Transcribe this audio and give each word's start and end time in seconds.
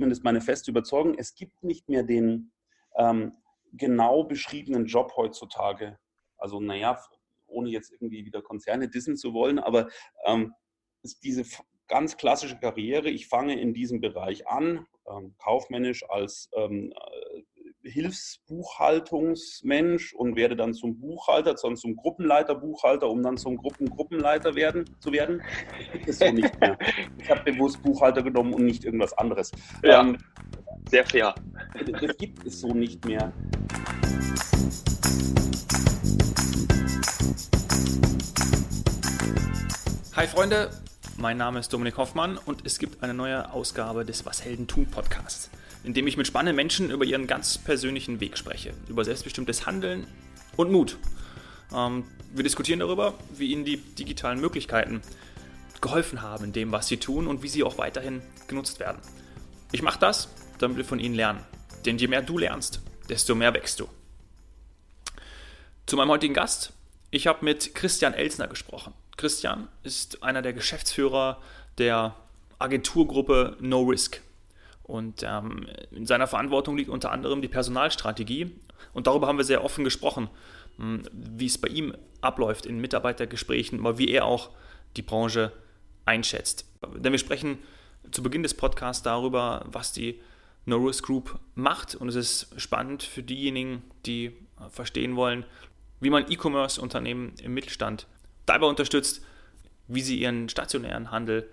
zumindest 0.00 0.24
meine 0.24 0.40
feste 0.40 0.70
Überzeugung, 0.70 1.14
es 1.18 1.34
gibt 1.34 1.62
nicht 1.62 1.90
mehr 1.90 2.02
den 2.02 2.52
ähm, 2.96 3.34
genau 3.74 4.24
beschriebenen 4.24 4.86
Job 4.86 5.12
heutzutage. 5.14 5.98
Also 6.38 6.58
naja, 6.58 6.98
ohne 7.46 7.68
jetzt 7.68 7.92
irgendwie 7.92 8.24
wieder 8.24 8.40
Konzerne 8.40 8.88
dissen 8.88 9.18
zu 9.18 9.34
wollen, 9.34 9.58
aber 9.58 9.88
ähm, 10.24 10.54
diese 11.22 11.44
ganz 11.86 12.16
klassische 12.16 12.58
Karriere, 12.58 13.10
ich 13.10 13.28
fange 13.28 13.60
in 13.60 13.74
diesem 13.74 14.00
Bereich 14.00 14.48
an, 14.48 14.86
ähm, 15.06 15.34
kaufmännisch 15.36 16.08
als 16.08 16.48
ähm, 16.54 16.94
äh, 16.94 17.42
Hilfsbuchhaltungsmensch 17.82 20.12
und 20.12 20.36
werde 20.36 20.54
dann 20.54 20.74
zum 20.74 21.00
Buchhalter, 21.00 21.54
dann 21.54 21.76
zum 21.76 21.96
Gruppenleiter 21.96 22.54
Buchhalter, 22.54 23.08
um 23.08 23.22
dann 23.22 23.38
zum 23.38 23.56
Gruppengruppenleiter 23.56 24.54
werden, 24.54 24.84
zu 25.00 25.10
werden. 25.12 25.40
Das 25.78 25.92
gibt 25.92 26.08
es 26.08 26.18
so 26.18 26.30
nicht 26.30 26.60
mehr. 26.60 26.78
Ich 27.18 27.30
habe 27.30 27.50
bewusst 27.50 27.82
Buchhalter 27.82 28.22
genommen 28.22 28.52
und 28.52 28.66
nicht 28.66 28.84
irgendwas 28.84 29.14
anderes. 29.14 29.50
Ja, 29.82 30.02
ähm, 30.02 30.18
sehr 30.90 31.06
fair. 31.06 31.34
Das 32.00 32.18
gibt 32.18 32.46
es 32.46 32.60
so 32.60 32.74
nicht 32.74 33.02
mehr. 33.06 33.32
Hi 40.16 40.26
Freunde, 40.26 40.70
mein 41.16 41.38
Name 41.38 41.60
ist 41.60 41.72
Dominik 41.72 41.96
Hoffmann 41.96 42.36
und 42.36 42.66
es 42.66 42.78
gibt 42.78 43.02
eine 43.02 43.14
neue 43.14 43.54
Ausgabe 43.54 44.04
des 44.04 44.26
Was 44.26 44.44
Helden 44.44 44.66
tun 44.66 44.84
Podcasts, 44.84 45.48
in 45.84 45.94
dem 45.94 46.06
ich 46.06 46.16
mit 46.16 46.26
spannenden 46.26 46.56
Menschen 46.56 46.90
über 46.90 47.04
ihren 47.04 47.26
ganz 47.26 47.58
persönlichen 47.58 48.20
Weg 48.20 48.36
spreche, 48.36 48.72
über 48.88 49.04
selbstbestimmtes 49.04 49.66
Handeln 49.66 50.06
und 50.56 50.70
Mut. 50.70 50.98
Ähm, 51.72 52.04
wir 52.32 52.44
diskutieren 52.44 52.80
darüber, 52.80 53.14
wie 53.36 53.52
ihnen 53.52 53.64
die 53.64 53.78
digitalen 53.78 54.40
Möglichkeiten 54.40 55.02
geholfen 55.80 56.22
haben 56.22 56.44
in 56.44 56.52
dem, 56.52 56.72
was 56.72 56.88
sie 56.88 56.98
tun 56.98 57.26
und 57.26 57.42
wie 57.42 57.48
sie 57.48 57.64
auch 57.64 57.78
weiterhin 57.78 58.22
genutzt 58.48 58.80
werden. 58.80 59.00
Ich 59.72 59.82
mache 59.82 59.98
das, 59.98 60.28
damit 60.58 60.76
wir 60.76 60.84
von 60.84 60.98
ihnen 60.98 61.14
lernen. 61.14 61.40
Denn 61.86 61.96
je 61.96 62.08
mehr 62.08 62.22
du 62.22 62.38
lernst, 62.38 62.80
desto 63.08 63.34
mehr 63.34 63.54
wächst 63.54 63.80
du. 63.80 63.88
Zu 65.86 65.96
meinem 65.96 66.10
heutigen 66.10 66.34
Gast. 66.34 66.72
Ich 67.10 67.26
habe 67.26 67.44
mit 67.44 67.74
Christian 67.74 68.14
Elsner 68.14 68.46
gesprochen. 68.46 68.92
Christian 69.16 69.68
ist 69.82 70.22
einer 70.22 70.42
der 70.42 70.52
Geschäftsführer 70.52 71.40
der 71.78 72.14
Agenturgruppe 72.58 73.56
No 73.60 73.82
Risk. 73.82 74.20
Und 74.90 75.22
ähm, 75.22 75.66
in 75.92 76.04
seiner 76.04 76.26
Verantwortung 76.26 76.76
liegt 76.76 76.90
unter 76.90 77.12
anderem 77.12 77.40
die 77.42 77.48
Personalstrategie. 77.48 78.52
Und 78.92 79.06
darüber 79.06 79.28
haben 79.28 79.38
wir 79.38 79.44
sehr 79.44 79.64
offen 79.64 79.84
gesprochen, 79.84 80.28
hm, 80.78 81.02
wie 81.12 81.46
es 81.46 81.58
bei 81.58 81.68
ihm 81.68 81.94
abläuft 82.20 82.66
in 82.66 82.80
Mitarbeitergesprächen, 82.80 83.78
aber 83.78 83.98
wie 83.98 84.10
er 84.10 84.24
auch 84.24 84.50
die 84.96 85.02
Branche 85.02 85.52
einschätzt. 86.06 86.66
Denn 86.96 87.12
wir 87.12 87.18
sprechen 87.18 87.58
zu 88.10 88.22
Beginn 88.22 88.42
des 88.42 88.54
Podcasts 88.54 89.02
darüber, 89.02 89.64
was 89.70 89.92
die 89.92 90.20
No 90.66 90.76
Risk 90.78 91.06
Group 91.06 91.38
macht. 91.54 91.94
Und 91.94 92.08
es 92.08 92.16
ist 92.16 92.60
spannend 92.60 93.04
für 93.04 93.22
diejenigen, 93.22 93.82
die 94.06 94.32
verstehen 94.70 95.14
wollen, 95.14 95.44
wie 96.00 96.10
man 96.10 96.30
E-Commerce-Unternehmen 96.30 97.34
im 97.42 97.54
Mittelstand 97.54 98.06
dabei 98.46 98.66
unterstützt, 98.66 99.24
wie 99.86 100.02
sie 100.02 100.18
ihren 100.18 100.48
stationären 100.48 101.10
Handel 101.12 101.48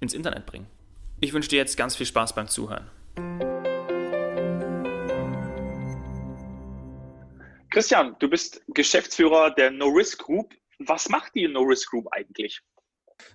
ins 0.00 0.14
Internet 0.14 0.46
bringen. 0.46 0.66
Ich 1.22 1.34
wünsche 1.34 1.50
dir 1.50 1.56
jetzt 1.56 1.76
ganz 1.76 1.96
viel 1.96 2.06
Spaß 2.06 2.34
beim 2.34 2.48
Zuhören. 2.48 2.90
Christian, 7.70 8.16
du 8.18 8.30
bist 8.30 8.62
Geschäftsführer 8.68 9.50
der 9.50 9.70
No 9.70 9.88
Risk 9.88 10.24
Group. 10.24 10.54
Was 10.78 11.10
macht 11.10 11.34
die 11.34 11.46
No 11.46 11.60
Risk 11.60 11.90
Group 11.90 12.06
eigentlich? 12.12 12.62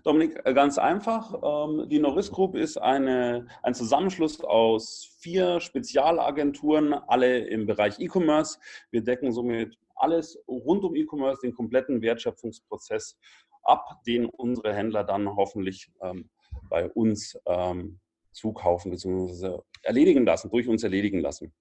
Dominik, 0.03 0.41
äh, 0.45 0.53
ganz 0.55 0.79
einfach. 0.79 1.35
Ähm, 1.43 1.87
die 1.87 1.99
No 1.99 2.09
Risk 2.09 2.33
Group 2.33 2.55
ist 2.55 2.77
eine, 2.77 3.45
ein 3.61 3.75
Zusammenschluss 3.75 4.41
aus 4.41 5.15
vier 5.19 5.59
Spezialagenturen, 5.59 6.93
alle 6.93 7.37
im 7.37 7.67
Bereich 7.67 7.99
E-Commerce. 7.99 8.57
Wir 8.89 9.03
decken 9.03 9.31
somit 9.31 9.77
alles 9.95 10.39
rund 10.47 10.83
um 10.83 10.95
E-Commerce, 10.95 11.41
den 11.41 11.53
kompletten 11.53 12.01
Wertschöpfungsprozess 12.01 13.15
ab, 13.61 14.01
den 14.07 14.25
unsere 14.25 14.73
Händler 14.73 15.03
dann 15.03 15.35
hoffentlich 15.35 15.91
ähm, 16.01 16.31
bei 16.69 16.89
uns 16.91 17.37
ähm, 17.45 17.99
zukaufen 18.31 18.91
bzw. 18.91 19.59
erledigen 19.83 20.25
lassen, 20.25 20.49
durch 20.49 20.67
uns 20.67 20.83
erledigen 20.83 21.19
lassen. 21.19 21.53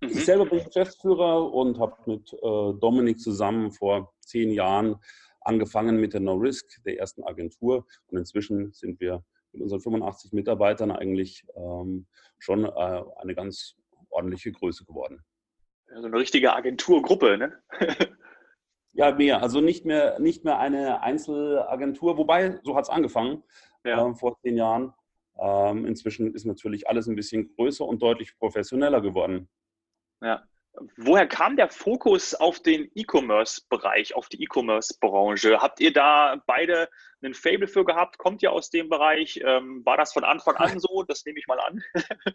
Mhm. 0.00 0.08
Ich 0.08 0.24
selber 0.24 0.46
bin 0.46 0.64
Geschäftsführer 0.64 1.52
und 1.52 1.78
habe 1.78 1.96
mit 2.06 2.32
äh, 2.32 2.78
Dominik 2.80 3.20
zusammen 3.20 3.72
vor 3.72 4.12
zehn 4.20 4.50
Jahren 4.50 4.96
angefangen 5.40 6.00
mit 6.00 6.14
der 6.14 6.20
No 6.20 6.34
Risk, 6.34 6.82
der 6.84 6.98
ersten 6.98 7.22
Agentur. 7.24 7.86
Und 8.06 8.18
inzwischen 8.18 8.72
sind 8.72 9.00
wir 9.00 9.24
mit 9.52 9.62
unseren 9.62 9.80
85 9.80 10.32
Mitarbeitern 10.32 10.90
eigentlich 10.90 11.44
ähm, 11.56 12.06
schon 12.38 12.64
äh, 12.64 13.02
eine 13.16 13.34
ganz 13.34 13.76
ordentliche 14.10 14.52
Größe 14.52 14.84
geworden 14.84 15.22
so 16.00 16.06
eine 16.06 16.18
richtige 16.18 16.54
Agenturgruppe, 16.54 17.38
ne? 17.38 17.52
ja, 18.94 19.12
mehr. 19.12 19.42
Also 19.42 19.60
nicht 19.60 19.84
mehr, 19.84 20.18
nicht 20.18 20.44
mehr 20.44 20.58
eine 20.58 21.02
Einzelagentur, 21.02 22.16
wobei, 22.16 22.60
so 22.62 22.76
hat 22.76 22.84
es 22.84 22.90
angefangen 22.90 23.42
ja. 23.84 24.08
äh, 24.08 24.14
vor 24.14 24.38
zehn 24.40 24.56
Jahren. 24.56 24.94
Ähm, 25.38 25.84
inzwischen 25.84 26.32
ist 26.32 26.44
natürlich 26.44 26.88
alles 26.88 27.08
ein 27.08 27.16
bisschen 27.16 27.54
größer 27.56 27.84
und 27.84 28.00
deutlich 28.00 28.38
professioneller 28.38 29.00
geworden. 29.00 29.48
Ja. 30.22 30.44
Woher 30.96 31.28
kam 31.28 31.56
der 31.56 31.68
Fokus 31.68 32.34
auf 32.34 32.60
den 32.60 32.90
E-Commerce-Bereich, 32.94 34.16
auf 34.16 34.28
die 34.28 34.42
E-Commerce-Branche? 34.42 35.60
Habt 35.60 35.78
ihr 35.80 35.92
da 35.92 36.42
beide 36.46 36.88
einen 37.22 37.34
Fable 37.34 37.68
für 37.68 37.84
gehabt? 37.84 38.18
Kommt 38.18 38.42
ihr 38.42 38.50
aus 38.50 38.70
dem 38.70 38.88
Bereich? 38.88 39.40
Ähm, 39.44 39.82
war 39.84 39.96
das 39.96 40.12
von 40.12 40.24
Anfang 40.24 40.56
an 40.56 40.80
so? 40.80 41.04
Das 41.04 41.24
nehme 41.24 41.38
ich 41.38 41.46
mal 41.46 41.60
an. 41.60 41.82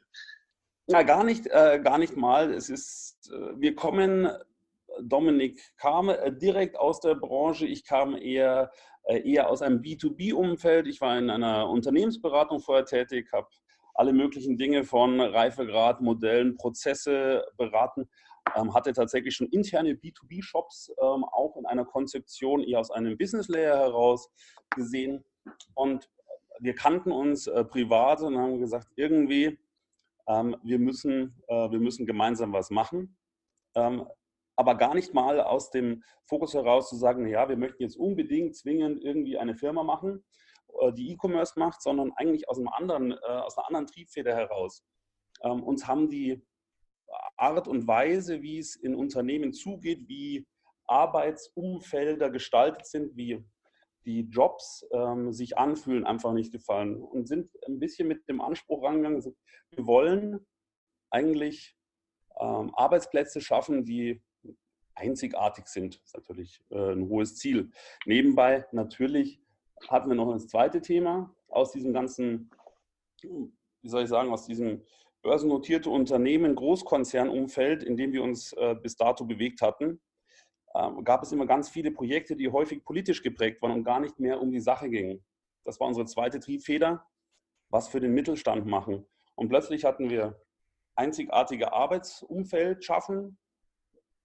Ja, 0.91 1.03
gar 1.03 1.23
nicht, 1.23 1.45
äh, 1.45 1.79
gar 1.83 1.99
nicht 1.99 2.17
mal. 2.17 2.51
Es 2.51 2.67
ist, 2.67 3.31
äh, 3.31 3.59
wir 3.59 3.75
kommen, 3.75 4.27
Dominik 5.03 5.61
kam 5.77 6.09
äh, 6.09 6.31
direkt 6.31 6.77
aus 6.77 6.99
der 6.99 7.15
Branche. 7.15 7.65
Ich 7.65 7.85
kam 7.85 8.15
eher, 8.15 8.71
äh, 9.03 9.19
eher 9.29 9.49
aus 9.49 9.61
einem 9.61 9.81
B2B-Umfeld. 9.81 10.87
Ich 10.87 11.01
war 11.01 11.17
in 11.17 11.29
einer 11.29 11.69
Unternehmensberatung 11.69 12.59
vorher 12.59 12.85
tätig, 12.85 13.31
habe 13.33 13.47
alle 13.93 14.13
möglichen 14.13 14.57
Dinge 14.57 14.83
von 14.83 15.19
Reifegrad, 15.19 16.01
Modellen, 16.01 16.55
Prozesse 16.55 17.45
beraten. 17.57 18.09
Ähm, 18.55 18.73
hatte 18.73 18.93
tatsächlich 18.93 19.35
schon 19.35 19.47
interne 19.47 19.91
B2B-Shops 19.91 20.91
ähm, 21.01 21.23
auch 21.23 21.55
in 21.57 21.65
einer 21.65 21.85
Konzeption 21.85 22.63
eher 22.63 22.79
aus 22.79 22.89
einem 22.89 23.17
Business-Layer 23.17 23.77
heraus 23.77 24.31
gesehen. 24.71 25.23
Und 25.75 26.09
wir 26.59 26.73
kannten 26.73 27.11
uns 27.11 27.47
äh, 27.47 27.63
privat 27.63 28.21
und 28.21 28.37
haben 28.37 28.59
gesagt, 28.59 28.87
irgendwie 28.95 29.59
ähm, 30.27 30.55
wir, 30.63 30.79
müssen, 30.79 31.35
wir 31.47 31.79
müssen 31.79 32.05
gemeinsam 32.05 32.53
was 32.53 32.69
machen. 32.69 33.17
Aber 34.59 34.75
gar 34.75 34.93
nicht 34.93 35.13
mal 35.13 35.39
aus 35.39 35.71
dem 35.71 36.03
Fokus 36.25 36.53
heraus 36.53 36.89
zu 36.89 36.97
sagen, 36.97 37.25
ja, 37.27 37.47
wir 37.47 37.55
möchten 37.55 37.81
jetzt 37.81 37.95
unbedingt 37.95 38.57
zwingend 38.57 39.01
irgendwie 39.01 39.37
eine 39.37 39.55
Firma 39.55 39.83
machen, 39.83 40.21
äh, 40.81 40.91
die 40.91 41.13
E-Commerce 41.13 41.57
macht, 41.57 41.81
sondern 41.81 42.11
eigentlich 42.17 42.49
aus, 42.49 42.57
einem 42.57 42.67
anderen, 42.67 43.13
äh, 43.13 43.15
aus 43.25 43.57
einer 43.57 43.67
anderen 43.67 43.87
Triebfeder 43.87 44.35
heraus. 44.35 44.83
Ähm, 45.43 45.63
uns 45.63 45.87
haben 45.87 46.09
die 46.09 46.45
Art 47.37 47.69
und 47.69 47.87
Weise, 47.87 48.41
wie 48.41 48.59
es 48.59 48.75
in 48.75 48.95
Unternehmen 48.95 49.53
zugeht, 49.53 50.09
wie 50.09 50.45
Arbeitsumfelder 50.87 52.29
gestaltet 52.29 52.85
sind, 52.85 53.15
wie 53.15 53.41
die 54.03 54.27
Jobs 54.29 54.85
ähm, 54.91 55.31
sich 55.31 55.57
anfühlen, 55.57 56.05
einfach 56.05 56.33
nicht 56.33 56.51
gefallen 56.51 57.01
und 57.01 57.29
sind 57.29 57.49
ein 57.65 57.79
bisschen 57.79 58.09
mit 58.09 58.27
dem 58.27 58.41
Anspruch 58.41 58.83
rangegangen, 58.83 59.23
wir 59.71 59.87
wollen 59.87 60.45
eigentlich 61.11 61.77
ähm, 62.41 62.75
Arbeitsplätze 62.75 63.39
schaffen, 63.39 63.85
die 63.85 64.21
einzigartig 64.99 65.67
sind. 65.67 65.95
Das 65.95 66.07
ist 66.07 66.17
natürlich 66.17 66.61
äh, 66.69 66.93
ein 66.93 67.09
hohes 67.09 67.35
Ziel. 67.35 67.71
Nebenbei 68.05 68.65
natürlich 68.71 69.41
hatten 69.87 70.09
wir 70.09 70.15
noch 70.15 70.31
das 70.31 70.47
zweite 70.47 70.81
Thema 70.81 71.33
aus 71.47 71.71
diesem 71.71 71.93
ganzen, 71.93 72.51
wie 73.21 73.89
soll 73.89 74.03
ich 74.03 74.09
sagen, 74.09 74.31
aus 74.31 74.45
diesem 74.45 74.83
börsennotierte 75.21 75.89
Unternehmen, 75.89 76.55
Großkonzernumfeld, 76.55 77.83
in 77.83 77.97
dem 77.97 78.13
wir 78.13 78.23
uns 78.23 78.53
äh, 78.53 78.75
bis 78.75 78.95
dato 78.95 79.25
bewegt 79.25 79.61
hatten 79.61 79.99
ähm, 80.75 81.03
gab 81.03 81.23
es 81.23 81.31
immer 81.31 81.45
ganz 81.45 81.69
viele 81.69 81.91
Projekte, 81.91 82.35
die 82.35 82.49
häufig 82.49 82.83
politisch 82.83 83.23
geprägt 83.23 83.61
waren 83.61 83.71
und 83.71 83.83
gar 83.83 83.99
nicht 83.99 84.19
mehr 84.19 84.39
um 84.39 84.51
die 84.51 84.59
Sache 84.59 84.89
gingen. 84.89 85.23
Das 85.63 85.79
war 85.79 85.87
unsere 85.87 86.05
zweite 86.05 86.39
Triebfeder, 86.39 87.05
was 87.69 87.87
für 87.87 87.99
den 87.99 88.13
Mittelstand 88.13 88.65
machen. 88.65 89.05
Und 89.35 89.49
plötzlich 89.49 89.85
hatten 89.85 90.09
wir 90.09 90.39
einzigartige 90.95 91.73
Arbeitsumfeld 91.73 92.83
schaffen, 92.83 93.37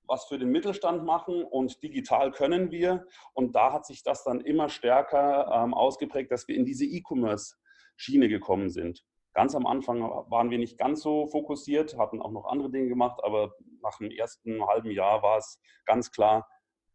was 0.06 0.27
für 0.27 0.39
den 0.39 0.51
Mittelstand 0.51 1.05
machen 1.05 1.45
und 1.45 1.83
digital 1.83 2.31
können 2.31 2.71
wir. 2.71 3.06
Und 3.33 3.55
da 3.55 3.73
hat 3.73 3.87
sich 3.87 4.03
das 4.03 4.25
dann 4.25 4.41
immer 4.41 4.69
stärker 4.69 5.51
ähm, 5.53 5.75
ausgeprägt, 5.75 6.31
dass 6.31 6.49
wir 6.49 6.56
in 6.56 6.65
diese 6.65 6.85
E-Commerce-Schiene 6.85 8.29
gekommen 8.29 8.71
sind. 8.71 9.05
Ganz 9.35 9.55
am 9.55 9.67
Anfang 9.67 10.01
waren 10.03 10.51
wir 10.51 10.59
nicht 10.59 10.79
ganz 10.79 11.03
so 11.03 11.27
fokussiert, 11.27 11.99
hatten 11.99 12.23
auch 12.23 12.31
noch 12.31 12.45
andere 12.47 12.71
Dinge 12.71 12.89
gemacht, 12.89 13.21
aber 13.25 13.53
nach 13.83 13.99
dem 13.99 14.11
ersten 14.11 14.65
halben 14.65 14.91
Jahr 14.91 15.23
war 15.23 15.39
es 15.39 15.61
ganz 15.87 16.12
klar 16.12 16.49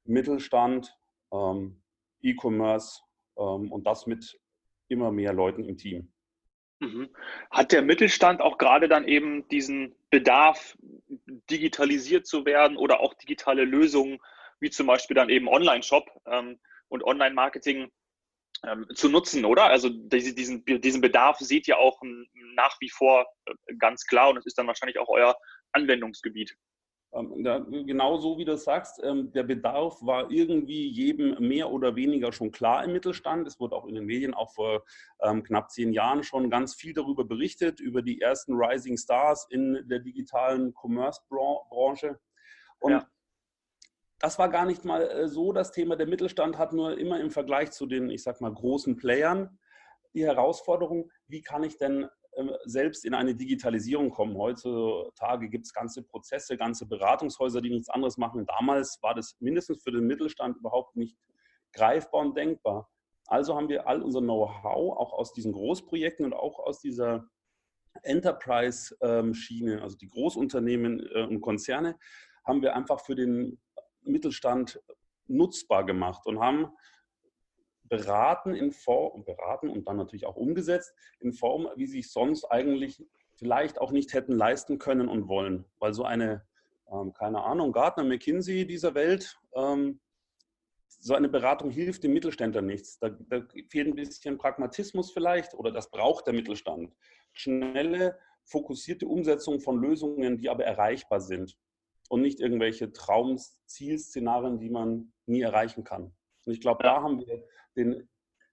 Mittelstand, 0.06 0.98
ähm, 1.34 1.84
E-Commerce 2.22 3.02
ähm, 3.38 3.72
und 3.72 3.86
das 3.86 4.08
mit 4.08 4.40
immer 4.88 5.12
mehr 5.12 5.34
Leuten 5.34 5.64
im 5.66 5.78
Team. 5.78 6.14
Mhm. 6.80 7.10
Hat 7.52 7.72
der 7.72 7.82
Mittelstand 7.82 8.42
auch 8.42 8.58
gerade 8.58 8.88
dann 8.88 9.08
eben 9.08 9.48
diesen 9.50 9.96
Bedarf, 10.10 10.78
digitalisiert 11.50 12.26
zu 12.26 12.46
werden 12.46 12.78
oder 12.78 13.02
auch 13.02 13.14
digitale 13.14 13.66
Lösungen, 13.66 14.20
wie 14.60 14.70
zum 14.70 14.88
Beispiel 14.88 15.16
dann 15.16 15.30
eben 15.30 15.48
Online-Shop 15.48 16.10
ähm, 16.26 16.60
und 16.88 17.04
Online-Marketing 17.04 17.92
ähm, 18.64 18.88
zu 18.94 19.10
nutzen, 19.10 19.46
oder? 19.46 19.66
Also 19.66 19.90
diesen, 19.90 20.66
diesen 20.66 21.02
Bedarf 21.02 21.40
seht 21.40 21.68
ihr 21.68 21.78
auch 21.78 22.02
nach 22.56 22.76
wie 22.80 22.90
vor 22.90 23.28
äh, 23.46 23.54
ganz 23.78 24.06
klar 24.06 24.30
und 24.30 24.38
es 24.38 24.46
ist 24.46 24.58
dann 24.58 24.68
wahrscheinlich 24.68 25.00
auch 25.00 25.10
euer 25.10 25.36
Anwendungsgebiet. 25.72 26.56
Ähm, 27.12 27.44
da, 27.44 27.60
genau 27.60 28.18
so 28.18 28.38
wie 28.38 28.46
du 28.46 28.56
sagst, 28.56 29.02
ähm, 29.04 29.32
der 29.32 29.44
Bedarf 29.44 29.98
war 30.02 30.30
irgendwie 30.30 30.88
jedem 30.88 31.40
mehr 31.40 31.72
oder 31.72 31.96
weniger 31.96 32.32
schon 32.32 32.52
klar 32.52 32.84
im 32.84 32.94
Mittelstand. 32.94 33.48
Es 33.48 33.60
wurde 33.60 33.76
auch 33.76 33.88
in 33.88 33.96
den 33.96 34.06
Medien 34.06 34.34
auch 34.34 34.54
vor 34.54 34.84
ähm, 35.22 35.44
knapp 35.44 35.72
zehn 35.72 35.92
Jahren 35.92 36.24
schon 36.24 36.50
ganz 36.50 36.76
viel 36.76 36.94
darüber 36.94 37.26
berichtet, 37.26 37.80
über 37.80 38.04
die 38.04 38.22
ersten 38.22 38.54
Rising 38.54 38.98
Stars 38.98 39.48
in 39.50 39.88
der 39.90 40.00
digitalen 40.00 40.74
Commerce-Branche. 40.74 42.20
Und 42.80 42.92
ja. 42.92 43.08
das 44.20 44.38
war 44.38 44.50
gar 44.50 44.66
nicht 44.66 44.86
mal 44.86 45.02
äh, 45.02 45.28
so 45.28 45.52
das 45.52 45.72
Thema. 45.72 45.96
Der 45.96 46.08
Mittelstand 46.08 46.60
hat 46.60 46.74
nur 46.74 46.98
immer 46.98 47.20
im 47.20 47.32
Vergleich 47.32 47.72
zu 47.72 47.88
den, 47.88 48.12
ich 48.12 48.22
sag 48.22 48.40
mal, 48.40 48.54
großen 48.54 48.98
Playern 48.98 49.58
die 50.14 50.26
Herausforderung, 50.26 51.12
wie 51.28 51.42
kann 51.42 51.64
ich 51.64 51.78
denn 51.78 52.08
selbst 52.66 53.06
in 53.06 53.14
eine 53.14 53.36
Digitalisierung 53.36 54.12
kommen. 54.12 54.38
Heutzutage 54.38 55.50
gibt 55.50 55.66
es 55.66 55.74
ganze 55.74 56.04
Prozesse, 56.04 56.58
ganze 56.58 56.86
Beratungshäuser, 56.86 57.62
die 57.62 57.70
nichts 57.70 57.90
anderes 57.90 58.18
machen. 58.18 58.46
Damals 58.46 59.00
war 59.02 59.14
das 59.14 59.36
mindestens 59.40 59.84
für 59.84 59.92
den 59.92 60.06
Mittelstand 60.08 60.58
überhaupt 60.58 60.96
nicht 60.96 61.18
greifbar 61.74 62.22
und 62.22 62.38
denkbar. 62.38 62.90
Also 63.28 63.56
haben 63.56 63.70
wir 63.70 63.88
all 63.88 64.02
unser 64.02 64.22
Know-how 64.22 64.98
auch 64.98 65.14
aus 65.14 65.34
diesen 65.34 65.54
Großprojekten 65.54 66.26
und 66.26 66.34
auch 66.34 66.60
aus 66.60 66.80
dieser 66.80 67.28
Enterprise-Schiene, 68.04 69.82
also 69.82 69.98
die 69.98 70.10
Großunternehmen 70.10 71.00
äh, 71.14 71.24
und 71.24 71.42
Konzerne, 71.42 71.98
haben 72.46 72.62
wir 72.62 72.76
einfach 72.76 73.02
für 73.02 73.16
den 73.16 73.60
Mittelstand 74.02 74.82
nutzbar 75.28 75.86
gemacht 75.86 76.26
und 76.26 76.40
haben 76.40 76.72
beraten 77.90 78.54
in 78.54 78.72
Form, 78.72 79.26
beraten 79.26 79.70
und 79.70 79.88
dann 79.88 79.98
natürlich 79.98 80.26
auch 80.26 80.36
umgesetzt 80.36 80.94
in 81.20 81.34
Form, 81.34 81.68
wie 81.76 81.88
sie 81.88 82.00
es 82.00 82.14
sonst 82.14 82.46
eigentlich 82.46 83.04
vielleicht 83.36 83.80
auch 83.80 83.92
nicht 83.92 84.14
hätten 84.14 84.34
leisten 84.34 84.78
können 84.78 85.10
und 85.10 85.28
wollen. 85.28 85.66
Weil 85.80 85.94
so 85.94 86.04
eine, 86.04 86.46
ähm, 86.92 87.14
keine 87.14 87.44
Ahnung, 87.44 87.72
Gartner, 87.72 88.04
McKinsey 88.04 88.66
dieser 88.68 88.94
Welt, 88.94 89.38
ähm, 89.56 90.00
so 90.88 91.14
eine 91.14 91.30
Beratung 91.30 91.70
hilft 91.70 92.04
dem 92.04 92.14
Mittelständler 92.14 92.62
nichts. 92.62 93.00
Da, 93.00 93.10
da, 93.10 93.42
fehlt 93.70 93.88
ein 93.88 93.96
bisschen 93.96 94.38
Pragmatismus 94.38 95.12
vielleicht 95.12 95.54
oder 95.54 95.72
das 95.72 95.90
braucht 95.90 96.28
der 96.28 96.34
Mittelstand. 96.34 96.94
Schnelle, 97.34 98.20
fokussierte 98.44 99.08
Umsetzung 99.08 99.60
von 99.62 99.80
Lösungen, 99.80 100.38
die 100.38 100.50
aber 100.50 100.66
erreichbar 100.66 101.22
sind 101.22 101.58
und 102.10 102.22
nicht 102.22 102.40
irgendwelche 102.40 102.92
Traum-Zielszenarien, 102.92 104.60
die 104.60 104.70
man 104.70 105.14
nie 105.26 105.42
erreichen 105.42 105.84
kann. 105.84 106.12
Und 106.46 106.54
ich 106.54 106.62
glaube, 106.62 106.84
da 106.84 107.02
haben 107.02 107.20
wir 107.20 107.44
den, 107.76 108.10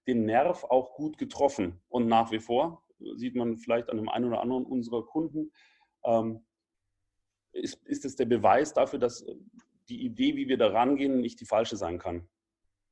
den 0.07 0.25
Nerv 0.25 0.63
auch 0.63 0.93
gut 0.93 1.17
getroffen. 1.17 1.81
Und 1.89 2.07
nach 2.07 2.31
wie 2.31 2.39
vor, 2.39 2.83
sieht 3.15 3.35
man 3.35 3.57
vielleicht 3.57 3.89
an 3.89 3.97
dem 3.97 4.09
einen 4.09 4.25
oder 4.25 4.41
anderen 4.41 4.65
unserer 4.65 5.05
Kunden, 5.05 5.51
ähm, 6.03 6.45
ist, 7.51 7.83
ist 7.85 8.05
es 8.05 8.15
der 8.15 8.25
Beweis 8.25 8.73
dafür, 8.73 8.99
dass 8.99 9.25
die 9.89 10.03
Idee, 10.03 10.35
wie 10.35 10.47
wir 10.47 10.57
da 10.57 10.67
rangehen, 10.67 11.21
nicht 11.21 11.39
die 11.39 11.45
falsche 11.45 11.75
sein 11.75 11.97
kann. 11.97 12.27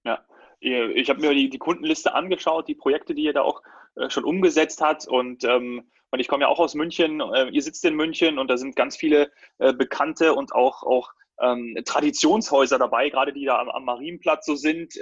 Ja, 0.03 0.25
ich 0.59 1.09
habe 1.09 1.21
mir 1.21 1.33
die, 1.33 1.49
die, 1.49 1.57
Kundenliste 1.57 2.13
angeschaut, 2.13 2.67
die 2.67 2.75
Projekte, 2.75 3.13
die 3.13 3.23
ihr 3.23 3.33
da 3.33 3.41
auch 3.41 3.61
äh, 3.95 4.09
schon 4.09 4.23
umgesetzt 4.23 4.81
habt. 4.81 5.07
Und, 5.07 5.43
ähm, 5.43 5.89
ich 6.17 6.29
komme 6.29 6.43
ja 6.43 6.47
auch 6.47 6.59
aus 6.59 6.75
München. 6.75 7.19
Äh, 7.19 7.49
ihr 7.49 7.61
sitzt 7.61 7.83
in 7.83 7.93
München 7.93 8.39
und 8.39 8.49
da 8.49 8.55
sind 8.55 8.77
ganz 8.77 8.95
viele 8.95 9.31
äh, 9.57 9.73
bekannte 9.73 10.33
und 10.33 10.53
auch, 10.53 10.83
auch 10.83 11.11
ähm, 11.41 11.77
Traditionshäuser 11.83 12.79
dabei, 12.79 13.09
gerade 13.09 13.33
die 13.33 13.43
da 13.43 13.59
am, 13.59 13.69
am 13.69 13.83
Marienplatz 13.83 14.45
so 14.45 14.55
sind. 14.55 14.95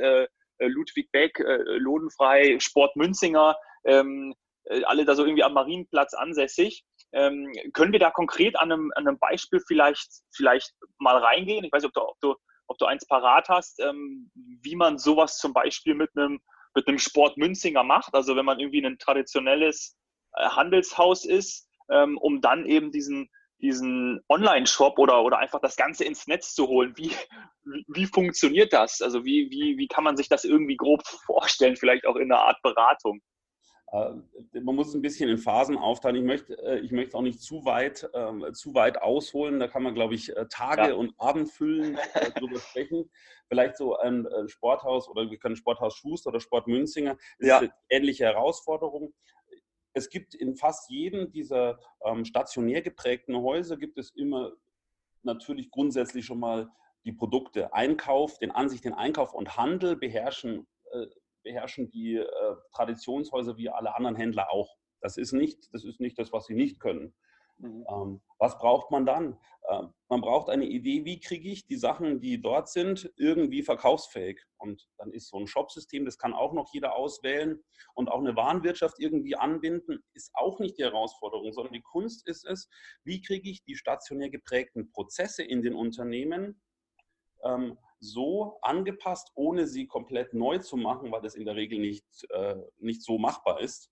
Äh, 0.60 0.68
Ludwig 0.68 1.12
Beck, 1.12 1.40
äh, 1.40 1.58
Lodenfrei, 1.78 2.60
Sport 2.60 2.96
Münzinger, 2.96 3.56
ähm, 3.86 4.34
äh, 4.66 4.84
alle 4.84 5.06
da 5.06 5.16
so 5.16 5.26
irgendwie 5.26 5.44
am 5.44 5.54
Marienplatz 5.54 6.14
ansässig. 6.14 6.84
Ähm, 7.12 7.52
können 7.74 7.92
wir 7.92 8.00
da 8.00 8.12
konkret 8.12 8.60
an 8.60 8.72
einem, 8.72 8.92
an 8.96 9.08
einem 9.08 9.20
Beispiel 9.20 9.62
vielleicht, 9.68 10.10
vielleicht 10.36 10.74
mal 10.98 11.18
reingehen? 11.18 11.64
Ich 11.64 11.72
weiß 11.72 11.84
nicht, 11.84 11.96
ob 11.98 12.02
du, 12.02 12.02
ob 12.02 12.20
du, 12.22 12.36
ob 12.68 12.78
du 12.78 12.86
eins 12.86 13.06
parat 13.06 13.50
hast, 13.50 13.80
ähm, 13.80 14.32
wie 14.62 14.76
man 14.76 14.98
sowas 14.98 15.38
zum 15.38 15.54
Beispiel 15.54 15.96
mit 15.96 16.10
einem, 16.16 16.40
mit 16.76 16.88
einem 16.88 16.98
Sport 16.98 17.38
Münzinger 17.38 17.84
macht. 17.84 18.14
Also 18.14 18.36
wenn 18.36 18.46
man 18.46 18.60
irgendwie 18.60 18.84
ein 18.84 18.98
traditionelles 18.98 19.96
Handelshaus 20.36 21.26
ist, 21.26 21.68
ähm, 21.92 22.18
um 22.18 22.42
dann 22.42 22.66
eben 22.66 22.92
diesen, 22.92 23.30
diesen 23.64 24.20
Online-Shop 24.28 25.00
oder, 25.00 25.24
oder 25.24 25.40
einfach 25.40 25.62
das 25.62 25.78
Ganze 25.78 26.04
ins 26.04 26.28
Netz 26.28 26.54
zu 26.54 26.68
holen. 26.68 26.94
Wie, 26.98 27.12
wie, 27.64 27.86
wie, 27.88 28.06
funktioniert 28.06 28.74
das? 28.74 29.02
Also 29.02 29.24
wie, 29.24 29.50
wie, 29.50 29.78
wie 29.78 29.88
kann 29.88 30.04
man 30.04 30.18
sich 30.18 30.28
das 30.28 30.44
irgendwie 30.44 30.76
grob 30.76 31.02
vorstellen, 31.26 31.78
vielleicht 31.78 32.06
auch 32.06 32.18
in 32.18 32.32
einer 32.32 32.44
Art 32.44 32.62
Beratung? 32.62 33.22
Äh, 33.94 34.60
man 34.62 34.76
muss 34.76 34.90
es 34.90 34.96
ein 34.96 35.02
bisschen 35.02 35.30
in 35.30 35.38
Phasen 35.38 35.78
aufteilen. 35.78 36.18
Ich 36.18 36.24
möchte, 36.24 36.58
äh, 36.62 36.80
ich 36.80 36.92
möchte 36.92 37.18
auch 37.18 37.22
nicht 37.22 37.42
zu 37.42 37.64
weit, 37.64 38.10
äh, 38.14 38.52
zu 38.52 38.74
weit 38.74 39.02
ausholen. 39.02 39.62
Da 39.62 39.70
kann 39.70 39.84
man, 39.84 39.96
glaube 39.96 40.16
ich, 40.16 40.34
Tage 40.50 40.90
ja. 40.90 40.94
und 40.96 41.14
Abend 41.18 41.50
füllen, 41.50 41.98
darüber 42.36 42.60
sprechen. 42.60 43.10
Vielleicht 43.48 43.78
so 43.78 43.96
ein 43.98 44.28
Sporthaus 44.48 45.08
oder 45.08 45.30
wir 45.30 45.38
können 45.38 45.56
Sporthaus 45.56 45.96
Schuster 45.96 46.30
oder 46.30 46.40
Sport 46.40 46.68
Münzinger. 46.68 47.18
Das 47.40 47.48
ja. 47.48 47.56
ist 47.58 47.62
eine 47.64 47.74
ähnliche 47.90 48.26
Herausforderung 48.26 49.14
es 49.94 50.10
gibt 50.10 50.34
in 50.34 50.56
fast 50.56 50.90
jedem 50.90 51.32
dieser 51.32 51.80
ähm, 52.04 52.26
stationär 52.26 52.82
geprägten 52.82 53.36
Häuser 53.36 53.78
gibt 53.78 53.98
es 53.98 54.12
immer 54.12 54.52
natürlich 55.22 55.70
grundsätzlich 55.72 56.26
schon 56.26 56.40
mal 56.40 56.70
die 57.06 57.14
Produkte. 57.14 57.74
Einkauf, 57.74 58.40
den 58.40 58.52
Ansicht, 58.52 58.86
den 58.86 58.94
Einkauf 58.94 59.34
und 59.34 59.58
Handel 59.58 59.96
beherrschen, 59.96 60.68
äh, 60.92 61.06
beherrschen 61.44 61.90
die 61.92 62.16
äh, 62.16 62.56
Traditionshäuser 62.74 63.58
wie 63.58 63.70
alle 63.70 63.96
anderen 63.96 64.16
Händler 64.16 64.52
auch. 64.52 64.76
Das 65.02 65.18
ist 65.18 65.34
nicht, 65.34 65.74
das 65.74 65.84
ist 65.84 66.00
nicht 66.00 66.18
das, 66.18 66.32
was 66.32 66.46
sie 66.46 66.56
nicht 66.56 66.80
können. 66.80 67.14
Mhm. 67.64 67.86
Ähm, 67.90 68.22
was 68.40 68.58
braucht 68.58 68.92
man 68.92 69.06
dann? 69.06 69.38
Äh, 69.70 69.84
man 70.10 70.22
braucht 70.22 70.50
eine 70.50 70.66
Idee, 70.66 71.06
wie 71.06 71.20
kriege 71.20 71.50
ich 71.50 71.66
die 71.66 71.78
Sachen, 71.78 72.20
die 72.20 72.42
dort 72.42 72.68
sind, 72.68 73.12
irgendwie 73.16 73.64
verkaufsfähig. 73.64 74.42
Und 74.58 74.90
dann 74.98 75.12
ist 75.12 75.30
so 75.30 75.40
ein 75.40 75.48
Shopsystem, 75.48 76.04
das 76.04 76.18
kann 76.18 76.34
auch 76.34 76.52
noch 76.52 76.70
jeder 76.74 76.96
auswählen. 76.96 77.64
Und 77.94 78.12
auch 78.12 78.20
eine 78.20 78.36
Warenwirtschaft 78.36 79.00
irgendwie 79.00 79.38
anbinden, 79.38 80.04
ist 80.14 80.32
auch 80.34 80.60
nicht 80.60 80.78
die 80.78 80.84
Herausforderung, 80.84 81.54
sondern 81.54 81.74
die 81.74 81.82
Kunst 81.82 82.28
ist 82.28 82.46
es, 82.46 82.70
wie 83.06 83.22
kriege 83.22 83.50
ich 83.50 83.64
die 83.64 83.76
stationär 83.76 84.30
geprägten 84.30 84.92
Prozesse 84.92 85.44
in 85.44 85.62
den 85.62 85.74
Unternehmen 85.74 86.62
ähm, 87.46 87.78
so 88.02 88.58
angepasst, 88.62 89.32
ohne 89.36 89.68
sie 89.68 89.88
komplett 89.88 90.34
neu 90.34 90.58
zu 90.58 90.76
machen, 90.76 91.14
weil 91.14 91.22
das 91.22 91.36
in 91.36 91.46
der 91.46 91.56
Regel 91.56 91.80
nicht, 91.80 92.06
äh, 92.32 92.58
nicht 92.80 93.04
so 93.04 93.18
machbar 93.18 93.62
ist. 93.62 93.90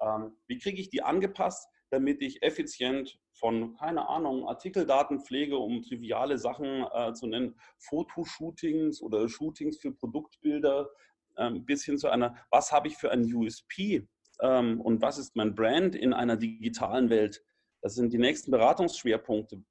Ähm, 0.00 0.38
wie 0.46 0.58
kriege 0.58 0.80
ich 0.80 0.88
die 0.88 1.02
angepasst, 1.02 1.68
damit 1.94 2.22
ich 2.22 2.42
effizient 2.42 3.20
von, 3.32 3.76
keine 3.76 4.08
Ahnung, 4.08 4.48
Artikeldatenpflege, 4.48 5.56
um 5.56 5.80
triviale 5.80 6.38
Sachen 6.38 6.84
äh, 6.92 7.12
zu 7.12 7.28
nennen, 7.28 7.54
Fotoshootings 7.78 9.00
oder 9.00 9.28
Shootings 9.28 9.78
für 9.78 9.92
Produktbilder, 9.92 10.90
ähm, 11.36 11.64
bis 11.64 11.84
hin 11.84 11.96
zu 11.96 12.08
einer, 12.08 12.34
was 12.50 12.72
habe 12.72 12.88
ich 12.88 12.96
für 12.96 13.12
ein 13.12 13.32
USP 13.32 14.08
ähm, 14.40 14.80
und 14.80 15.02
was 15.02 15.18
ist 15.18 15.36
mein 15.36 15.54
Brand 15.54 15.94
in 15.94 16.12
einer 16.12 16.36
digitalen 16.36 17.10
Welt? 17.10 17.44
Das 17.80 17.94
sind 17.94 18.12
die 18.12 18.18
nächsten 18.18 18.50
Beratungsschwerpunkte. 18.50 19.62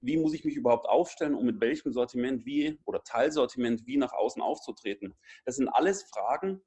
Wie 0.00 0.16
muss 0.16 0.34
ich 0.34 0.44
mich 0.44 0.54
überhaupt 0.54 0.86
aufstellen, 0.86 1.34
um 1.34 1.44
mit 1.44 1.60
welchem 1.60 1.92
Sortiment 1.92 2.46
wie 2.46 2.78
oder 2.84 3.02
Teilsortiment 3.02 3.86
wie 3.86 3.96
nach 3.96 4.12
außen 4.12 4.40
aufzutreten? 4.40 5.14
Das 5.46 5.56
sind 5.56 5.68
alles 5.68 6.04
Fragen, 6.04 6.60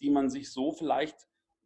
die 0.00 0.10
man 0.10 0.30
sich 0.30 0.52
so 0.52 0.70
vielleicht, 0.72 1.16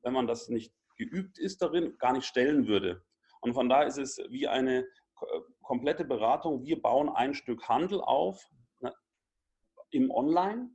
wenn 0.03 0.15
man 0.15 0.27
das 0.27 0.49
nicht 0.49 0.73
geübt 0.97 1.39
ist 1.39 1.63
darin, 1.63 1.97
gar 1.99 2.13
nicht 2.13 2.27
stellen 2.27 2.67
würde. 2.67 3.03
Und 3.41 3.55
von 3.55 3.69
daher 3.69 3.87
ist 3.87 3.99
es 3.99 4.19
wie 4.29 4.49
eine 4.49 4.81
äh, 4.81 5.41
komplette 5.63 6.05
Beratung. 6.05 6.65
Wir 6.65 6.81
bauen 6.81 7.09
ein 7.09 7.35
Stück 7.35 7.69
Handel 7.69 8.01
auf 8.01 8.51
ne, 8.81 8.95
im 9.91 10.11
Online 10.11 10.71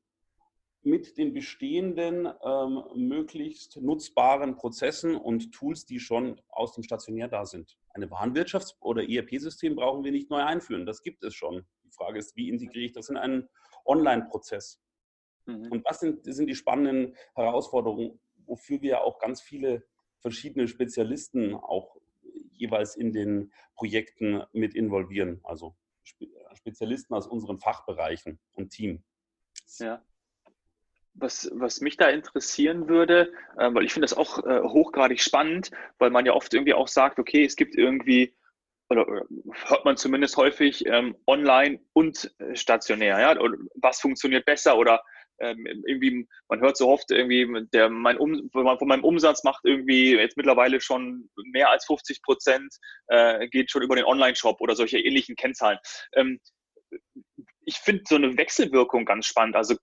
mit 0.83 1.17
den 1.17 1.33
bestehenden 1.33 2.27
ähm, 2.43 2.83
möglichst 2.95 3.77
nutzbaren 3.77 4.55
Prozessen 4.55 5.15
und 5.15 5.51
Tools, 5.51 5.85
die 5.85 5.99
schon 5.99 6.41
aus 6.49 6.73
dem 6.73 6.83
Stationär 6.83 7.27
da 7.27 7.45
sind. 7.45 7.77
Eine 7.89 8.07
Warenwirtschafts- 8.07 8.75
oder 8.79 9.07
ERP-System 9.07 9.75
brauchen 9.75 10.03
wir 10.03 10.11
nicht 10.11 10.29
neu 10.29 10.43
einführen. 10.43 10.85
Das 10.85 11.03
gibt 11.03 11.23
es 11.23 11.35
schon. 11.35 11.65
Die 11.83 11.91
Frage 11.91 12.17
ist, 12.17 12.35
wie 12.35 12.49
integriere 12.49 12.85
ich 12.85 12.93
das 12.93 13.09
in 13.09 13.17
einen 13.17 13.47
Online-Prozess? 13.85 14.81
Mhm. 15.45 15.71
Und 15.71 15.87
das 15.87 15.99
sind, 15.99 16.25
das 16.25 16.35
sind 16.35 16.47
die 16.47 16.55
spannenden 16.55 17.15
Herausforderungen, 17.35 18.19
wofür 18.45 18.81
wir 18.81 19.03
auch 19.03 19.19
ganz 19.19 19.41
viele 19.41 19.83
verschiedene 20.21 20.67
Spezialisten 20.67 21.53
auch 21.55 21.97
jeweils 22.51 22.95
in 22.95 23.11
den 23.11 23.51
Projekten 23.75 24.43
mit 24.53 24.75
involvieren. 24.75 25.41
Also 25.43 25.75
Spezialisten 26.53 27.13
aus 27.13 27.27
unseren 27.27 27.59
Fachbereichen 27.59 28.39
und 28.53 28.69
Team. 28.69 29.03
Ja. 29.79 30.03
was, 31.13 31.49
was 31.53 31.81
mich 31.81 31.97
da 31.97 32.09
interessieren 32.09 32.87
würde, 32.87 33.31
äh, 33.57 33.73
weil 33.73 33.83
ich 33.83 33.93
finde 33.93 34.05
das 34.05 34.17
auch 34.17 34.43
äh, 34.45 34.61
hochgradig 34.61 35.21
spannend, 35.21 35.71
weil 35.97 36.09
man 36.09 36.25
ja 36.25 36.33
oft 36.33 36.53
irgendwie 36.53 36.73
auch 36.73 36.87
sagt, 36.87 37.19
okay, 37.19 37.43
es 37.43 37.55
gibt 37.55 37.75
irgendwie, 37.75 38.35
oder, 38.89 39.07
oder 39.07 39.25
hört 39.67 39.85
man 39.85 39.97
zumindest 39.97 40.37
häufig, 40.37 40.85
ähm, 40.85 41.15
online 41.27 41.79
und 41.93 42.33
äh, 42.39 42.55
stationär, 42.55 43.19
ja, 43.19 43.35
was 43.75 43.99
funktioniert 44.01 44.45
besser 44.45 44.77
oder 44.77 45.03
ähm, 45.41 45.65
irgendwie, 45.86 46.27
man 46.50 46.62
hört 46.62 46.77
so 46.77 46.89
oft 46.89 47.12
irgendwie, 47.12 47.48
der, 47.74 47.89
mein 47.89 48.17
um, 48.17 48.50
von 48.51 48.88
meinem 48.88 49.03
Umsatz 49.03 49.43
macht 49.43 49.62
irgendwie 49.63 50.15
jetzt 50.15 50.38
mittlerweile 50.38 50.79
schon 50.81 51.29
mehr 51.51 51.69
als 51.69 51.86
50 51.86 52.21
Prozent, 52.21 52.74
äh, 53.07 53.48
geht 53.50 53.71
schon 53.71 53.81
über 53.81 53.95
den 53.95 54.05
Online-Shop 54.05 54.62
oder 54.62 54.75
solche 54.75 55.00
ähnlichen 55.00 55.36
Kennzahlen. 55.36 55.79
Ähm, 56.13 56.39
ich 57.63 57.77
finde 57.77 58.03
so 58.07 58.15
eine 58.15 58.37
Wechselwirkung 58.37 59.05
ganz 59.05 59.25
spannend. 59.25 59.55
Also 59.55 59.75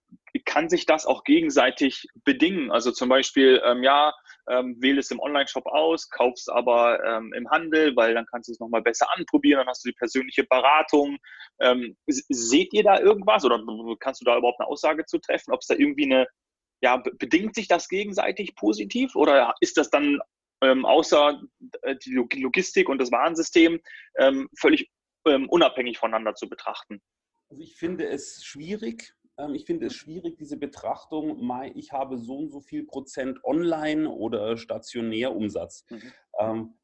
kann 0.44 0.68
sich 0.68 0.86
das 0.86 1.06
auch 1.06 1.24
gegenseitig 1.24 2.06
bedingen. 2.24 2.70
Also 2.70 2.90
zum 2.90 3.08
Beispiel, 3.08 3.60
ähm, 3.64 3.82
ja, 3.82 4.14
ähm, 4.48 4.76
wähle 4.80 5.00
es 5.00 5.10
im 5.10 5.20
Online-Shop 5.20 5.66
aus, 5.66 6.08
kauf 6.08 6.34
es 6.36 6.48
aber 6.48 7.04
ähm, 7.04 7.32
im 7.34 7.50
Handel, 7.50 7.94
weil 7.96 8.14
dann 8.14 8.26
kannst 8.26 8.48
du 8.48 8.52
es 8.52 8.60
nochmal 8.60 8.82
besser 8.82 9.06
anprobieren, 9.14 9.58
dann 9.58 9.68
hast 9.68 9.84
du 9.84 9.90
die 9.90 9.96
persönliche 9.96 10.44
Beratung. 10.44 11.18
Ähm, 11.60 11.96
seht 12.06 12.72
ihr 12.72 12.82
da 12.82 12.98
irgendwas 12.98 13.44
oder 13.44 13.62
kannst 14.00 14.20
du 14.20 14.24
da 14.24 14.38
überhaupt 14.38 14.60
eine 14.60 14.68
Aussage 14.68 15.04
zu 15.04 15.18
treffen, 15.18 15.52
ob 15.52 15.60
es 15.60 15.66
da 15.66 15.74
irgendwie 15.74 16.06
eine, 16.06 16.26
ja, 16.80 16.96
bedingt 16.96 17.54
sich 17.54 17.68
das 17.68 17.88
gegenseitig 17.88 18.54
positiv 18.56 19.16
oder 19.16 19.54
ist 19.60 19.76
das 19.76 19.90
dann 19.90 20.18
ähm, 20.62 20.86
außer 20.86 21.40
äh, 21.82 21.96
die 21.96 22.14
Logistik 22.14 22.88
und 22.88 22.98
das 22.98 23.12
Warensystem 23.12 23.80
ähm, 24.16 24.48
völlig 24.58 24.90
ähm, 25.26 25.48
unabhängig 25.48 25.98
voneinander 25.98 26.34
zu 26.34 26.48
betrachten? 26.48 27.02
Also 27.50 27.62
ich 27.62 27.76
finde 27.76 28.06
es 28.06 28.44
schwierig, 28.44 29.14
ähm, 29.38 29.54
ich 29.54 29.64
finde 29.64 29.86
es 29.86 29.94
schwierig, 29.94 30.36
diese 30.36 30.56
Betrachtung, 30.56 31.50
ich 31.74 31.92
habe 31.92 32.18
so 32.18 32.36
und 32.36 32.50
so 32.50 32.60
viel 32.60 32.84
Prozent 32.84 33.42
Online 33.44 34.08
oder 34.08 34.56
stationär 34.56 35.34
Umsatz. 35.34 35.84
Mhm. 35.88 36.12
Ähm, 36.38 36.74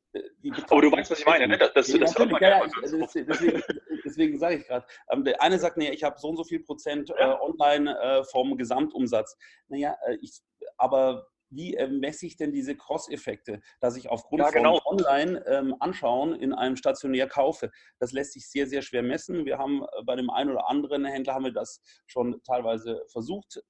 aber 0.70 0.80
du 0.80 0.92
weißt, 0.92 1.10
was 1.10 1.18
ich 1.18 1.26
meine, 1.26 1.48
ne? 1.48 1.58
Das, 1.58 1.72
das, 1.72 1.88
das 1.88 2.16
hört 2.16 2.30
man 2.30 2.40
ja, 2.40 2.64
ja 2.64 2.70
deswegen, 2.82 3.62
deswegen, 4.04 4.38
sage 4.38 4.58
ich 4.58 4.66
gerade. 4.66 4.86
Ähm, 5.10 5.24
der 5.24 5.42
eine 5.42 5.58
sagt, 5.58 5.76
nee, 5.76 5.90
ich 5.90 6.04
habe 6.04 6.18
so 6.20 6.28
und 6.28 6.36
so 6.36 6.44
viel 6.44 6.60
Prozent 6.60 7.10
äh, 7.10 7.24
online 7.24 7.98
äh, 7.98 8.24
vom 8.24 8.56
Gesamtumsatz. 8.56 9.36
Naja, 9.66 9.96
äh, 10.06 10.16
ich, 10.20 10.40
aber 10.76 11.26
wie 11.54 11.74
äh, 11.74 11.88
messe 11.88 12.26
ich 12.26 12.36
denn 12.36 12.52
diese 12.52 12.76
Cross-Effekte, 12.76 13.60
dass 13.80 13.96
ich 13.96 14.08
aufgrund 14.08 14.42
ja, 14.42 14.50
genau. 14.50 14.80
von 14.80 14.98
online 14.98 15.44
ähm, 15.46 15.74
anschauen 15.80 16.34
in 16.34 16.52
einem 16.52 16.76
stationär 16.76 17.28
kaufe? 17.28 17.70
Das 17.98 18.12
lässt 18.12 18.32
sich 18.32 18.48
sehr, 18.48 18.66
sehr 18.66 18.82
schwer 18.82 19.02
messen. 19.02 19.44
Wir 19.44 19.58
haben 19.58 19.82
äh, 19.82 20.02
bei 20.04 20.16
dem 20.16 20.30
einen 20.30 20.50
oder 20.50 20.68
anderen 20.68 21.04
Händler 21.04 21.34
haben 21.34 21.44
wir 21.44 21.52
das 21.52 21.80
schon 22.06 22.40
teilweise 22.44 23.02
versucht 23.10 23.62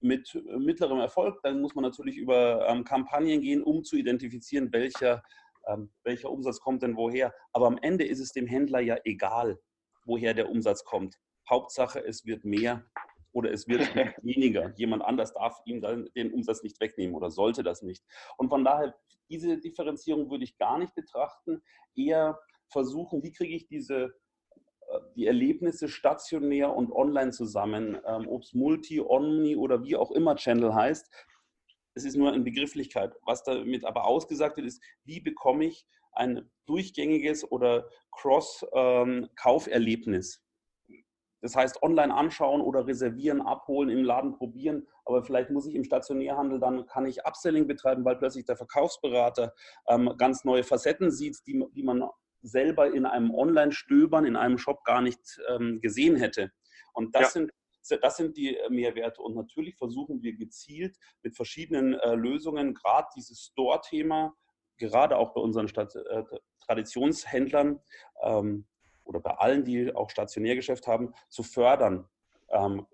mit 0.00 0.34
äh, 0.34 0.58
mittlerem 0.58 0.98
Erfolg. 0.98 1.40
Dann 1.42 1.60
muss 1.60 1.74
man 1.74 1.82
natürlich 1.82 2.16
über 2.16 2.68
ähm, 2.68 2.84
Kampagnen 2.84 3.40
gehen, 3.40 3.62
um 3.62 3.84
zu 3.84 3.96
identifizieren, 3.96 4.72
welcher, 4.72 5.22
ähm, 5.66 5.92
welcher 6.04 6.30
Umsatz 6.30 6.60
kommt 6.60 6.82
denn 6.82 6.96
woher. 6.96 7.34
Aber 7.52 7.66
am 7.66 7.78
Ende 7.78 8.04
ist 8.04 8.20
es 8.20 8.32
dem 8.32 8.46
Händler 8.46 8.80
ja 8.80 8.96
egal, 9.04 9.58
woher 10.04 10.34
der 10.34 10.50
Umsatz 10.50 10.84
kommt. 10.84 11.18
Hauptsache, 11.48 12.04
es 12.04 12.24
wird 12.24 12.44
mehr 12.44 12.84
oder 13.32 13.50
es 13.50 13.68
wird 13.68 13.80
weniger. 14.22 14.72
Jemand 14.76 15.02
anders 15.02 15.32
darf 15.34 15.60
ihm 15.64 15.80
dann 15.80 16.08
den 16.14 16.32
Umsatz 16.32 16.62
nicht 16.62 16.80
wegnehmen 16.80 17.14
oder 17.14 17.30
sollte 17.30 17.62
das 17.62 17.82
nicht. 17.82 18.04
Und 18.36 18.48
von 18.48 18.64
daher, 18.64 18.94
diese 19.28 19.58
Differenzierung 19.58 20.30
würde 20.30 20.44
ich 20.44 20.58
gar 20.58 20.78
nicht 20.78 20.94
betrachten, 20.94 21.62
eher 21.94 22.38
versuchen, 22.68 23.22
wie 23.22 23.32
kriege 23.32 23.54
ich 23.54 23.66
diese 23.66 24.14
äh, 24.92 25.00
die 25.16 25.26
Erlebnisse 25.26 25.88
stationär 25.88 26.74
und 26.74 26.92
online 26.92 27.32
zusammen, 27.32 27.98
ähm, 28.06 28.28
ob 28.28 28.42
es 28.42 28.52
Multi, 28.52 29.00
Omni 29.00 29.56
oder 29.56 29.82
wie 29.82 29.96
auch 29.96 30.10
immer 30.10 30.36
Channel 30.36 30.74
heißt. 30.74 31.10
Es 31.94 32.04
ist 32.04 32.16
nur 32.16 32.32
eine 32.32 32.42
Begrifflichkeit. 32.42 33.14
Was 33.24 33.44
damit 33.44 33.84
aber 33.84 34.06
ausgesagt 34.06 34.56
wird, 34.56 34.66
ist, 34.66 34.82
wie 35.04 35.20
bekomme 35.20 35.66
ich 35.66 35.86
ein 36.12 36.50
durchgängiges 36.66 37.48
oder 37.50 37.88
Cross-Kauferlebnis? 38.12 40.42
Das 41.42 41.56
heißt, 41.56 41.82
online 41.82 42.14
anschauen 42.14 42.60
oder 42.60 42.86
reservieren, 42.86 43.42
abholen, 43.42 43.90
im 43.90 44.04
Laden 44.04 44.32
probieren. 44.32 44.86
Aber 45.04 45.24
vielleicht 45.24 45.50
muss 45.50 45.66
ich 45.66 45.74
im 45.74 45.84
Stationärhandel, 45.84 46.60
dann 46.60 46.86
kann 46.86 47.04
ich 47.04 47.26
Upselling 47.26 47.66
betreiben, 47.66 48.04
weil 48.04 48.16
plötzlich 48.16 48.46
der 48.46 48.56
Verkaufsberater 48.56 49.52
ähm, 49.88 50.14
ganz 50.16 50.44
neue 50.44 50.62
Facetten 50.62 51.10
sieht, 51.10 51.38
die, 51.46 51.62
die 51.74 51.82
man 51.82 52.08
selber 52.42 52.92
in 52.92 53.06
einem 53.06 53.34
Online-Stöbern, 53.34 54.24
in 54.24 54.36
einem 54.36 54.56
Shop 54.56 54.84
gar 54.84 55.02
nicht 55.02 55.40
ähm, 55.48 55.80
gesehen 55.80 56.16
hätte. 56.16 56.52
Und 56.92 57.14
das 57.14 57.22
ja. 57.22 57.28
sind 57.28 57.52
das 58.00 58.16
sind 58.16 58.36
die 58.36 58.56
äh, 58.56 58.70
Mehrwerte. 58.70 59.22
Und 59.22 59.34
natürlich 59.34 59.76
versuchen 59.76 60.22
wir 60.22 60.36
gezielt 60.36 60.96
mit 61.24 61.34
verschiedenen 61.34 61.94
äh, 61.94 62.14
Lösungen, 62.14 62.74
gerade 62.74 63.08
dieses 63.16 63.46
Store-Thema, 63.46 64.34
gerade 64.78 65.16
auch 65.16 65.34
bei 65.34 65.40
unseren 65.40 65.66
Stadt, 65.66 65.94
äh, 65.96 66.22
Traditionshändlern, 66.64 67.80
ähm, 68.22 68.66
oder 69.04 69.20
bei 69.20 69.32
allen, 69.32 69.64
die 69.64 69.94
auch 69.94 70.10
Stationärgeschäft 70.10 70.86
haben, 70.86 71.14
zu 71.28 71.42
fördern. 71.42 72.08
Ähm, 72.50 72.86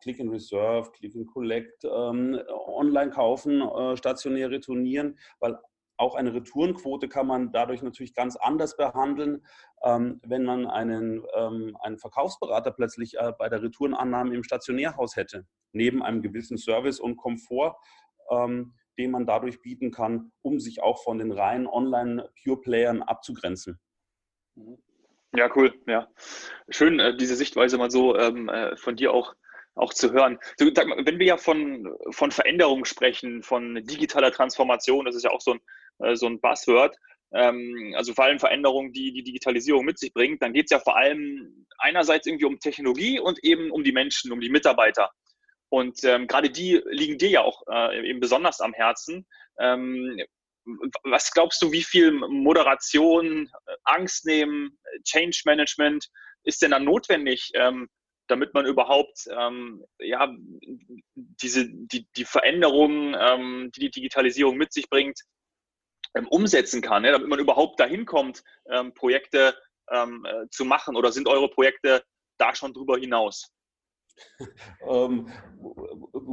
Click 0.00 0.20
and 0.20 0.30
Reserve, 0.30 0.90
Click 0.92 1.14
and 1.14 1.26
Collect, 1.32 1.84
ähm, 1.84 2.38
online 2.48 3.10
kaufen, 3.10 3.60
äh, 3.60 3.96
stationär 3.96 4.50
retournieren, 4.50 5.18
weil 5.40 5.58
auch 5.96 6.14
eine 6.14 6.34
Retourenquote 6.34 7.08
kann 7.08 7.26
man 7.26 7.52
dadurch 7.52 7.82
natürlich 7.82 8.14
ganz 8.14 8.36
anders 8.36 8.76
behandeln, 8.76 9.44
ähm, 9.84 10.20
wenn 10.24 10.44
man 10.44 10.66
einen, 10.66 11.24
ähm, 11.34 11.76
einen 11.80 11.98
Verkaufsberater 11.98 12.72
plötzlich 12.72 13.16
äh, 13.18 13.32
bei 13.38 13.48
der 13.48 13.62
Retourenannahme 13.62 14.34
im 14.34 14.42
Stationärhaus 14.42 15.16
hätte, 15.16 15.46
neben 15.72 16.02
einem 16.02 16.22
gewissen 16.22 16.58
Service 16.58 16.98
und 16.98 17.16
Komfort, 17.16 17.76
ähm, 18.30 18.74
den 18.98 19.10
man 19.10 19.26
dadurch 19.26 19.62
bieten 19.62 19.90
kann, 19.90 20.32
um 20.42 20.58
sich 20.58 20.82
auch 20.82 21.02
von 21.02 21.18
den 21.18 21.32
reinen 21.32 21.66
Online-Pure-Playern 21.66 23.02
abzugrenzen. 23.02 23.78
Mhm. 24.54 24.78
Ja, 25.34 25.50
cool. 25.56 25.72
Ja, 25.86 26.08
schön, 26.68 27.00
äh, 27.00 27.16
diese 27.16 27.36
Sichtweise 27.36 27.78
mal 27.78 27.90
so 27.90 28.16
ähm, 28.16 28.48
äh, 28.48 28.76
von 28.76 28.96
dir 28.96 29.12
auch 29.12 29.34
auch 29.74 29.94
zu 29.94 30.12
hören. 30.12 30.38
So, 30.58 30.66
mal, 30.66 31.06
wenn 31.06 31.18
wir 31.18 31.26
ja 31.26 31.36
von, 31.38 31.88
von 32.10 32.30
Veränderungen 32.30 32.84
sprechen, 32.84 33.42
von 33.42 33.76
digitaler 33.76 34.30
Transformation, 34.30 35.06
das 35.06 35.14
ist 35.14 35.24
ja 35.24 35.30
auch 35.30 35.40
so 35.40 35.52
ein, 35.54 35.60
äh, 36.00 36.14
so 36.14 36.26
ein 36.26 36.40
Buzzword, 36.40 36.94
ähm, 37.32 37.94
also 37.96 38.12
vor 38.12 38.24
allem 38.26 38.38
Veränderungen, 38.38 38.92
die 38.92 39.12
die 39.12 39.22
Digitalisierung 39.22 39.86
mit 39.86 39.98
sich 39.98 40.12
bringt, 40.12 40.42
dann 40.42 40.52
geht 40.52 40.66
es 40.66 40.72
ja 40.72 40.78
vor 40.78 40.96
allem 40.96 41.66
einerseits 41.78 42.26
irgendwie 42.26 42.44
um 42.44 42.58
Technologie 42.58 43.18
und 43.18 43.42
eben 43.42 43.70
um 43.70 43.82
die 43.82 43.92
Menschen, 43.92 44.30
um 44.32 44.40
die 44.40 44.50
Mitarbeiter. 44.50 45.10
Und 45.70 46.04
ähm, 46.04 46.26
gerade 46.26 46.50
die 46.50 46.82
liegen 46.90 47.16
dir 47.16 47.30
ja 47.30 47.40
auch 47.40 47.62
äh, 47.70 48.06
eben 48.06 48.20
besonders 48.20 48.60
am 48.60 48.74
Herzen. 48.74 49.26
Was 51.04 51.30
glaubst 51.32 51.60
du, 51.62 51.72
wie 51.72 51.82
viel 51.82 52.12
Moderation, 52.12 53.50
Angst 53.84 54.24
nehmen, 54.24 54.78
Change 55.04 55.42
Management 55.44 56.08
ist 56.44 56.62
denn 56.62 56.72
dann 56.72 56.84
notwendig, 56.84 57.50
ähm, 57.54 57.88
damit 58.28 58.54
man 58.54 58.66
überhaupt 58.66 59.28
ähm, 59.30 59.84
ja, 59.98 60.34
diese, 61.14 61.68
die, 61.68 62.06
die 62.16 62.24
Veränderungen, 62.24 63.16
ähm, 63.18 63.70
die 63.74 63.80
die 63.80 63.90
Digitalisierung 63.90 64.56
mit 64.56 64.72
sich 64.72 64.88
bringt, 64.88 65.20
ähm, 66.14 66.28
umsetzen 66.28 66.80
kann, 66.82 67.04
ja, 67.04 67.12
damit 67.12 67.28
man 67.28 67.38
überhaupt 67.38 67.80
dahin 67.80 68.06
kommt, 68.06 68.42
ähm, 68.70 68.94
Projekte 68.94 69.56
ähm, 69.90 70.24
äh, 70.24 70.48
zu 70.50 70.64
machen? 70.64 70.96
Oder 70.96 71.12
sind 71.12 71.28
eure 71.28 71.50
Projekte 71.50 72.04
da 72.38 72.54
schon 72.54 72.72
drüber 72.72 72.96
hinaus? 72.98 73.52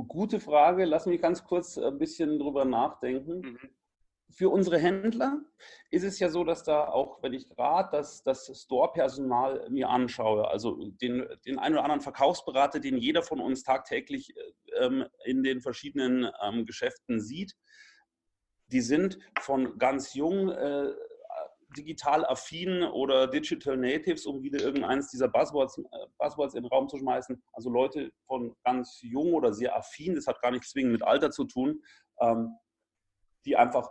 gute 0.08 0.40
Frage. 0.40 0.86
Lass 0.86 1.06
mich 1.06 1.22
ganz 1.22 1.44
kurz 1.44 1.78
ein 1.78 1.98
bisschen 1.98 2.38
drüber 2.38 2.66
nachdenken. 2.66 3.40
Mhm 3.42 3.79
für 4.32 4.50
unsere 4.50 4.78
Händler 4.78 5.42
ist 5.90 6.04
es 6.04 6.20
ja 6.20 6.30
so, 6.30 6.44
dass 6.44 6.64
da 6.64 6.88
auch, 6.88 7.22
wenn 7.24 7.34
ich 7.34 7.50
gerade 7.50 7.90
das, 7.92 8.24
das 8.24 8.52
Store-Personal 8.64 9.70
mir 9.70 9.90
anschaue, 9.90 10.48
also 10.48 10.76
den, 11.02 11.28
den 11.46 11.58
einen 11.58 11.76
oder 11.76 11.84
anderen 11.84 12.02
Verkaufsberater, 12.02 12.80
den 12.80 12.98
jeder 12.98 13.24
von 13.24 13.40
uns 13.40 13.64
tagtäglich 13.64 14.34
ähm, 14.80 15.06
in 15.26 15.44
den 15.44 15.62
verschiedenen 15.62 16.30
ähm, 16.44 16.66
Geschäften 16.66 17.20
sieht, 17.20 17.56
die 18.68 18.82
sind 18.82 19.18
von 19.40 19.78
ganz 19.80 20.14
jung 20.14 20.50
äh, 20.50 20.94
digital 21.76 22.26
affin 22.26 22.84
oder 22.84 23.28
Digital 23.28 23.78
Natives, 23.78 24.26
um 24.26 24.42
wieder 24.42 24.60
irgendeines 24.60 25.10
dieser 25.10 25.28
Buzzwords, 25.28 25.78
äh, 25.78 26.08
Buzzwords 26.18 26.56
in 26.56 26.64
den 26.64 26.70
Raum 26.70 26.88
zu 26.88 26.98
schmeißen. 26.98 27.42
Also 27.54 27.70
Leute 27.70 28.12
von 28.26 28.56
ganz 28.64 29.00
jung 29.02 29.34
oder 29.34 29.54
sehr 29.54 29.76
affin, 29.76 30.16
das 30.16 30.28
hat 30.28 30.42
gar 30.42 30.52
nichts 30.52 30.72
zwingend 30.72 30.94
mit 30.94 31.04
Alter 31.04 31.32
zu 31.32 31.46
tun, 31.46 31.82
ähm, 32.22 32.56
die 33.46 33.56
einfach 33.56 33.90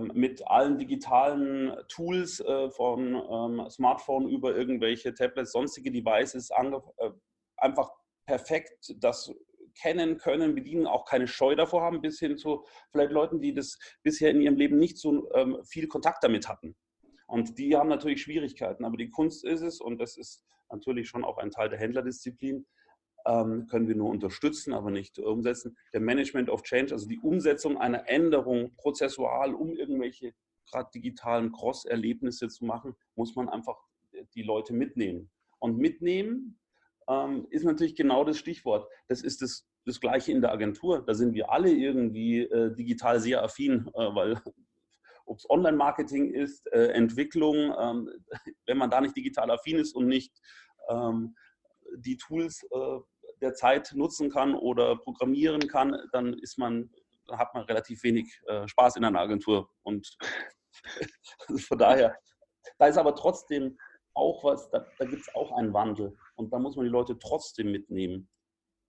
mit 0.00 0.46
allen 0.46 0.78
digitalen 0.78 1.76
Tools 1.88 2.40
äh, 2.40 2.70
von 2.70 3.14
ähm, 3.14 3.70
Smartphone 3.70 4.28
über 4.28 4.56
irgendwelche 4.56 5.14
Tablets, 5.14 5.52
sonstige 5.52 5.90
Devices 5.90 6.50
äh, 6.50 7.10
einfach 7.56 7.90
perfekt 8.26 8.94
das 8.98 9.32
kennen 9.80 10.16
können, 10.16 10.54
bedienen, 10.54 10.86
auch 10.86 11.04
keine 11.04 11.28
Scheu 11.28 11.54
davor 11.54 11.82
haben, 11.82 12.00
bis 12.00 12.18
hin 12.18 12.36
zu 12.36 12.64
vielleicht 12.90 13.12
Leuten, 13.12 13.40
die 13.40 13.54
das 13.54 13.78
bisher 14.02 14.30
in 14.30 14.40
ihrem 14.40 14.56
Leben 14.56 14.78
nicht 14.78 14.98
so 14.98 15.30
ähm, 15.34 15.58
viel 15.64 15.86
Kontakt 15.86 16.24
damit 16.24 16.48
hatten. 16.48 16.76
Und 17.26 17.58
die 17.58 17.76
haben 17.76 17.88
natürlich 17.88 18.22
Schwierigkeiten, 18.22 18.84
aber 18.84 18.96
die 18.96 19.10
Kunst 19.10 19.44
ist 19.44 19.60
es, 19.60 19.80
und 19.80 20.00
das 20.00 20.16
ist 20.16 20.44
natürlich 20.70 21.08
schon 21.08 21.24
auch 21.24 21.38
ein 21.38 21.50
Teil 21.50 21.68
der 21.68 21.78
Händlerdisziplin, 21.78 22.56
ähm, 22.56 22.66
können 23.26 23.88
wir 23.88 23.96
nur 23.96 24.10
unterstützen, 24.10 24.72
aber 24.72 24.90
nicht 24.90 25.18
umsetzen. 25.18 25.76
Der 25.92 26.00
Management 26.00 26.48
of 26.48 26.62
Change, 26.62 26.92
also 26.92 27.08
die 27.08 27.18
Umsetzung 27.18 27.76
einer 27.76 28.08
Änderung 28.08 28.74
prozessual, 28.76 29.52
um 29.52 29.74
irgendwelche 29.74 30.32
gerade 30.70 30.90
digitalen 30.94 31.52
Cross-Erlebnisse 31.52 32.48
zu 32.48 32.64
machen, 32.64 32.94
muss 33.14 33.34
man 33.34 33.48
einfach 33.48 33.76
die 34.34 34.42
Leute 34.42 34.72
mitnehmen. 34.72 35.30
Und 35.58 35.78
mitnehmen 35.78 36.58
ähm, 37.08 37.46
ist 37.50 37.64
natürlich 37.64 37.96
genau 37.96 38.24
das 38.24 38.38
Stichwort. 38.38 38.88
Das 39.08 39.22
ist 39.22 39.42
das, 39.42 39.66
das 39.84 40.00
Gleiche 40.00 40.32
in 40.32 40.40
der 40.40 40.52
Agentur. 40.52 41.04
Da 41.04 41.14
sind 41.14 41.34
wir 41.34 41.50
alle 41.50 41.70
irgendwie 41.70 42.42
äh, 42.42 42.74
digital 42.74 43.20
sehr 43.20 43.42
affin, 43.42 43.88
äh, 43.94 44.14
weil 44.14 44.40
ob 45.26 45.38
es 45.38 45.50
Online-Marketing 45.50 46.32
ist, 46.32 46.66
äh, 46.72 46.88
Entwicklung, 46.88 47.74
ähm, 47.78 48.10
wenn 48.66 48.78
man 48.78 48.90
da 48.90 49.00
nicht 49.00 49.16
digital 49.16 49.50
affin 49.50 49.78
ist 49.78 49.94
und 49.94 50.06
nicht 50.06 50.32
ähm, 50.88 51.34
die 51.96 52.16
Tools 52.16 52.64
äh, 52.70 52.98
der 53.40 53.54
Zeit 53.54 53.92
nutzen 53.94 54.30
kann 54.30 54.54
oder 54.54 54.96
programmieren 54.96 55.68
kann, 55.68 55.96
dann 56.12 56.34
ist 56.34 56.58
man, 56.58 56.90
dann 57.26 57.38
hat 57.38 57.54
man 57.54 57.64
relativ 57.64 58.02
wenig 58.02 58.40
äh, 58.46 58.66
Spaß 58.66 58.96
in 58.96 59.04
einer 59.04 59.20
Agentur. 59.20 59.70
Und 59.82 60.16
von 61.58 61.78
daher, 61.78 62.16
da 62.78 62.86
ist 62.86 62.98
aber 62.98 63.14
trotzdem 63.14 63.78
auch 64.14 64.44
was, 64.44 64.70
da, 64.70 64.86
da 64.98 65.04
gibt 65.04 65.22
es 65.22 65.34
auch 65.34 65.52
einen 65.52 65.72
Wandel. 65.74 66.16
Und 66.36 66.52
da 66.52 66.58
muss 66.58 66.76
man 66.76 66.86
die 66.86 66.90
Leute 66.90 67.18
trotzdem 67.18 67.70
mitnehmen. 67.70 68.28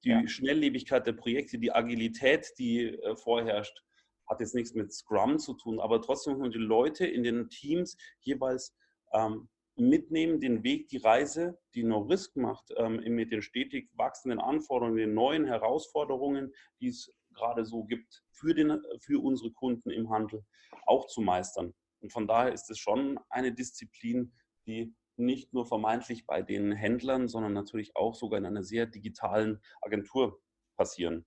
Die 0.04 0.10
ja. 0.10 0.27
Schnelllebigkeit 0.27 1.06
der 1.06 1.13
Projekte, 1.13 1.58
die 1.58 1.74
Agilität, 1.74 2.54
die 2.58 2.86
äh, 2.86 3.16
vorherrscht, 3.16 3.84
hat 4.27 4.39
jetzt 4.39 4.56
nichts 4.56 4.74
mit 4.74 4.94
Scrum 4.94 5.39
zu 5.39 5.54
tun, 5.54 5.80
aber 5.80 6.01
trotzdem 6.01 6.34
muss 6.34 6.42
man 6.42 6.51
die 6.51 6.58
Leute 6.58 7.06
in 7.06 7.24
den 7.24 7.50
Teams 7.50 7.98
jeweils 8.20 8.75
ähm, 9.13 9.50
mitnehmen, 9.77 10.39
den 10.39 10.63
Weg, 10.63 10.89
die 10.89 10.98
Reise, 10.98 11.57
die 11.75 11.84
No 11.84 12.00
Risk 12.00 12.36
macht, 12.36 12.74
ähm, 12.77 13.01
mit 13.15 13.31
den 13.31 13.41
stetig 13.41 13.89
wachsenden 13.93 14.39
Anforderungen, 14.39 14.98
den 14.98 15.13
neuen 15.13 15.46
Herausforderungen, 15.46 16.53
die 16.81 16.89
es 16.89 17.13
gerade 17.34 17.63
so 17.65 17.84
gibt, 17.84 18.24
für, 18.31 18.53
den, 18.53 18.81
für 19.00 19.24
unsere 19.24 19.51
Kunden 19.51 19.91
im 19.91 20.10
Handel 20.10 20.43
auch 20.86 21.07
zu 21.07 21.22
meistern. 21.22 21.74
Und 22.01 22.12
von 22.12 22.27
daher 22.27 22.53
ist 22.53 22.69
es 22.69 22.79
schon 22.79 23.19
eine 23.29 23.53
Disziplin, 23.53 24.34
die 24.65 24.93
nicht 25.15 25.53
nur 25.53 25.65
vermeintlich 25.65 26.25
bei 26.25 26.41
den 26.41 26.72
Händlern, 26.72 27.27
sondern 27.27 27.53
natürlich 27.53 27.96
auch 27.96 28.15
sogar 28.15 28.39
in 28.39 28.46
einer 28.46 28.63
sehr 28.63 28.86
digitalen 28.86 29.62
Agentur 29.81 30.39
passieren. 30.75 31.25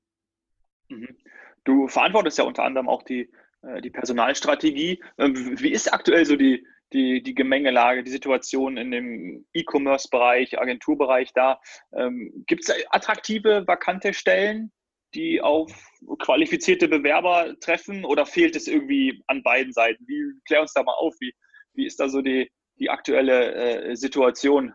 Mhm. 0.89 1.17
Du 1.65 1.89
verantwortest 1.89 2.39
ja 2.39 2.45
unter 2.45 2.65
anderem 2.65 2.89
auch 2.89 3.03
die, 3.03 3.31
äh, 3.63 3.81
die 3.81 3.91
Personalstrategie. 3.91 5.03
Ähm, 5.19 5.61
wie 5.61 5.71
ist 5.71 5.93
aktuell 5.93 6.25
so 6.25 6.37
die, 6.37 6.67
die, 6.93 7.23
die 7.23 7.35
Gemengelage, 7.35 8.03
die 8.03 8.11
Situation 8.11 8.77
in 8.77 8.91
dem 8.91 9.47
E-Commerce-Bereich, 9.53 10.59
Agenturbereich 10.59 11.33
da? 11.33 11.61
Ähm, 11.95 12.45
Gibt 12.47 12.69
es 12.69 12.75
attraktive, 12.91 13.65
vakante 13.67 14.13
Stellen, 14.13 14.73
die 15.15 15.41
auf 15.41 15.73
qualifizierte 16.19 16.89
Bewerber 16.89 17.55
treffen 17.61 18.05
oder 18.05 18.27
fehlt 18.27 18.57
es 18.57 18.69
irgendwie 18.69 19.23
an 19.27 19.43
beiden 19.43 19.73
Seiten? 19.73 20.05
Wie, 20.07 20.41
klär 20.47 20.63
uns 20.63 20.73
da 20.73 20.83
mal 20.83 20.95
auf, 20.95 21.15
wie, 21.21 21.33
wie 21.75 21.87
ist 21.87 22.01
da 22.01 22.09
so 22.09 22.23
die, 22.23 22.51
die 22.79 22.91
aktuelle 22.91 23.55
äh, 23.55 23.97
Situation? 23.97 24.75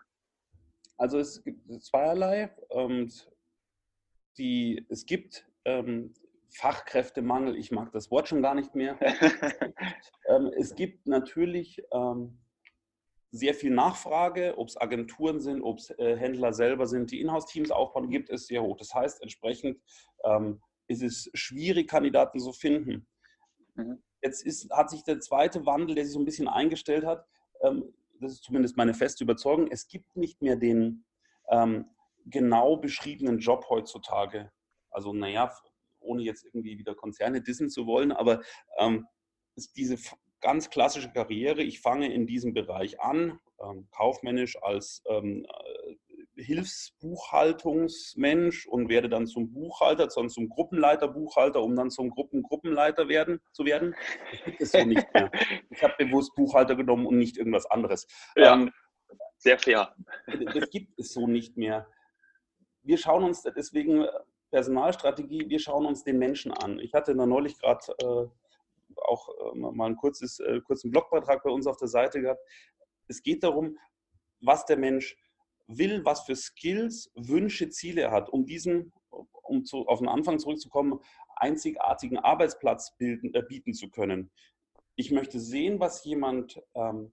Also 0.97 1.19
es 1.19 1.43
gibt 1.43 1.83
zweierlei. 1.83 2.53
Und 2.69 3.29
die, 4.37 4.85
es 4.89 5.05
gibt 5.05 5.47
ähm, 5.65 6.13
Fachkräftemangel, 6.55 7.57
ich 7.57 7.71
mag 7.71 7.91
das 7.91 8.09
Wort 8.11 8.29
schon 8.29 8.41
gar 8.41 8.55
nicht 8.55 8.75
mehr. 8.75 8.97
ähm, 10.29 10.51
es 10.57 10.75
gibt 10.75 11.05
natürlich 11.05 11.83
ähm, 11.91 12.39
sehr 13.31 13.53
viel 13.53 13.71
Nachfrage, 13.71 14.57
ob 14.57 14.69
es 14.69 14.79
Agenturen 14.79 15.41
sind, 15.41 15.61
ob 15.61 15.79
es 15.79 15.89
äh, 15.91 16.15
Händler 16.15 16.53
selber 16.53 16.87
sind, 16.87 17.11
die 17.11 17.19
Inhouse-Teams 17.19 17.71
aufbauen, 17.71 18.09
gibt 18.09 18.29
es 18.29 18.47
sehr 18.47 18.63
hoch. 18.63 18.77
Das 18.77 18.93
heißt, 18.93 19.21
entsprechend 19.21 19.81
ähm, 20.23 20.61
ist 20.87 21.03
es 21.03 21.29
schwierig, 21.33 21.89
Kandidaten 21.89 22.39
zu 22.39 22.53
finden. 22.53 23.05
Mhm. 23.73 24.01
Jetzt 24.21 24.45
ist, 24.45 24.71
hat 24.71 24.89
sich 24.89 25.03
der 25.03 25.19
zweite 25.19 25.65
Wandel, 25.65 25.95
der 25.95 26.05
sich 26.05 26.13
so 26.13 26.19
ein 26.19 26.25
bisschen 26.25 26.47
eingestellt 26.47 27.05
hat, 27.05 27.27
das 28.19 28.33
ist 28.33 28.43
zumindest 28.43 28.75
meine 28.75 28.93
feste 28.93 29.23
Überzeugung, 29.23 29.69
es 29.71 29.87
gibt 29.87 30.15
nicht 30.15 30.41
mehr 30.41 30.55
den 30.55 31.05
genau 32.25 32.77
beschriebenen 32.77 33.37
Job 33.37 33.65
heutzutage. 33.69 34.51
Also, 34.89 35.13
naja, 35.13 35.51
ohne 36.05 36.23
jetzt 36.23 36.45
irgendwie 36.45 36.77
wieder 36.77 36.95
Konzerne 36.95 37.41
dissen 37.41 37.69
zu 37.69 37.85
wollen, 37.85 38.11
aber 38.11 38.41
ähm, 38.77 39.07
diese 39.75 39.97
ganz 40.41 40.69
klassische 40.69 41.11
Karriere, 41.11 41.63
ich 41.63 41.81
fange 41.81 42.13
in 42.13 42.27
diesem 42.27 42.53
Bereich 42.53 42.99
an, 42.99 43.39
ähm, 43.59 43.87
kaufmännisch 43.91 44.61
als 44.61 45.01
ähm, 45.07 45.47
Hilfsbuchhaltungsmensch 46.35 48.67
und 48.67 48.89
werde 48.89 49.09
dann 49.09 49.27
zum 49.27 49.53
Buchhalter, 49.53 50.07
dann 50.07 50.29
zum 50.29 50.49
Gruppenleiter 50.49 51.07
Buchhalter, 51.07 51.63
um 51.63 51.75
dann 51.75 51.89
zum 51.89 52.09
Gruppengruppenleiter 52.09 53.07
werden, 53.07 53.39
zu 53.53 53.63
werden. 53.65 53.95
Das 54.31 54.43
gibt 54.43 54.61
es 54.61 54.71
so 54.71 54.83
nicht 54.83 55.07
mehr. 55.13 55.31
Ich 55.69 55.81
habe 55.81 55.93
bewusst 55.97 56.35
Buchhalter 56.35 56.75
genommen 56.75 57.05
und 57.05 57.17
nicht 57.17 57.37
irgendwas 57.37 57.65
anderes. 57.65 58.05
Ja, 58.35 58.53
ähm, 58.53 58.71
sehr 59.37 59.57
fair. 59.59 59.95
Das 60.53 60.69
gibt 60.69 60.99
es 60.99 61.13
so 61.13 61.27
nicht 61.27 61.55
mehr. 61.57 61.87
Wir 62.83 62.97
schauen 62.97 63.23
uns 63.23 63.43
deswegen 63.43 64.03
äh, 64.03 64.09
Personalstrategie, 64.55 65.49
wir 65.49 65.59
schauen 65.59 65.85
uns 65.85 66.05
den 66.05 66.17
Menschen 66.17 66.53
an. 66.53 66.79
Ich 66.79 66.93
hatte 66.93 67.13
da 67.13 67.25
neulich 67.25 67.59
gerade 67.59 67.85
äh, 67.99 68.25
auch 69.01 69.27
äh, 69.27 69.57
mal 69.57 69.87
einen 69.87 69.97
kurzes, 69.97 70.39
äh, 70.39 70.61
kurzen 70.61 70.91
Blogbeitrag 70.91 71.43
bei 71.43 71.49
uns 71.49 71.67
auf 71.67 71.75
der 71.75 71.89
Seite 71.89 72.21
gehabt. 72.21 72.39
Es 73.09 73.21
geht 73.21 73.43
darum, 73.43 73.77
was 74.39 74.63
der 74.63 74.77
Mensch 74.77 75.17
will, 75.67 76.05
was 76.05 76.21
für 76.21 76.37
Skills, 76.37 77.11
Wünsche, 77.15 77.67
Ziele 77.67 78.03
er 78.03 78.11
hat, 78.11 78.29
um 78.29 78.45
diesen, 78.45 78.93
um 79.09 79.65
zu, 79.65 79.87
auf 79.87 79.99
den 79.99 80.07
Anfang 80.07 80.39
zurückzukommen, 80.39 81.01
einzigartigen 81.35 82.17
Arbeitsplatz 82.17 82.95
bilden, 82.95 83.33
äh, 83.33 83.41
bieten 83.41 83.73
zu 83.73 83.89
können. 83.89 84.31
Ich 84.95 85.11
möchte 85.11 85.37
sehen, 85.37 85.81
was 85.81 86.05
jemand 86.05 86.61
ähm, 86.75 87.11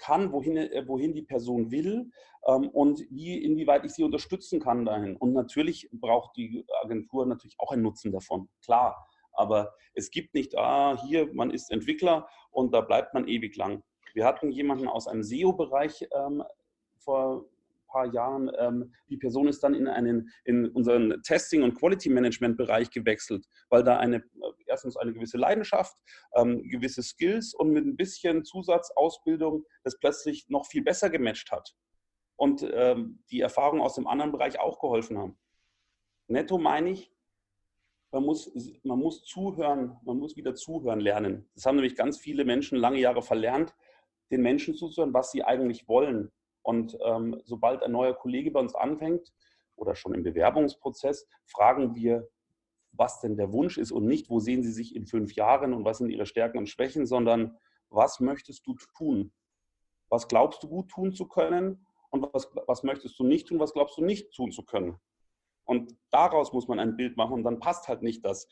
kann, 0.00 0.32
wohin, 0.32 0.56
äh, 0.56 0.84
wohin 0.86 1.14
die 1.14 1.22
Person 1.22 1.70
will 1.70 2.10
ähm, 2.46 2.68
und 2.70 3.00
wie, 3.10 3.38
inwieweit 3.42 3.84
ich 3.84 3.92
sie 3.92 4.02
unterstützen 4.02 4.60
kann 4.60 4.84
dahin. 4.84 5.16
Und 5.16 5.32
natürlich 5.32 5.88
braucht 5.92 6.36
die 6.36 6.64
Agentur 6.82 7.26
natürlich 7.26 7.56
auch 7.58 7.72
einen 7.72 7.82
Nutzen 7.82 8.10
davon, 8.10 8.48
klar. 8.64 9.06
Aber 9.32 9.74
es 9.94 10.10
gibt 10.10 10.34
nicht, 10.34 10.56
ah, 10.58 11.00
hier, 11.06 11.32
man 11.32 11.50
ist 11.50 11.70
Entwickler 11.70 12.28
und 12.50 12.74
da 12.74 12.80
bleibt 12.80 13.14
man 13.14 13.28
ewig 13.28 13.56
lang. 13.56 13.82
Wir 14.14 14.24
hatten 14.24 14.50
jemanden 14.50 14.88
aus 14.88 15.06
einem 15.06 15.22
SEO-Bereich 15.22 16.08
ähm, 16.12 16.42
vor 16.98 17.44
paar 17.90 18.12
Jahren. 18.12 18.50
Ähm, 18.58 18.92
die 19.08 19.16
Person 19.16 19.48
ist 19.48 19.62
dann 19.62 19.74
in, 19.74 19.88
einen, 19.88 20.30
in 20.44 20.68
unseren 20.68 21.22
Testing- 21.22 21.62
und 21.62 21.74
Quality-Management-Bereich 21.74 22.90
gewechselt, 22.90 23.46
weil 23.68 23.84
da 23.84 23.98
eine, 23.98 24.16
äh, 24.16 24.22
erstens 24.66 24.96
eine 24.96 25.12
gewisse 25.12 25.38
Leidenschaft, 25.38 25.96
ähm, 26.36 26.62
gewisse 26.68 27.02
Skills 27.02 27.54
und 27.54 27.70
mit 27.70 27.84
ein 27.84 27.96
bisschen 27.96 28.44
Zusatzausbildung 28.44 29.64
das 29.84 29.98
plötzlich 29.98 30.48
noch 30.48 30.66
viel 30.66 30.82
besser 30.82 31.10
gematcht 31.10 31.50
hat. 31.50 31.74
Und 32.36 32.66
ähm, 32.72 33.22
die 33.30 33.40
Erfahrungen 33.40 33.82
aus 33.82 33.96
dem 33.96 34.06
anderen 34.06 34.32
Bereich 34.32 34.58
auch 34.58 34.80
geholfen 34.80 35.18
haben. 35.18 35.38
Netto 36.26 36.58
meine 36.58 36.90
ich, 36.90 37.12
man 38.12 38.24
muss, 38.24 38.52
man 38.82 38.98
muss 38.98 39.24
zuhören, 39.24 39.96
man 40.04 40.18
muss 40.18 40.36
wieder 40.36 40.54
zuhören 40.54 41.00
lernen. 41.00 41.48
Das 41.54 41.66
haben 41.66 41.76
nämlich 41.76 41.96
ganz 41.96 42.18
viele 42.18 42.44
Menschen 42.44 42.76
lange 42.78 42.98
Jahre 42.98 43.22
verlernt, 43.22 43.74
den 44.30 44.42
Menschen 44.42 44.74
zuzuhören, 44.74 45.14
was 45.14 45.30
sie 45.30 45.44
eigentlich 45.44 45.88
wollen. 45.88 46.32
Und 46.62 46.96
ähm, 47.04 47.40
sobald 47.44 47.82
ein 47.82 47.92
neuer 47.92 48.14
Kollege 48.14 48.50
bei 48.50 48.60
uns 48.60 48.74
anfängt 48.74 49.32
oder 49.76 49.94
schon 49.94 50.14
im 50.14 50.22
Bewerbungsprozess, 50.22 51.26
fragen 51.46 51.94
wir, 51.94 52.28
was 52.92 53.20
denn 53.20 53.36
der 53.36 53.52
Wunsch 53.52 53.78
ist 53.78 53.92
und 53.92 54.06
nicht, 54.06 54.30
wo 54.30 54.40
sehen 54.40 54.62
Sie 54.62 54.72
sich 54.72 54.94
in 54.94 55.06
fünf 55.06 55.34
Jahren 55.34 55.72
und 55.72 55.84
was 55.84 55.98
sind 55.98 56.10
Ihre 56.10 56.26
Stärken 56.26 56.58
und 56.58 56.68
Schwächen, 56.68 57.06
sondern 57.06 57.56
was 57.88 58.20
möchtest 58.20 58.66
du 58.66 58.74
tun? 58.96 59.32
Was 60.08 60.28
glaubst 60.28 60.62
du 60.62 60.68
gut 60.68 60.88
tun 60.90 61.12
zu 61.12 61.26
können 61.26 61.86
und 62.10 62.28
was, 62.32 62.50
was 62.66 62.82
möchtest 62.82 63.18
du 63.18 63.24
nicht 63.24 63.48
tun, 63.48 63.60
was 63.60 63.72
glaubst 63.72 63.96
du 63.96 64.04
nicht 64.04 64.32
tun 64.32 64.50
zu 64.50 64.64
können? 64.64 64.98
Und 65.64 65.96
daraus 66.10 66.52
muss 66.52 66.66
man 66.66 66.80
ein 66.80 66.96
Bild 66.96 67.16
machen 67.16 67.34
und 67.34 67.44
dann 67.44 67.60
passt 67.60 67.88
halt 67.88 68.02
nicht 68.02 68.24
dass 68.24 68.48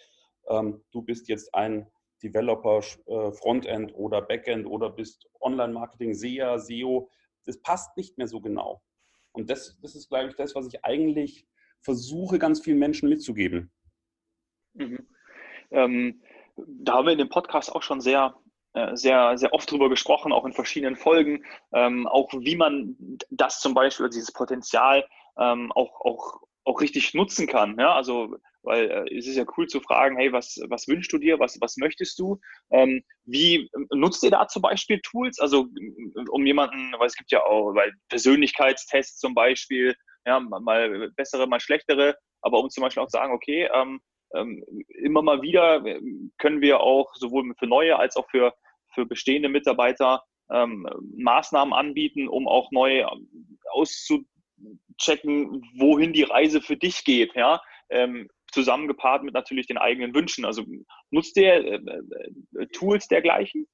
ähm, 0.49 0.83
du 0.93 1.03
bist 1.03 1.29
jetzt 1.29 1.55
ein 1.55 1.91
Developer, 2.23 2.81
äh, 3.07 3.33
Frontend 3.33 3.95
oder 3.95 4.23
Backend 4.23 4.67
oder 4.67 4.91
bist 4.91 5.29
Online-Marketing, 5.41 6.15
SEA, 6.15 6.59
SEO 6.59 7.09
das 7.49 7.61
passt 7.63 7.97
nicht 7.97 8.19
mehr 8.19 8.29
so 8.29 8.41
genau. 8.41 8.83
Und 9.33 9.51
das, 9.51 9.79
das 9.81 9.95
ist, 9.95 10.09
glaube 10.09 10.29
ich, 10.29 10.37
das, 10.37 10.55
was 10.55 10.67
ich 10.67 10.85
eigentlich 10.85 11.47
versuche, 11.81 12.39
ganz 12.39 12.61
vielen 12.61 12.79
Menschen 12.79 13.09
mitzugeben. 13.09 13.73
Mhm. 14.75 15.09
Ähm, 15.71 16.23
da 16.57 16.95
haben 16.95 17.07
wir 17.07 17.13
in 17.13 17.19
dem 17.19 17.31
Podcast 17.31 17.75
auch 17.75 17.83
schon 17.83 18.01
sehr, 18.01 18.37
äh, 18.75 18.95
sehr, 18.97 19.39
sehr 19.39 19.55
oft 19.55 19.71
drüber 19.71 19.89
gesprochen, 19.89 20.33
auch 20.33 20.45
in 20.45 20.53
verschiedenen 20.53 20.97
Folgen, 20.97 21.45
ähm, 21.73 22.07
auch 22.07 22.33
wie 22.35 22.57
man 22.57 22.97
das 23.31 23.61
zum 23.61 23.75
Beispiel, 23.75 24.11
dieses 24.11 24.33
Potenzial 24.33 25.07
ähm, 25.39 25.73
auch, 25.73 26.01
auch, 26.01 26.43
auch 26.65 26.81
richtig 26.81 27.15
nutzen 27.15 27.47
kann. 27.47 27.79
Ja? 27.79 27.95
Also 27.95 28.37
weil 28.69 28.91
äh, 28.91 29.17
es 29.17 29.27
ist 29.27 29.37
ja 29.37 29.45
cool 29.57 29.67
zu 29.67 29.81
fragen, 29.81 30.17
hey, 30.17 30.33
was, 30.33 30.61
was 30.69 30.87
wünschst 30.87 31.13
du 31.13 31.19
dir, 31.19 31.39
was, 31.39 31.59
was 31.61 31.77
möchtest 31.77 32.19
du? 32.19 32.39
Ähm, 32.71 33.03
wie 33.25 33.69
nutzt 33.91 34.23
ihr 34.23 34.31
da 34.31 34.47
zum 34.47 34.63
Beispiel 34.63 35.01
Tools? 35.01 35.39
Also 35.41 35.67
um 36.31 36.47
jemanden, 36.47 36.93
weil 36.99 37.07
es 37.07 37.17
gibt 37.17 37.33
ja 37.33 37.45
auch 37.45 37.75
weil 37.75 37.93
Persönlichkeitstests 38.09 39.19
zum 39.19 39.35
Beispiel, 39.35 39.95
ja, 40.27 40.39
mal 40.41 41.11
bessere, 41.17 41.47
mal 41.47 41.61
schlechtere, 41.61 42.17
aber 42.43 42.61
um 42.61 42.71
zum 42.71 42.83
Beispiel 42.83 43.03
auch 43.03 43.09
zu 43.09 43.19
sagen, 43.19 43.33
okay, 43.33 43.69
ähm, 43.75 44.01
ähm, 44.35 44.63
immer 45.03 45.23
mal 45.23 45.43
wieder 45.43 45.83
können 46.39 46.61
wir 46.61 46.81
auch 46.81 47.15
sowohl 47.15 47.55
für 47.59 47.67
neue 47.67 47.99
als 47.99 48.17
auch 48.17 48.29
für, 48.31 48.53
für 48.95 49.07
bestehende 49.07 49.49
Mitarbeiter 49.49 50.23
ähm, 50.51 50.87
Maßnahmen 51.17 51.75
anbieten, 51.75 52.29
um 52.29 52.47
auch 52.49 52.71
neu 52.71 53.07
auszuchecken, 53.71 55.63
wohin 55.79 56.13
die 56.13 56.25
Reise 56.25 56.61
für 56.61 56.77
dich 56.77 57.05
geht, 57.05 57.35
ja, 57.35 57.63
ähm, 57.91 58.29
zusammengepaart 58.53 59.23
mit 59.23 59.35
natürlich 59.35 59.67
den 59.67 59.79
eigenen 59.79 60.15
Wünschen. 60.15 60.45
Also 60.45 60.65
nutzt 61.11 61.37
ihr 61.37 61.53
äh, 61.53 61.77
äh, 61.77 62.67
Tools 62.73 63.09
dergleichen? 63.09 63.67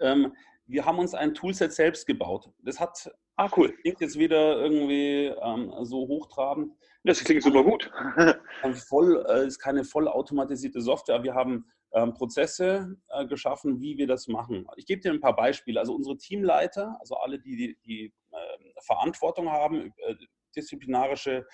Ähm, 0.00 0.32
wir 0.66 0.84
haben 0.84 0.98
uns 0.98 1.14
ein 1.14 1.34
Toolset 1.34 1.72
selbst 1.72 2.06
gebaut. 2.06 2.50
Das 2.58 2.78
hat, 2.78 3.10
ah, 3.36 3.48
cool. 3.56 3.72
klingt 3.80 4.00
jetzt 4.00 4.18
wieder 4.18 4.60
irgendwie 4.60 5.32
ähm, 5.42 5.72
so 5.82 6.06
hochtrabend. 6.06 6.72
Das 7.04 7.24
klingt 7.24 7.42
super 7.42 7.64
gut. 7.64 7.90
voll, 8.88 9.24
äh, 9.28 9.46
ist 9.46 9.58
keine 9.58 9.84
vollautomatisierte 9.84 10.80
Software. 10.80 11.22
Wir 11.22 11.34
haben 11.34 11.64
ähm, 11.92 12.12
Prozesse 12.12 12.96
äh, 13.08 13.26
geschaffen, 13.26 13.80
wie 13.80 13.96
wir 13.96 14.06
das 14.06 14.28
machen. 14.28 14.66
Ich 14.76 14.86
gebe 14.86 15.00
dir 15.00 15.10
ein 15.10 15.20
paar 15.20 15.36
Beispiele. 15.36 15.80
Also 15.80 15.94
unsere 15.94 16.18
Teamleiter, 16.18 16.96
also 17.00 17.16
alle, 17.16 17.38
die 17.38 17.56
die, 17.56 17.78
die 17.86 18.14
äh, 18.30 18.80
Verantwortung 18.82 19.50
haben, 19.50 19.94
äh, 19.96 20.14
disziplinarische 20.54 21.38
ähm, 21.38 21.44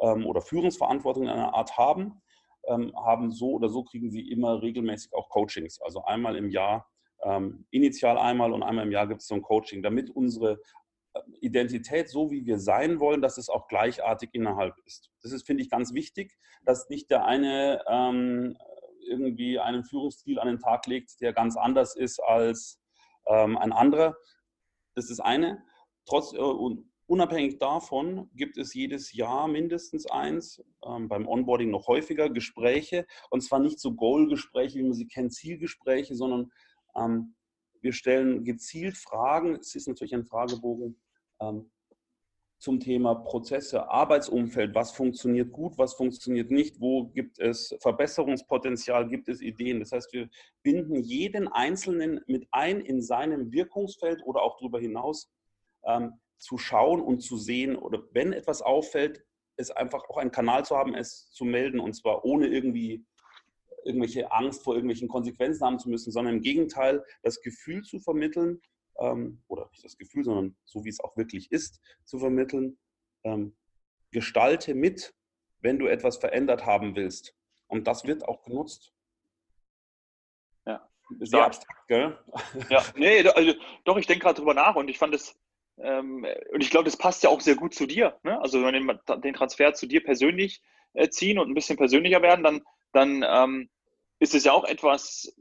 oder 0.00 0.40
Führungsverantwortung 0.40 1.24
in 1.24 1.28
einer 1.28 1.54
Art 1.54 1.76
haben, 1.76 2.20
ähm, 2.68 2.92
haben 2.96 3.30
so 3.30 3.52
oder 3.52 3.68
so 3.68 3.82
kriegen 3.82 4.10
sie 4.10 4.30
immer 4.30 4.62
regelmäßig 4.62 5.12
auch 5.14 5.28
Coachings. 5.28 5.80
Also 5.80 6.04
einmal 6.04 6.36
im 6.36 6.50
Jahr, 6.50 6.88
ähm, 7.22 7.66
initial 7.70 8.18
einmal 8.18 8.52
und 8.52 8.62
einmal 8.62 8.86
im 8.86 8.92
Jahr 8.92 9.06
gibt 9.06 9.22
es 9.22 9.26
so 9.26 9.34
ein 9.34 9.42
Coaching, 9.42 9.82
damit 9.82 10.10
unsere 10.10 10.60
äh, 11.14 11.20
Identität, 11.40 12.08
so 12.08 12.30
wie 12.30 12.46
wir 12.46 12.58
sein 12.58 13.00
wollen, 13.00 13.22
dass 13.22 13.38
es 13.38 13.48
auch 13.48 13.66
gleichartig 13.68 14.30
innerhalb 14.32 14.74
ist. 14.84 15.10
Das 15.22 15.32
ist, 15.32 15.46
finde 15.46 15.62
ich, 15.62 15.70
ganz 15.70 15.94
wichtig, 15.94 16.36
dass 16.64 16.88
nicht 16.88 17.10
der 17.10 17.24
eine 17.24 17.82
ähm, 17.88 18.56
irgendwie 19.08 19.58
einen 19.58 19.84
Führungsstil 19.84 20.38
an 20.38 20.48
den 20.48 20.58
Tag 20.58 20.86
legt, 20.86 21.20
der 21.20 21.32
ganz 21.32 21.56
anders 21.56 21.96
ist 21.96 22.20
als 22.22 22.80
ähm, 23.26 23.56
ein 23.56 23.72
anderer. 23.72 24.16
Das 24.94 25.10
ist 25.10 25.20
eine. 25.20 25.62
Trotz, 26.06 26.32
äh, 26.34 26.38
unabhängig 27.08 27.58
davon 27.58 28.30
gibt 28.34 28.58
es 28.58 28.74
jedes 28.74 29.12
Jahr 29.12 29.48
mindestens 29.48 30.06
eins, 30.06 30.62
ähm, 30.86 31.08
beim 31.08 31.26
Onboarding 31.26 31.70
noch 31.70 31.88
häufiger, 31.88 32.30
Gespräche. 32.30 33.06
Und 33.30 33.40
zwar 33.40 33.58
nicht 33.58 33.80
so 33.80 33.94
Goal-Gespräche, 33.94 34.78
wie 34.78 34.84
man 34.84 34.92
sie 34.92 35.08
kennt, 35.08 35.32
Zielgespräche, 35.34 36.14
sondern 36.14 36.52
ähm, 36.94 37.34
wir 37.80 37.92
stellen 37.92 38.44
gezielt 38.44 38.96
Fragen. 38.96 39.56
Es 39.56 39.74
ist 39.74 39.88
natürlich 39.88 40.14
ein 40.14 40.24
Fragebogen. 40.24 41.00
Ähm, 41.40 41.70
zum 42.58 42.80
Thema 42.80 43.14
Prozesse, 43.14 43.88
Arbeitsumfeld, 43.88 44.74
was 44.74 44.90
funktioniert 44.90 45.52
gut, 45.52 45.78
was 45.78 45.94
funktioniert 45.94 46.50
nicht, 46.50 46.80
wo 46.80 47.06
gibt 47.06 47.38
es 47.38 47.74
Verbesserungspotenzial, 47.80 49.08
gibt 49.08 49.28
es 49.28 49.40
Ideen. 49.40 49.78
Das 49.78 49.92
heißt, 49.92 50.12
wir 50.12 50.28
binden 50.64 50.96
jeden 50.96 51.46
Einzelnen 51.46 52.20
mit 52.26 52.48
ein 52.50 52.80
in 52.80 53.00
seinem 53.00 53.52
Wirkungsfeld 53.52 54.22
oder 54.24 54.42
auch 54.42 54.58
darüber 54.58 54.80
hinaus 54.80 55.30
ähm, 55.84 56.14
zu 56.38 56.58
schauen 56.58 57.00
und 57.00 57.20
zu 57.20 57.36
sehen 57.36 57.76
oder 57.76 58.02
wenn 58.12 58.32
etwas 58.32 58.62
auffällt, 58.62 59.24
ist 59.56 59.76
einfach 59.76 60.08
auch 60.08 60.18
einen 60.18 60.30
Kanal 60.30 60.64
zu 60.64 60.76
haben, 60.76 60.94
es 60.94 61.30
zu 61.30 61.44
melden 61.44 61.80
und 61.80 61.94
zwar 61.94 62.24
ohne 62.24 62.46
irgendwie 62.46 63.04
irgendwelche 63.84 64.30
Angst 64.32 64.62
vor 64.62 64.74
irgendwelchen 64.74 65.08
Konsequenzen 65.08 65.64
haben 65.64 65.78
zu 65.78 65.88
müssen, 65.88 66.12
sondern 66.12 66.36
im 66.36 66.42
Gegenteil 66.42 67.04
das 67.22 67.40
Gefühl 67.40 67.82
zu 67.82 67.98
vermitteln, 68.00 68.60
ähm, 68.98 69.42
oder 69.48 69.68
nicht 69.70 69.84
das 69.84 69.96
Gefühl, 69.96 70.24
sondern 70.24 70.56
so 70.64 70.84
wie 70.84 70.90
es 70.90 71.00
auch 71.00 71.16
wirklich 71.16 71.50
ist, 71.50 71.80
zu 72.04 72.18
vermitteln. 72.18 72.78
Ähm, 73.24 73.56
gestalte 74.10 74.74
mit, 74.74 75.14
wenn 75.60 75.78
du 75.78 75.86
etwas 75.86 76.16
verändert 76.16 76.64
haben 76.64 76.96
willst. 76.96 77.34
Und 77.66 77.86
das 77.86 78.04
wird 78.04 78.26
auch 78.26 78.42
genutzt. 78.42 78.92
Ja. 80.66 80.88
Sehr 81.20 81.44
abstrakt, 81.44 81.88
gell? 81.88 82.18
Ja, 82.70 82.82
nee, 82.96 83.26
also, 83.28 83.54
doch, 83.84 83.96
ich 83.96 84.06
denke 84.06 84.24
gerade 84.24 84.38
drüber 84.38 84.54
nach 84.54 84.76
und 84.76 84.88
ich 84.88 84.98
fand 84.98 85.14
es, 85.14 85.38
ähm, 85.82 86.26
und 86.52 86.62
ich 86.62 86.70
glaube, 86.70 86.84
das 86.84 86.96
passt 86.96 87.22
ja 87.22 87.30
auch 87.30 87.40
sehr 87.40 87.54
gut 87.54 87.74
zu 87.74 87.86
dir. 87.86 88.18
Ne? 88.22 88.40
Also, 88.40 88.62
wenn 88.62 88.86
wir 88.86 89.18
den 89.18 89.34
Transfer 89.34 89.74
zu 89.74 89.86
dir 89.86 90.02
persönlich 90.02 90.62
äh, 90.94 91.08
ziehen 91.08 91.38
und 91.38 91.48
ein 91.48 91.54
bisschen 91.54 91.76
persönlicher 91.76 92.22
werden, 92.22 92.44
dann, 92.44 92.62
dann 92.92 93.24
ähm, 93.28 93.70
ist 94.18 94.34
es 94.34 94.44
ja 94.44 94.52
auch 94.52 94.64
etwas, 94.64 95.34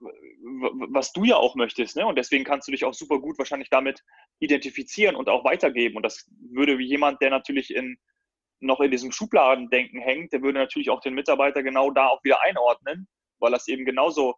was 0.00 1.12
du 1.12 1.24
ja 1.24 1.36
auch 1.36 1.54
möchtest. 1.54 1.96
Ne? 1.96 2.06
Und 2.06 2.16
deswegen 2.16 2.44
kannst 2.44 2.68
du 2.68 2.72
dich 2.72 2.84
auch 2.84 2.94
super 2.94 3.18
gut 3.18 3.38
wahrscheinlich 3.38 3.70
damit 3.70 4.02
identifizieren 4.38 5.16
und 5.16 5.28
auch 5.28 5.44
weitergeben. 5.44 5.96
Und 5.96 6.02
das 6.02 6.28
würde 6.50 6.78
wie 6.78 6.86
jemand, 6.86 7.22
der 7.22 7.30
natürlich 7.30 7.74
in, 7.74 7.96
noch 8.60 8.80
in 8.80 8.90
diesem 8.90 9.12
Schubladendenken 9.12 10.00
hängt, 10.00 10.32
der 10.32 10.42
würde 10.42 10.58
natürlich 10.58 10.90
auch 10.90 11.00
den 11.00 11.14
Mitarbeiter 11.14 11.62
genau 11.62 11.90
da 11.90 12.08
auch 12.08 12.22
wieder 12.24 12.42
einordnen, 12.42 13.08
weil 13.38 13.52
das 13.52 13.68
eben 13.68 13.84
genauso, 13.84 14.34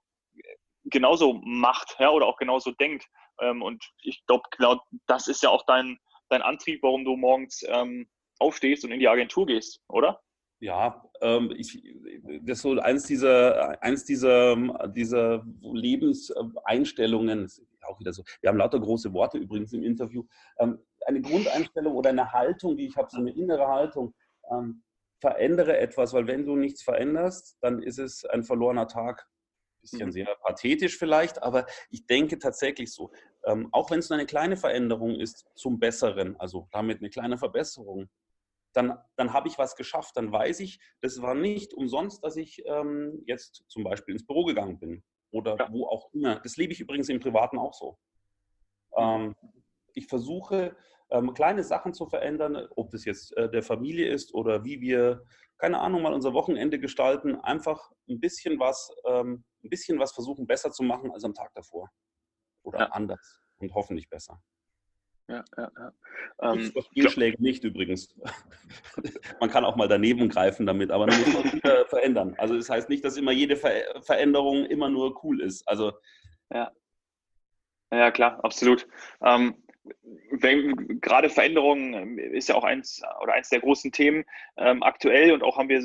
genauso 0.84 1.40
macht 1.44 1.96
ja, 1.98 2.10
oder 2.10 2.26
auch 2.26 2.36
genauso 2.36 2.70
denkt. 2.72 3.06
Ähm, 3.40 3.62
und 3.62 3.84
ich 4.02 4.24
glaube, 4.26 4.44
genau 4.56 4.80
das 5.06 5.28
ist 5.28 5.42
ja 5.42 5.50
auch 5.50 5.64
dein, 5.66 5.98
dein 6.28 6.42
Antrieb, 6.42 6.82
warum 6.82 7.04
du 7.04 7.16
morgens 7.16 7.64
ähm, 7.68 8.08
aufstehst 8.38 8.84
und 8.84 8.92
in 8.92 9.00
die 9.00 9.08
Agentur 9.08 9.46
gehst, 9.46 9.80
oder? 9.88 10.20
Ja, 10.58 11.04
ähm, 11.20 11.52
ich, 11.56 11.82
das 12.42 12.58
ist 12.58 12.62
so 12.62 12.78
eins 12.78 13.04
dieser, 13.04 13.82
eins 13.82 14.04
dieser, 14.04 14.56
dieser 14.88 15.44
Lebenseinstellungen, 15.60 17.50
auch 17.82 18.00
wieder 18.00 18.12
so, 18.12 18.24
wir 18.40 18.48
haben 18.48 18.56
lauter 18.58 18.80
große 18.80 19.12
Worte 19.12 19.38
übrigens 19.38 19.72
im 19.74 19.82
Interview, 19.82 20.24
ähm, 20.58 20.78
eine 21.06 21.20
Grundeinstellung 21.20 21.94
oder 21.94 22.10
eine 22.10 22.32
Haltung, 22.32 22.76
die 22.76 22.86
ich 22.86 22.96
habe, 22.96 23.08
so 23.10 23.18
eine 23.18 23.32
innere 23.32 23.66
Haltung, 23.68 24.14
ähm, 24.50 24.82
verändere 25.20 25.78
etwas, 25.78 26.12
weil 26.12 26.26
wenn 26.26 26.46
du 26.46 26.56
nichts 26.56 26.82
veränderst, 26.82 27.58
dann 27.60 27.82
ist 27.82 27.98
es 27.98 28.24
ein 28.24 28.42
verlorener 28.42 28.88
Tag. 28.88 29.26
Bisschen 29.90 30.08
mhm. 30.08 30.12
sehr 30.12 30.36
pathetisch 30.42 30.98
vielleicht, 30.98 31.42
aber 31.42 31.66
ich 31.90 32.06
denke 32.06 32.38
tatsächlich 32.38 32.92
so. 32.92 33.10
Ähm, 33.44 33.68
auch 33.72 33.90
wenn 33.90 34.00
es 34.00 34.10
nur 34.10 34.18
eine 34.18 34.26
kleine 34.26 34.56
Veränderung 34.56 35.14
ist 35.20 35.46
zum 35.54 35.78
Besseren, 35.78 36.36
also 36.38 36.68
damit 36.72 36.98
eine 36.98 37.10
kleine 37.10 37.38
Verbesserung, 37.38 38.08
dann, 38.72 38.98
dann 39.16 39.32
habe 39.32 39.48
ich 39.48 39.58
was 39.58 39.74
geschafft. 39.76 40.16
Dann 40.16 40.30
weiß 40.30 40.60
ich, 40.60 40.78
das 41.00 41.22
war 41.22 41.34
nicht 41.34 41.72
umsonst, 41.72 42.22
dass 42.22 42.36
ich 42.36 42.62
ähm, 42.66 43.22
jetzt 43.26 43.64
zum 43.68 43.84
Beispiel 43.84 44.14
ins 44.14 44.26
Büro 44.26 44.44
gegangen 44.44 44.78
bin 44.78 45.02
oder 45.30 45.56
ja. 45.58 45.68
wo 45.72 45.86
auch 45.86 46.12
immer. 46.12 46.40
Das 46.40 46.56
lebe 46.56 46.72
ich 46.72 46.80
übrigens 46.80 47.08
im 47.08 47.20
Privaten 47.20 47.58
auch 47.58 47.72
so. 47.72 47.98
Ähm, 48.96 49.34
ich 49.94 50.06
versuche, 50.06 50.76
ähm, 51.10 51.34
kleine 51.34 51.62
Sachen 51.62 51.94
zu 51.94 52.06
verändern, 52.06 52.68
ob 52.76 52.90
das 52.90 53.04
jetzt 53.04 53.36
äh, 53.36 53.48
der 53.50 53.62
Familie 53.62 54.08
ist 54.08 54.34
oder 54.34 54.64
wie 54.64 54.80
wir, 54.80 55.24
keine 55.58 55.80
Ahnung, 55.80 56.02
mal 56.02 56.14
unser 56.14 56.34
Wochenende 56.34 56.78
gestalten. 56.78 57.36
Einfach 57.36 57.92
ein 58.08 58.20
bisschen 58.20 58.58
was, 58.58 58.90
ähm, 59.06 59.44
ein 59.66 59.70
bisschen 59.70 59.98
was 59.98 60.12
versuchen, 60.12 60.46
besser 60.46 60.70
zu 60.70 60.82
machen 60.82 61.10
als 61.10 61.24
am 61.24 61.34
Tag 61.34 61.52
davor. 61.54 61.90
Oder 62.62 62.80
ja. 62.80 62.86
anders 62.86 63.40
und 63.58 63.74
hoffentlich 63.74 64.08
besser. 64.08 64.42
Ja, 65.28 65.44
ja, 65.56 65.70
ja. 65.76 65.92
Ähm, 66.40 66.72
Fehlschläge 66.94 67.42
nicht 67.42 67.64
übrigens. 67.64 68.14
man 69.40 69.50
kann 69.50 69.64
auch 69.64 69.74
mal 69.74 69.88
daneben 69.88 70.28
greifen 70.28 70.66
damit, 70.66 70.92
aber 70.92 71.06
man 71.06 71.18
muss 71.18 71.34
man 71.34 71.52
wieder 71.52 71.86
verändern. 71.88 72.34
Also 72.38 72.56
das 72.56 72.70
heißt 72.70 72.88
nicht, 72.88 73.04
dass 73.04 73.16
immer 73.16 73.32
jede 73.32 73.56
Ver 73.56 74.02
Veränderung 74.02 74.66
immer 74.66 74.88
nur 74.88 75.24
cool 75.24 75.40
ist. 75.40 75.66
Also 75.66 75.92
ja. 76.52 76.70
Ja, 77.90 78.10
klar, 78.10 78.42
absolut. 78.44 78.86
Ähm, 79.24 79.62
wenn, 80.30 81.00
gerade 81.00 81.30
Veränderungen 81.30 82.18
ist 82.18 82.48
ja 82.48 82.54
auch 82.54 82.64
eins 82.64 83.02
oder 83.22 83.34
eins 83.34 83.48
der 83.48 83.60
großen 83.60 83.92
Themen 83.92 84.24
ähm, 84.56 84.82
aktuell 84.82 85.32
und 85.32 85.42
auch 85.42 85.56
haben 85.56 85.68
wir 85.68 85.80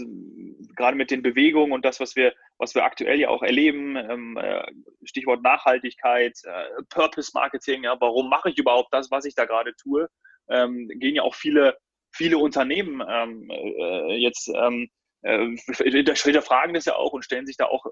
gerade 0.76 0.98
mit 0.98 1.12
den 1.12 1.22
Bewegungen 1.22 1.72
und 1.72 1.86
das, 1.86 2.00
was 2.00 2.16
wir, 2.16 2.34
was 2.62 2.76
wir 2.76 2.86
aktuell 2.86 3.20
ja 3.20 3.30
auch 3.30 3.42
erleben, 3.42 3.96
ähm, 3.96 4.38
äh, 4.38 4.64
Stichwort 5.04 5.42
Nachhaltigkeit, 5.42 6.38
äh, 6.44 6.84
Purpose 6.90 7.32
Marketing, 7.34 7.86
ja, 7.86 7.98
warum 8.00 8.30
mache 8.30 8.52
ich 8.52 8.58
überhaupt 8.60 8.94
das, 8.94 9.10
was 9.10 9.26
ich 9.26 9.34
da 9.34 9.46
gerade 9.46 9.74
tue, 9.82 10.08
ähm, 10.48 10.88
gehen 10.94 11.16
ja 11.16 11.24
auch 11.24 11.34
viele, 11.34 11.76
viele 12.14 12.38
Unternehmen 12.38 13.04
ähm, 13.10 13.50
äh, 13.50 14.16
jetzt 14.18 14.48
ähm, 14.54 14.90
äh, 15.24 15.48
hinterfragen 15.80 16.76
das 16.76 16.86
ja 16.86 16.96
auch 16.96 17.14
und 17.14 17.26
stellen 17.26 17.48
sich 17.48 17.58
da 17.58 17.66
auch, 17.66 17.84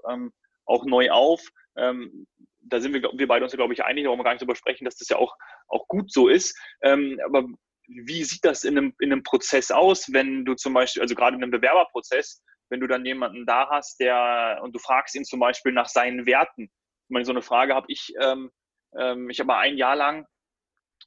auch 0.66 0.84
neu 0.84 1.10
auf. 1.10 1.42
Ähm, 1.76 2.26
da 2.60 2.80
sind 2.80 2.92
wir, 2.92 3.02
wir 3.02 3.26
beide 3.26 3.44
uns, 3.44 3.52
glaube 3.52 3.74
ich, 3.74 3.82
einig, 3.82 4.04
da 4.04 4.10
wollen 4.10 4.20
wir 4.20 4.24
gar 4.24 4.34
nicht 4.34 4.42
drüber 4.42 4.54
sprechen, 4.54 4.84
dass 4.84 4.96
das 4.96 5.08
ja 5.08 5.16
auch, 5.16 5.34
auch 5.66 5.88
gut 5.88 6.12
so 6.12 6.28
ist. 6.28 6.56
Ähm, 6.82 7.18
aber 7.24 7.44
wie 7.88 8.22
sieht 8.22 8.44
das 8.44 8.62
in 8.62 8.78
einem, 8.78 8.94
in 9.00 9.12
einem 9.12 9.24
Prozess 9.24 9.72
aus, 9.72 10.12
wenn 10.12 10.44
du 10.44 10.54
zum 10.54 10.74
Beispiel, 10.74 11.02
also 11.02 11.16
gerade 11.16 11.36
in 11.36 11.42
einem 11.42 11.50
Bewerberprozess, 11.50 12.40
wenn 12.70 12.80
du 12.80 12.86
dann 12.86 13.04
jemanden 13.04 13.46
da 13.46 13.68
hast, 13.68 14.00
der, 14.00 14.60
und 14.62 14.74
du 14.74 14.78
fragst 14.78 15.14
ihn 15.14 15.24
zum 15.24 15.40
Beispiel 15.40 15.72
nach 15.72 15.88
seinen 15.88 16.26
Werten. 16.26 16.64
Ich 16.64 17.10
meine, 17.10 17.24
so 17.24 17.32
eine 17.32 17.42
Frage 17.42 17.74
habe 17.74 17.86
ich, 17.88 18.14
ähm, 18.20 18.50
ähm, 18.96 19.28
ich 19.30 19.40
habe 19.40 19.48
mal 19.48 19.58
ein 19.58 19.76
Jahr 19.76 19.96
lang, 19.96 20.26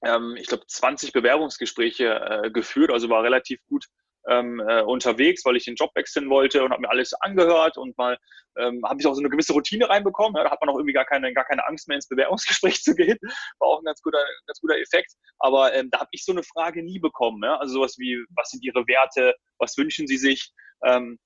ähm, 0.05 0.35
ich 0.37 0.47
glaube, 0.47 0.65
20 0.67 1.13
Bewerbungsgespräche 1.13 2.43
äh, 2.45 2.51
geführt, 2.51 2.91
also 2.91 3.09
war 3.09 3.23
relativ 3.23 3.59
gut 3.67 3.85
ähm, 4.27 4.61
äh, 4.65 4.81
unterwegs, 4.81 5.43
weil 5.45 5.57
ich 5.57 5.65
den 5.65 5.75
Job 5.75 5.91
wechseln 5.95 6.29
wollte 6.29 6.63
und 6.63 6.71
habe 6.71 6.81
mir 6.81 6.89
alles 6.89 7.13
angehört 7.13 7.77
und 7.77 7.97
mal 7.97 8.17
ähm, 8.57 8.81
habe 8.85 8.99
ich 8.99 9.07
auch 9.07 9.13
so 9.13 9.19
eine 9.19 9.29
gewisse 9.29 9.53
Routine 9.53 9.89
reinbekommen. 9.89 10.35
Ja, 10.37 10.43
da 10.43 10.51
hat 10.51 10.61
man 10.61 10.69
auch 10.69 10.77
irgendwie 10.77 10.93
gar 10.93 11.05
keine, 11.05 11.33
gar 11.33 11.45
keine 11.45 11.65
Angst 11.67 11.87
mehr 11.87 11.95
ins 11.95 12.07
Bewerbungsgespräch 12.07 12.81
zu 12.83 12.95
gehen. 12.95 13.17
War 13.59 13.67
auch 13.69 13.79
ein 13.79 13.85
ganz 13.85 14.01
guter, 14.01 14.23
ganz 14.47 14.59
guter 14.61 14.77
Effekt. 14.77 15.13
Aber 15.39 15.73
ähm, 15.73 15.89
da 15.89 15.99
habe 15.99 16.09
ich 16.11 16.23
so 16.23 16.31
eine 16.31 16.43
Frage 16.43 16.83
nie 16.83 16.99
bekommen. 16.99 17.41
Ja? 17.43 17.57
Also 17.57 17.75
sowas 17.75 17.95
wie, 17.97 18.23
was 18.35 18.49
sind 18.49 18.63
Ihre 18.63 18.87
Werte? 18.87 19.35
Was 19.57 19.77
wünschen 19.77 20.07
Sie 20.07 20.17
sich? 20.17 20.51
Ähm, 20.85 21.19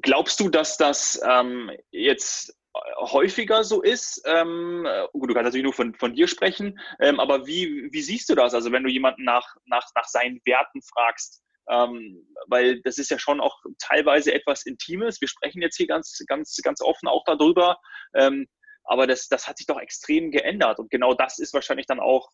glaubst 0.00 0.40
du, 0.40 0.48
dass 0.48 0.76
das 0.76 1.20
ähm, 1.28 1.70
jetzt 1.90 2.56
häufiger 2.98 3.64
so 3.64 3.82
ist. 3.82 4.22
Ähm, 4.26 4.86
gut, 5.12 5.28
du 5.28 5.34
kannst 5.34 5.46
natürlich 5.46 5.64
nur 5.64 5.74
von, 5.74 5.94
von 5.94 6.14
dir 6.14 6.26
sprechen, 6.26 6.80
ähm, 7.00 7.20
aber 7.20 7.46
wie, 7.46 7.92
wie 7.92 8.02
siehst 8.02 8.28
du 8.28 8.34
das? 8.34 8.54
Also 8.54 8.72
wenn 8.72 8.82
du 8.82 8.90
jemanden 8.90 9.24
nach, 9.24 9.56
nach, 9.66 9.86
nach 9.94 10.06
seinen 10.06 10.40
Werten 10.44 10.80
fragst, 10.82 11.42
ähm, 11.68 12.26
weil 12.46 12.80
das 12.82 12.98
ist 12.98 13.10
ja 13.10 13.18
schon 13.18 13.40
auch 13.40 13.62
teilweise 13.78 14.32
etwas 14.32 14.64
Intimes. 14.64 15.20
Wir 15.20 15.28
sprechen 15.28 15.62
jetzt 15.62 15.76
hier 15.76 15.86
ganz, 15.86 16.22
ganz, 16.26 16.56
ganz 16.62 16.80
offen 16.80 17.08
auch 17.08 17.24
darüber. 17.24 17.78
Ähm, 18.14 18.48
aber 18.84 19.06
das, 19.06 19.28
das 19.28 19.46
hat 19.46 19.58
sich 19.58 19.66
doch 19.66 19.78
extrem 19.78 20.32
geändert. 20.32 20.78
Und 20.78 20.90
genau 20.90 21.14
das 21.14 21.38
ist 21.38 21.54
wahrscheinlich 21.54 21.86
dann 21.86 22.00
auch 22.00 22.30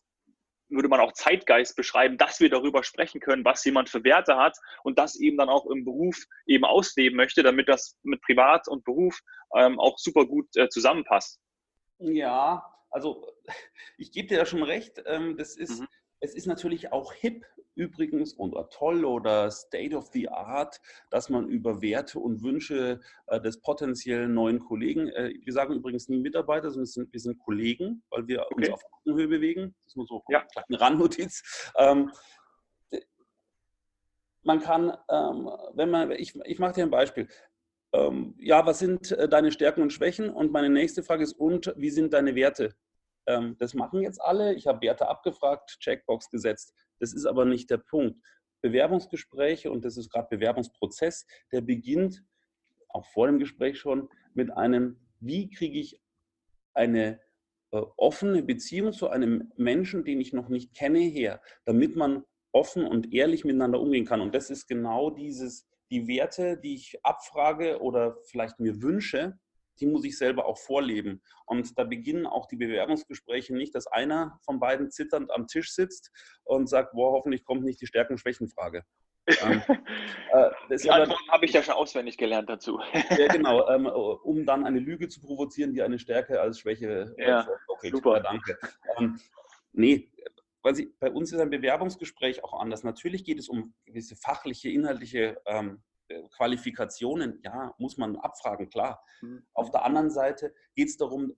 würde 0.69 0.87
man 0.87 0.99
auch 0.99 1.13
Zeitgeist 1.13 1.75
beschreiben, 1.75 2.17
dass 2.17 2.39
wir 2.39 2.49
darüber 2.49 2.83
sprechen 2.83 3.19
können, 3.19 3.43
was 3.45 3.63
jemand 3.65 3.89
für 3.89 4.03
Werte 4.03 4.37
hat 4.37 4.57
und 4.83 4.99
das 4.99 5.15
eben 5.15 5.37
dann 5.37 5.49
auch 5.49 5.65
im 5.65 5.83
Beruf 5.83 6.17
eben 6.45 6.65
ausleben 6.65 7.17
möchte, 7.17 7.43
damit 7.43 7.67
das 7.67 7.97
mit 8.03 8.21
Privat 8.21 8.67
und 8.67 8.83
Beruf 8.83 9.19
ähm, 9.55 9.79
auch 9.79 9.97
super 9.97 10.25
gut 10.25 10.55
äh, 10.55 10.69
zusammenpasst. 10.69 11.39
Ja, 11.97 12.63
also 12.89 13.27
ich 13.97 14.11
gebe 14.11 14.27
dir 14.27 14.37
da 14.37 14.45
schon 14.45 14.63
recht. 14.63 15.01
Ähm, 15.05 15.37
das 15.37 15.55
ist, 15.55 15.81
mhm. 15.81 15.87
Es 16.19 16.35
ist 16.35 16.47
natürlich 16.47 16.91
auch 16.91 17.13
hip, 17.13 17.45
übrigens 17.79 18.37
oder 18.37 18.69
toll 18.69 19.05
oder 19.05 19.49
State 19.49 19.95
of 19.95 20.07
the 20.11 20.27
Art, 20.29 20.79
dass 21.09 21.29
man 21.29 21.47
über 21.47 21.81
Werte 21.81 22.19
und 22.19 22.43
Wünsche 22.43 22.99
äh, 23.27 23.39
des 23.39 23.61
potenziellen 23.61 24.33
neuen 24.33 24.59
Kollegen, 24.59 25.07
äh, 25.07 25.33
wir 25.43 25.53
sagen 25.53 25.75
übrigens 25.75 26.09
nie 26.09 26.19
Mitarbeiter, 26.19 26.71
sondern 26.71 26.87
wir 26.87 26.91
sind, 26.91 27.13
wir 27.13 27.19
sind 27.19 27.39
Kollegen, 27.39 28.03
weil 28.09 28.27
wir 28.27 28.41
okay. 28.41 28.55
uns 28.55 28.69
auf 28.69 28.81
Augenhöhe 28.91 29.29
bewegen. 29.29 29.75
Das 29.83 29.91
ist 29.91 29.95
nur 29.95 30.07
so 30.07 30.23
ja. 30.29 30.45
eine 30.67 30.81
Randnotiz. 30.81 31.71
Ähm, 31.77 32.11
man 34.43 34.59
kann, 34.59 34.97
ähm, 35.09 35.49
wenn 35.73 35.89
man, 35.89 36.11
ich, 36.11 36.35
ich 36.45 36.59
mache 36.59 36.73
dir 36.73 36.83
ein 36.83 36.89
Beispiel. 36.89 37.27
Ähm, 37.93 38.35
ja, 38.37 38.65
was 38.65 38.79
sind 38.79 39.11
äh, 39.11 39.29
deine 39.29 39.51
Stärken 39.51 39.81
und 39.81 39.93
Schwächen? 39.93 40.29
Und 40.29 40.51
meine 40.51 40.69
nächste 40.69 41.01
Frage 41.01 41.23
ist, 41.23 41.33
und 41.33 41.73
wie 41.77 41.89
sind 41.89 42.13
deine 42.13 42.35
Werte? 42.35 42.75
Ähm, 43.27 43.55
das 43.59 43.73
machen 43.73 44.01
jetzt 44.01 44.21
alle. 44.21 44.53
Ich 44.53 44.67
habe 44.67 44.81
Werte 44.81 45.07
abgefragt, 45.07 45.77
Checkbox 45.79 46.29
gesetzt. 46.29 46.73
Das 46.99 47.13
ist 47.13 47.25
aber 47.25 47.45
nicht 47.45 47.69
der 47.69 47.77
Punkt. 47.77 48.17
Bewerbungsgespräche, 48.61 49.71
und 49.71 49.85
das 49.85 49.97
ist 49.97 50.11
gerade 50.11 50.27
Bewerbungsprozess, 50.29 51.25
der 51.51 51.61
beginnt 51.61 52.23
auch 52.89 53.05
vor 53.05 53.27
dem 53.27 53.39
Gespräch 53.39 53.79
schon 53.79 54.09
mit 54.33 54.51
einem, 54.51 54.97
wie 55.19 55.49
kriege 55.49 55.79
ich 55.79 56.01
eine 56.73 57.19
äh, 57.71 57.81
offene 57.97 58.43
Beziehung 58.43 58.93
zu 58.93 59.09
einem 59.09 59.51
Menschen, 59.55 60.03
den 60.03 60.19
ich 60.19 60.33
noch 60.33 60.49
nicht 60.49 60.73
kenne, 60.73 60.99
her, 60.99 61.41
damit 61.65 61.95
man 61.95 62.23
offen 62.51 62.85
und 62.85 63.13
ehrlich 63.13 63.45
miteinander 63.45 63.79
umgehen 63.79 64.05
kann. 64.05 64.21
Und 64.21 64.33
das 64.33 64.49
ist 64.49 64.67
genau 64.67 65.11
dieses, 65.11 65.67
die 65.91 66.07
Werte, 66.07 66.57
die 66.57 66.75
ich 66.75 67.03
abfrage 67.03 67.79
oder 67.79 68.17
vielleicht 68.23 68.59
mir 68.59 68.81
wünsche, 68.81 69.39
die 69.79 69.87
muss 69.87 70.03
ich 70.05 70.17
selber 70.17 70.45
auch 70.45 70.57
vorleben. 70.57 71.21
Und 71.45 71.77
da 71.77 71.83
beginnen 71.83 72.25
auch 72.25 72.47
die 72.47 72.57
Bewerbungsgespräche 72.57 73.55
nicht, 73.55 73.75
dass 73.75 73.87
einer 73.87 74.39
von 74.43 74.59
beiden 74.59 74.91
zitternd 74.91 75.31
am 75.31 75.47
Tisch 75.47 75.73
sitzt 75.73 76.11
und 76.43 76.67
sagt, 76.67 76.93
boah, 76.93 77.11
hoffentlich 77.11 77.43
kommt 77.43 77.63
nicht 77.63 77.81
die 77.81 77.87
Stärken-Schwächen-Frage. 77.87 78.83
ähm, 79.43 79.61
äh, 80.31 80.77
die 80.77 80.89
habe 80.89 81.45
ich 81.45 81.53
ja 81.53 81.61
schon 81.61 81.75
auswendig 81.75 82.17
gelernt 82.17 82.49
dazu. 82.49 82.79
ja, 83.17 83.27
genau, 83.27 83.69
ähm, 83.69 83.85
um 83.85 84.45
dann 84.45 84.65
eine 84.65 84.79
Lüge 84.79 85.07
zu 85.07 85.21
provozieren, 85.21 85.73
die 85.73 85.83
eine 85.83 85.99
Stärke 85.99 86.41
als 86.41 86.59
Schwäche. 86.59 87.13
Äh, 87.17 87.29
ja, 87.29 87.47
okay, 87.67 87.91
super, 87.91 88.21
danke. 88.21 88.57
Ähm, 88.97 89.19
nee, 89.71 90.11
weil 90.63 90.75
sie, 90.75 90.93
bei 90.99 91.11
uns 91.11 91.31
ist 91.31 91.39
ein 91.39 91.49
Bewerbungsgespräch 91.49 92.43
auch 92.43 92.59
anders. 92.59 92.83
Natürlich 92.83 93.23
geht 93.23 93.39
es 93.39 93.49
um 93.49 93.73
gewisse 93.85 94.15
fachliche, 94.15 94.69
inhaltliche 94.69 95.39
ähm, 95.45 95.83
Qualifikationen, 96.35 97.39
ja, 97.43 97.73
muss 97.77 97.97
man 97.97 98.15
abfragen, 98.15 98.69
klar. 98.69 99.03
Mhm. 99.21 99.43
Auf 99.53 99.71
der 99.71 99.83
anderen 99.83 100.09
Seite 100.09 100.53
geht 100.75 100.89
es 100.89 100.97
darum, 100.97 101.33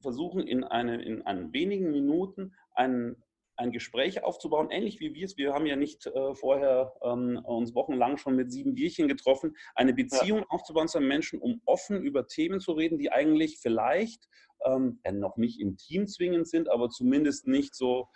versuchen 0.00 0.46
in, 0.46 0.64
eine, 0.64 1.02
in 1.02 1.22
einen 1.22 1.52
wenigen 1.52 1.90
Minuten 1.90 2.54
ein, 2.74 3.16
ein 3.56 3.70
Gespräch 3.70 4.24
aufzubauen, 4.24 4.70
ähnlich 4.70 5.00
wie 5.00 5.14
wir 5.14 5.24
es. 5.24 5.36
Wir 5.36 5.54
haben 5.54 5.66
ja 5.66 5.76
nicht 5.76 6.06
äh, 6.06 6.34
vorher 6.34 6.92
ähm, 7.02 7.40
uns 7.44 7.74
wochenlang 7.74 8.16
schon 8.18 8.36
mit 8.36 8.50
sieben 8.50 8.74
Bierchen 8.74 9.08
getroffen, 9.08 9.56
eine 9.74 9.94
Beziehung 9.94 10.40
ja. 10.40 10.46
aufzubauen 10.48 10.88
zu 10.88 10.98
einem 10.98 11.08
Menschen, 11.08 11.40
um 11.40 11.62
offen 11.64 12.02
über 12.02 12.26
Themen 12.26 12.60
zu 12.60 12.72
reden, 12.72 12.98
die 12.98 13.12
eigentlich 13.12 13.58
vielleicht 13.60 14.28
ähm, 14.64 15.00
ja, 15.04 15.12
noch 15.12 15.36
nicht 15.36 15.60
intim 15.60 16.06
zwingend 16.06 16.48
sind, 16.48 16.68
aber 16.68 16.88
zumindest 16.88 17.46
nicht 17.46 17.74
so 17.74 18.08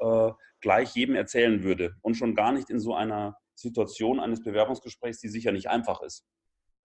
äh, 0.00 0.30
gleich 0.60 0.94
jedem 0.94 1.16
erzählen 1.16 1.62
würde 1.62 1.96
und 2.02 2.14
schon 2.14 2.34
gar 2.34 2.52
nicht 2.52 2.70
in 2.70 2.80
so 2.80 2.94
einer 2.94 3.36
Situation 3.54 4.20
eines 4.20 4.42
Bewerbungsgesprächs, 4.42 5.20
die 5.20 5.28
sicher 5.28 5.52
nicht 5.52 5.68
einfach 5.68 6.02
ist. 6.02 6.26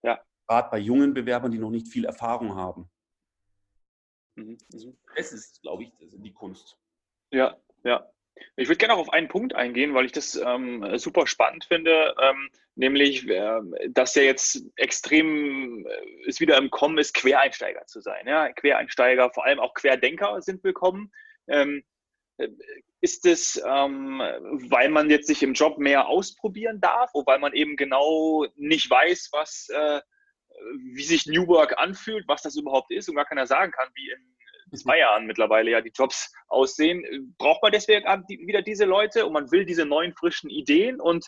Ja. 0.02 0.20
Gerade 0.46 0.70
bei 0.70 0.78
jungen 0.78 1.14
Bewerbern, 1.14 1.50
die 1.50 1.58
noch 1.58 1.70
nicht 1.70 1.88
viel 1.88 2.04
Erfahrung 2.04 2.54
haben. 2.54 2.90
Mhm. 4.36 4.58
Das 5.16 5.32
ist, 5.32 5.60
glaube 5.62 5.84
ich, 5.84 5.92
die 6.00 6.32
Kunst. 6.32 6.76
Ja, 7.30 7.56
ja. 7.84 8.10
Ich 8.56 8.68
würde 8.68 8.78
gerne 8.78 8.94
auch 8.94 9.00
auf 9.00 9.12
einen 9.12 9.28
Punkt 9.28 9.54
eingehen, 9.54 9.94
weil 9.94 10.04
ich 10.04 10.12
das 10.12 10.36
ähm, 10.36 10.96
super 10.96 11.26
spannend 11.26 11.64
finde, 11.64 12.14
ähm, 12.22 12.48
nämlich, 12.76 13.28
äh, 13.28 13.60
dass 13.88 14.14
ja 14.14 14.22
jetzt 14.22 14.64
extrem 14.76 15.84
äh, 15.84 16.28
es 16.28 16.38
wieder 16.38 16.56
im 16.56 16.70
Kommen 16.70 16.98
ist, 16.98 17.14
Quereinsteiger 17.14 17.84
zu 17.86 18.00
sein. 18.00 18.26
Ja? 18.26 18.52
Quereinsteiger, 18.52 19.30
vor 19.32 19.44
allem 19.44 19.58
auch 19.58 19.74
Querdenker 19.74 20.40
sind 20.40 20.62
willkommen. 20.62 21.10
Ähm, 21.48 21.78
äh, 21.78 21.82
ist 23.00 23.26
es, 23.26 23.62
ähm, 23.64 24.20
weil 24.70 24.88
man 24.88 25.10
jetzt 25.10 25.26
sich 25.26 25.42
im 25.42 25.54
Job 25.54 25.78
mehr 25.78 26.08
ausprobieren 26.08 26.80
darf, 26.80 27.10
wobei 27.14 27.38
man 27.38 27.52
eben 27.52 27.76
genau 27.76 28.46
nicht 28.56 28.90
weiß, 28.90 29.30
was, 29.32 29.68
äh, 29.70 30.00
wie 30.92 31.04
sich 31.04 31.26
New 31.26 31.46
Work 31.46 31.78
anfühlt, 31.78 32.26
was 32.26 32.42
das 32.42 32.56
überhaupt 32.56 32.90
ist 32.90 33.08
und 33.08 33.14
gar 33.14 33.24
keiner 33.24 33.46
sagen 33.46 33.72
kann, 33.72 33.88
wie 33.94 34.10
in 34.10 34.78
zwei 34.78 34.98
Jahren 34.98 35.26
mittlerweile 35.26 35.70
ja 35.70 35.80
die 35.80 35.92
Jobs 35.94 36.32
aussehen. 36.48 37.34
Braucht 37.38 37.62
man 37.62 37.72
deswegen 37.72 38.04
wieder 38.28 38.62
diese 38.62 38.84
Leute 38.84 39.26
und 39.26 39.32
man 39.32 39.50
will 39.50 39.64
diese 39.64 39.84
neuen 39.84 40.14
frischen 40.14 40.50
Ideen 40.50 41.00
und 41.00 41.26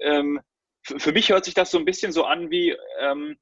ähm, 0.00 0.40
für 0.82 1.12
mich 1.12 1.30
hört 1.30 1.44
sich 1.44 1.54
das 1.54 1.70
so 1.70 1.78
ein 1.78 1.84
bisschen 1.84 2.12
so 2.12 2.24
an 2.24 2.50
wie, 2.50 2.76
ähm, 3.00 3.36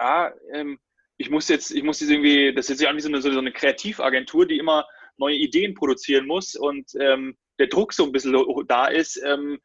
ja, 0.00 0.32
ähm, 0.52 0.78
ich 1.18 1.30
muss 1.30 1.48
jetzt, 1.48 1.70
ich 1.70 1.82
muss 1.82 2.00
jetzt 2.00 2.10
irgendwie, 2.10 2.54
das 2.54 2.70
ist 2.70 2.80
ja 2.80 2.88
an 2.88 2.96
wie 2.96 3.00
so 3.00 3.08
eine, 3.08 3.20
so 3.20 3.30
eine 3.30 3.52
Kreativagentur, 3.52 4.46
die 4.46 4.58
immer 4.58 4.86
neue 5.18 5.36
Ideen 5.36 5.74
produzieren 5.74 6.26
muss 6.26 6.54
und 6.54 6.90
ähm, 7.00 7.36
der 7.58 7.68
Druck 7.68 7.92
so 7.92 8.04
ein 8.04 8.12
bisschen 8.12 8.36
da 8.66 8.86
ist, 8.86 9.20
ähm, 9.24 9.58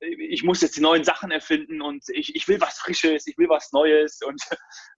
ich 0.00 0.42
muss 0.42 0.62
jetzt 0.62 0.76
die 0.76 0.80
neuen 0.80 1.04
Sachen 1.04 1.30
erfinden 1.30 1.80
und 1.80 2.04
ich, 2.08 2.34
ich 2.34 2.48
will 2.48 2.60
was 2.60 2.78
Frisches, 2.78 3.26
ich 3.26 3.38
will 3.38 3.48
was 3.48 3.72
Neues 3.72 4.20
und 4.26 4.40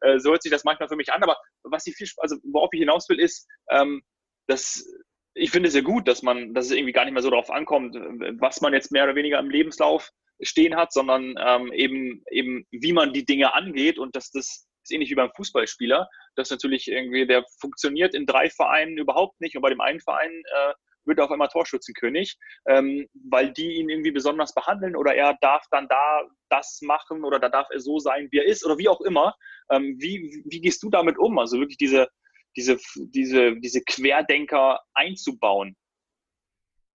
äh, 0.01 0.19
so 0.19 0.31
hört 0.31 0.43
sich 0.43 0.53
das 0.53 0.65
manchmal 0.65 0.89
für 0.89 0.97
mich 0.97 1.13
an. 1.13 1.23
Aber 1.23 1.37
was 1.63 1.87
ich 1.87 1.95
viel, 1.95 2.09
also 2.19 2.37
worauf 2.45 2.71
ich 2.73 2.81
hinaus 2.81 3.09
will, 3.09 3.21
ist, 3.21 3.47
ähm, 3.71 4.03
dass 4.47 4.87
ich 5.35 5.51
finde 5.51 5.69
es 5.69 5.75
sehr 5.75 5.83
gut, 5.83 6.09
dass 6.09 6.23
man, 6.23 6.53
dass 6.55 6.67
es 6.67 6.73
irgendwie 6.73 6.93
gar 6.93 7.05
nicht 7.05 7.15
mehr 7.15 7.23
so 7.23 7.31
darauf 7.31 7.51
ankommt, 7.51 7.95
was 8.41 8.61
man 8.61 8.73
jetzt 8.73 8.91
mehr 8.91 9.05
oder 9.05 9.15
weniger 9.15 9.39
im 9.39 9.51
Lebenslauf 9.51 10.11
stehen 10.41 10.75
hat, 10.75 10.93
sondern 10.93 11.35
ähm, 11.39 11.73
eben, 11.73 12.25
eben, 12.31 12.67
wie 12.71 12.93
man 12.93 13.13
die 13.13 13.25
Dinge 13.25 13.55
angeht 13.55 13.99
und 13.99 14.17
dass 14.17 14.31
das 14.31 14.68
ist 14.89 14.95
ähnlich 14.95 15.11
wie 15.11 15.15
beim 15.15 15.33
Fußballspieler, 15.37 16.09
dass 16.35 16.51
natürlich 16.51 16.89
irgendwie, 16.89 17.27
der 17.27 17.45
funktioniert 17.61 18.15
in 18.15 18.27
drei 18.27 18.51
Vereinen 18.51 18.99
überhaupt 18.99 19.41
nicht 19.41 19.57
und 19.57 19.63
bei 19.63 19.71
dem 19.71 19.81
einen 19.81 20.01
Verein 20.01 20.31
äh, 20.31 20.73
wird 21.05 21.19
er 21.19 21.25
auf 21.25 21.31
einmal 21.31 21.49
Torschützenkönig, 21.49 22.37
ähm, 22.67 23.09
weil 23.15 23.53
die 23.53 23.77
ihn 23.77 23.89
irgendwie 23.89 24.11
besonders 24.11 24.55
behandeln 24.55 24.95
oder 24.95 25.15
er 25.15 25.37
darf 25.41 25.65
dann 25.71 25.89
da 25.89 26.23
das 26.51 26.81
machen 26.83 27.25
oder 27.25 27.39
da 27.39 27.49
darf 27.49 27.69
er 27.71 27.81
so 27.81 27.99
sein, 27.99 28.29
wie 28.31 28.39
er 28.39 28.47
ist 28.47 28.65
oder 28.65 28.79
wie 28.79 28.89
auch 28.89 29.01
immer. 29.01 29.35
Ähm, 29.71 29.97
wie, 29.99 30.43
wie 30.47 30.61
gehst 30.61 30.83
du 30.83 30.91
damit 30.91 31.19
um? 31.19 31.39
Also 31.39 31.59
wirklich 31.59 31.79
diese, 31.79 32.09
diese, 32.57 32.79
diese, 32.97 33.57
diese 33.57 33.83
Querdenker 33.83 34.81
einzubauen? 34.95 35.77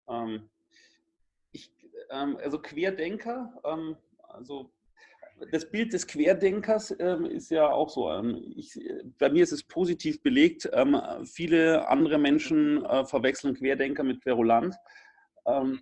Ähm, 0.09 0.50
ich, 1.52 1.72
ähm, 2.11 2.37
also 2.37 2.61
Querdenker, 2.61 3.61
ähm, 3.64 3.96
also 4.28 4.72
das 5.50 5.70
Bild 5.70 5.92
des 5.92 6.07
Querdenkers 6.07 6.94
ähm, 6.98 7.24
ist 7.26 7.50
ja 7.50 7.68
auch 7.68 7.88
so. 7.88 8.11
Ähm, 8.11 8.52
ich, 8.57 8.78
bei 9.18 9.31
mir 9.31 9.42
ist 9.42 9.52
es 9.52 9.62
positiv 9.62 10.22
belegt. 10.22 10.68
Ähm, 10.72 11.00
viele 11.24 11.88
andere 11.88 12.18
Menschen 12.18 12.85
äh, 12.85 13.05
verwechseln 13.05 13.55
Querdenker 13.55 14.02
mit 14.02 14.22
Querulant. 14.22 14.76
Ähm, 15.46 15.81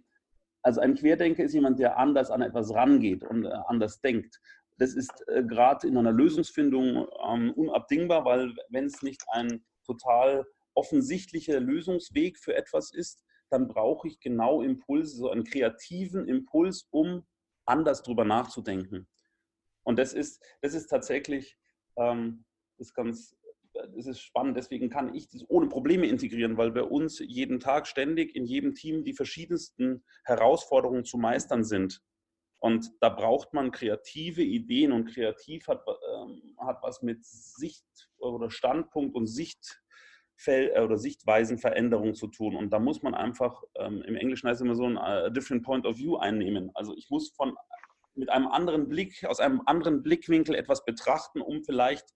also 0.62 0.80
ein 0.80 0.94
Querdenker 0.94 1.44
ist 1.44 1.54
jemand, 1.54 1.78
der 1.78 1.98
anders 1.98 2.30
an 2.30 2.42
etwas 2.42 2.74
rangeht 2.74 3.24
und 3.24 3.44
äh, 3.44 3.52
anders 3.66 4.00
denkt. 4.00 4.40
Das 4.78 4.94
ist 4.94 5.26
äh, 5.28 5.42
gerade 5.42 5.86
in 5.86 5.96
einer 5.96 6.12
Lösungsfindung 6.12 7.06
ähm, 7.28 7.52
unabdingbar, 7.52 8.24
weil 8.24 8.54
wenn 8.70 8.86
es 8.86 9.02
nicht 9.02 9.22
ein 9.32 9.64
total 9.84 10.46
offensichtlicher 10.74 11.60
Lösungsweg 11.60 12.38
für 12.38 12.54
etwas 12.54 12.92
ist, 12.92 13.22
dann 13.50 13.68
brauche 13.68 14.06
ich 14.06 14.20
genau 14.20 14.62
Impulse, 14.62 15.16
so 15.16 15.30
einen 15.30 15.44
kreativen 15.44 16.28
Impuls, 16.28 16.86
um 16.90 17.26
anders 17.66 18.02
drüber 18.02 18.24
nachzudenken. 18.24 19.08
Und 19.82 19.98
das 19.98 20.12
ist, 20.12 20.42
das 20.60 20.74
ist 20.74 20.88
tatsächlich 20.88 21.58
ähm, 21.96 22.44
das 22.78 22.94
ganz, 22.94 23.36
das 23.72 24.06
ist 24.06 24.20
spannend. 24.20 24.56
Deswegen 24.56 24.90
kann 24.90 25.14
ich 25.14 25.28
das 25.28 25.44
ohne 25.48 25.68
Probleme 25.68 26.06
integrieren, 26.06 26.56
weil 26.56 26.70
bei 26.70 26.82
uns 26.82 27.18
jeden 27.20 27.60
Tag 27.60 27.86
ständig 27.86 28.34
in 28.34 28.44
jedem 28.44 28.74
Team 28.74 29.04
die 29.04 29.14
verschiedensten 29.14 30.04
Herausforderungen 30.24 31.04
zu 31.04 31.18
meistern 31.18 31.64
sind. 31.64 32.02
Und 32.58 32.92
da 33.00 33.08
braucht 33.08 33.54
man 33.54 33.70
kreative 33.70 34.42
Ideen 34.42 34.92
und 34.92 35.06
kreativ 35.06 35.66
hat, 35.66 35.82
ähm, 35.88 36.56
hat 36.58 36.82
was 36.82 37.00
mit 37.00 37.24
Sicht 37.24 37.86
oder 38.18 38.50
Standpunkt 38.50 39.16
und 39.16 39.26
Sicht 39.26 39.80
äh, 40.46 40.78
oder 40.80 40.98
Sichtweisenveränderung 40.98 42.14
zu 42.14 42.28
tun. 42.28 42.56
Und 42.56 42.70
da 42.70 42.78
muss 42.78 43.02
man 43.02 43.14
einfach, 43.14 43.62
ähm, 43.76 44.02
im 44.02 44.14
Englischen 44.14 44.48
heißt 44.48 44.60
es 44.60 44.64
immer 44.64 44.74
so 44.74 44.84
ein 44.84 44.98
uh, 44.98 45.30
different 45.30 45.64
point 45.64 45.86
of 45.86 45.96
view 45.96 46.16
einnehmen. 46.16 46.70
Also 46.74 46.94
ich 46.96 47.08
muss 47.08 47.30
von 47.30 47.56
mit 48.20 48.30
einem 48.30 48.46
anderen 48.46 48.88
Blick, 48.88 49.24
aus 49.24 49.40
einem 49.40 49.62
anderen 49.66 50.02
Blickwinkel 50.02 50.54
etwas 50.54 50.85
betrachten, 50.85 51.40
um 51.40 51.64
vielleicht 51.64 52.06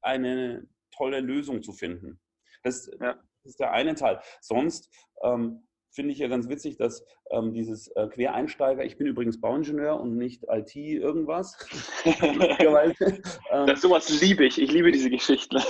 eine 0.00 0.66
tolle 0.96 1.20
Lösung 1.20 1.62
zu 1.62 1.72
finden. 1.72 2.20
Das, 2.62 2.90
ja. 3.00 3.14
das 3.14 3.44
ist 3.44 3.60
der 3.60 3.72
eine 3.72 3.94
Teil. 3.94 4.20
Sonst 4.40 4.88
ähm, 5.22 5.66
finde 5.90 6.12
ich 6.12 6.18
ja 6.18 6.28
ganz 6.28 6.48
witzig, 6.48 6.76
dass 6.76 7.04
ähm, 7.30 7.52
dieses 7.52 7.88
äh, 7.88 8.08
Quereinsteiger, 8.08 8.84
ich 8.84 8.96
bin 8.96 9.06
übrigens 9.06 9.40
Bauingenieur 9.40 10.00
und 10.00 10.16
nicht 10.16 10.44
IT 10.48 10.74
irgendwas. 10.76 11.56
ähm, 12.04 13.66
das 13.66 13.80
sowas 13.80 14.20
liebe 14.20 14.44
ich. 14.44 14.60
Ich 14.60 14.70
liebe 14.70 14.92
diese 14.92 15.10
Geschichten. 15.10 15.58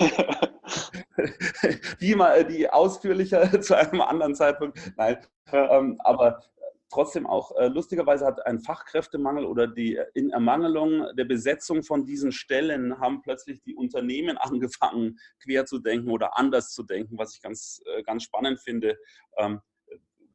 die 2.01 2.15
mal, 2.15 2.45
die 2.45 2.69
ausführlicher 2.69 3.61
zu 3.63 3.77
einem 3.77 4.01
anderen 4.01 4.35
Zeitpunkt. 4.35 4.79
Nein, 4.97 5.19
ja. 5.53 5.79
ähm, 5.79 6.01
aber 6.05 6.43
trotzdem 6.91 7.27
auch 7.27 7.57
äh, 7.57 7.69
lustigerweise 7.69 8.27
hat 8.27 8.45
ein 8.47 8.61
Fachkräftemangel 8.61 9.45
oder 9.45 9.67
die 9.67 10.01
in 10.15 10.31
Ermangelung 10.31 11.05
der 11.17 11.25
Besetzung 11.25 11.83
von 11.83 12.07
diesen 12.07 12.33
Stellen 12.33 12.99
haben 12.99 13.23
plötzlich 13.23 13.63
die 13.63 13.75
Unternehmen 13.75 14.37
angefangen, 14.39 15.19
quer 15.43 15.67
zu 15.67 15.79
denken 15.79 16.11
oder 16.11 16.39
anders 16.39 16.73
zu 16.73 16.83
denken, 16.83 17.19
was 17.19 17.35
ich 17.35 17.43
ganz, 17.43 17.83
äh, 17.87 18.03
ganz 18.03 18.23
spannend 18.23 18.61
finde. 18.61 18.99
Ähm, 19.37 19.61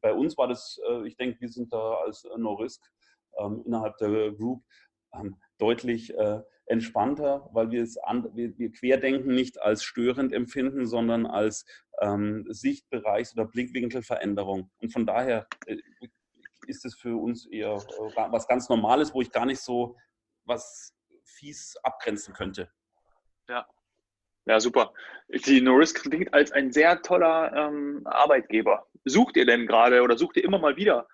bei 0.00 0.12
uns 0.12 0.36
war 0.36 0.48
das, 0.48 0.78
äh, 0.88 1.06
ich 1.06 1.16
denke, 1.16 1.40
wir 1.40 1.48
sind 1.48 1.72
da 1.72 1.94
als 2.04 2.26
No-Risk 2.36 2.82
ähm, 3.38 3.62
innerhalb 3.64 3.96
der 3.98 4.32
Group 4.32 4.62
ähm, 5.14 5.36
deutlich 5.58 6.14
äh, 6.14 6.40
entspannter, 6.66 7.48
weil 7.52 7.70
wir 7.70 7.82
es 7.82 7.96
an, 7.98 8.28
wir, 8.34 8.56
wir, 8.58 8.72
Querdenken 8.72 9.34
nicht 9.34 9.60
als 9.60 9.84
störend 9.84 10.32
empfinden, 10.32 10.86
sondern 10.86 11.26
als 11.26 11.64
ähm, 12.00 12.46
Sichtbereichs- 12.48 13.34
oder 13.34 13.44
Blickwinkelveränderung. 13.46 14.70
Und 14.80 14.92
von 14.92 15.06
daher 15.06 15.46
äh, 15.66 15.76
ist 16.68 16.84
es 16.84 16.94
für 16.94 17.16
uns 17.16 17.46
eher 17.46 17.74
äh, 17.74 18.30
was 18.30 18.46
ganz 18.46 18.68
Normales, 18.68 19.14
wo 19.14 19.22
ich 19.22 19.30
gar 19.30 19.46
nicht 19.46 19.60
so 19.60 19.96
was 20.44 20.94
fies 21.24 21.76
abgrenzen 21.82 22.34
könnte. 22.34 22.70
Ja. 23.48 23.66
Ja, 24.46 24.60
super. 24.60 24.92
Die 25.28 25.62
Norris 25.62 25.94
klingt 25.94 26.34
als 26.34 26.52
ein 26.52 26.70
sehr 26.70 27.00
toller 27.00 27.50
ähm, 27.54 28.02
Arbeitgeber. 28.04 28.86
Sucht 29.04 29.38
ihr 29.38 29.46
denn 29.46 29.66
gerade 29.66 30.02
oder 30.02 30.18
sucht 30.18 30.36
ihr 30.36 30.44
immer 30.44 30.58
mal 30.58 30.76
wieder 30.76 31.08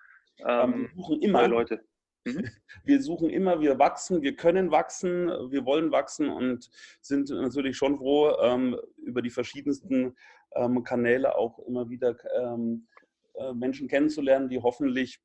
ähm, 0.45 0.89
wir 0.93 1.03
suchen 1.03 1.21
immer 1.21 1.47
Leute? 1.47 1.83
Mhm. 2.25 2.47
Wir 2.83 3.01
suchen 3.01 3.29
immer, 3.29 3.59
wir 3.61 3.77
wachsen, 3.77 4.23
wir 4.23 4.35
können 4.35 4.71
wachsen, 4.71 5.27
wir 5.51 5.65
wollen 5.65 5.91
wachsen 5.91 6.29
und 6.29 6.67
sind 6.99 7.29
natürlich 7.29 7.77
schon 7.77 7.97
froh, 7.97 8.35
ähm, 8.41 8.75
über 8.97 9.21
die 9.21 9.29
verschiedensten 9.29 10.15
ähm, 10.55 10.83
Kanäle 10.83 11.35
auch 11.35 11.59
immer 11.59 11.89
wieder 11.89 12.15
ähm, 12.35 12.87
äh, 13.35 13.53
Menschen 13.53 13.87
kennenzulernen, 13.87 14.49
die 14.49 14.59
hoffentlich 14.59 15.19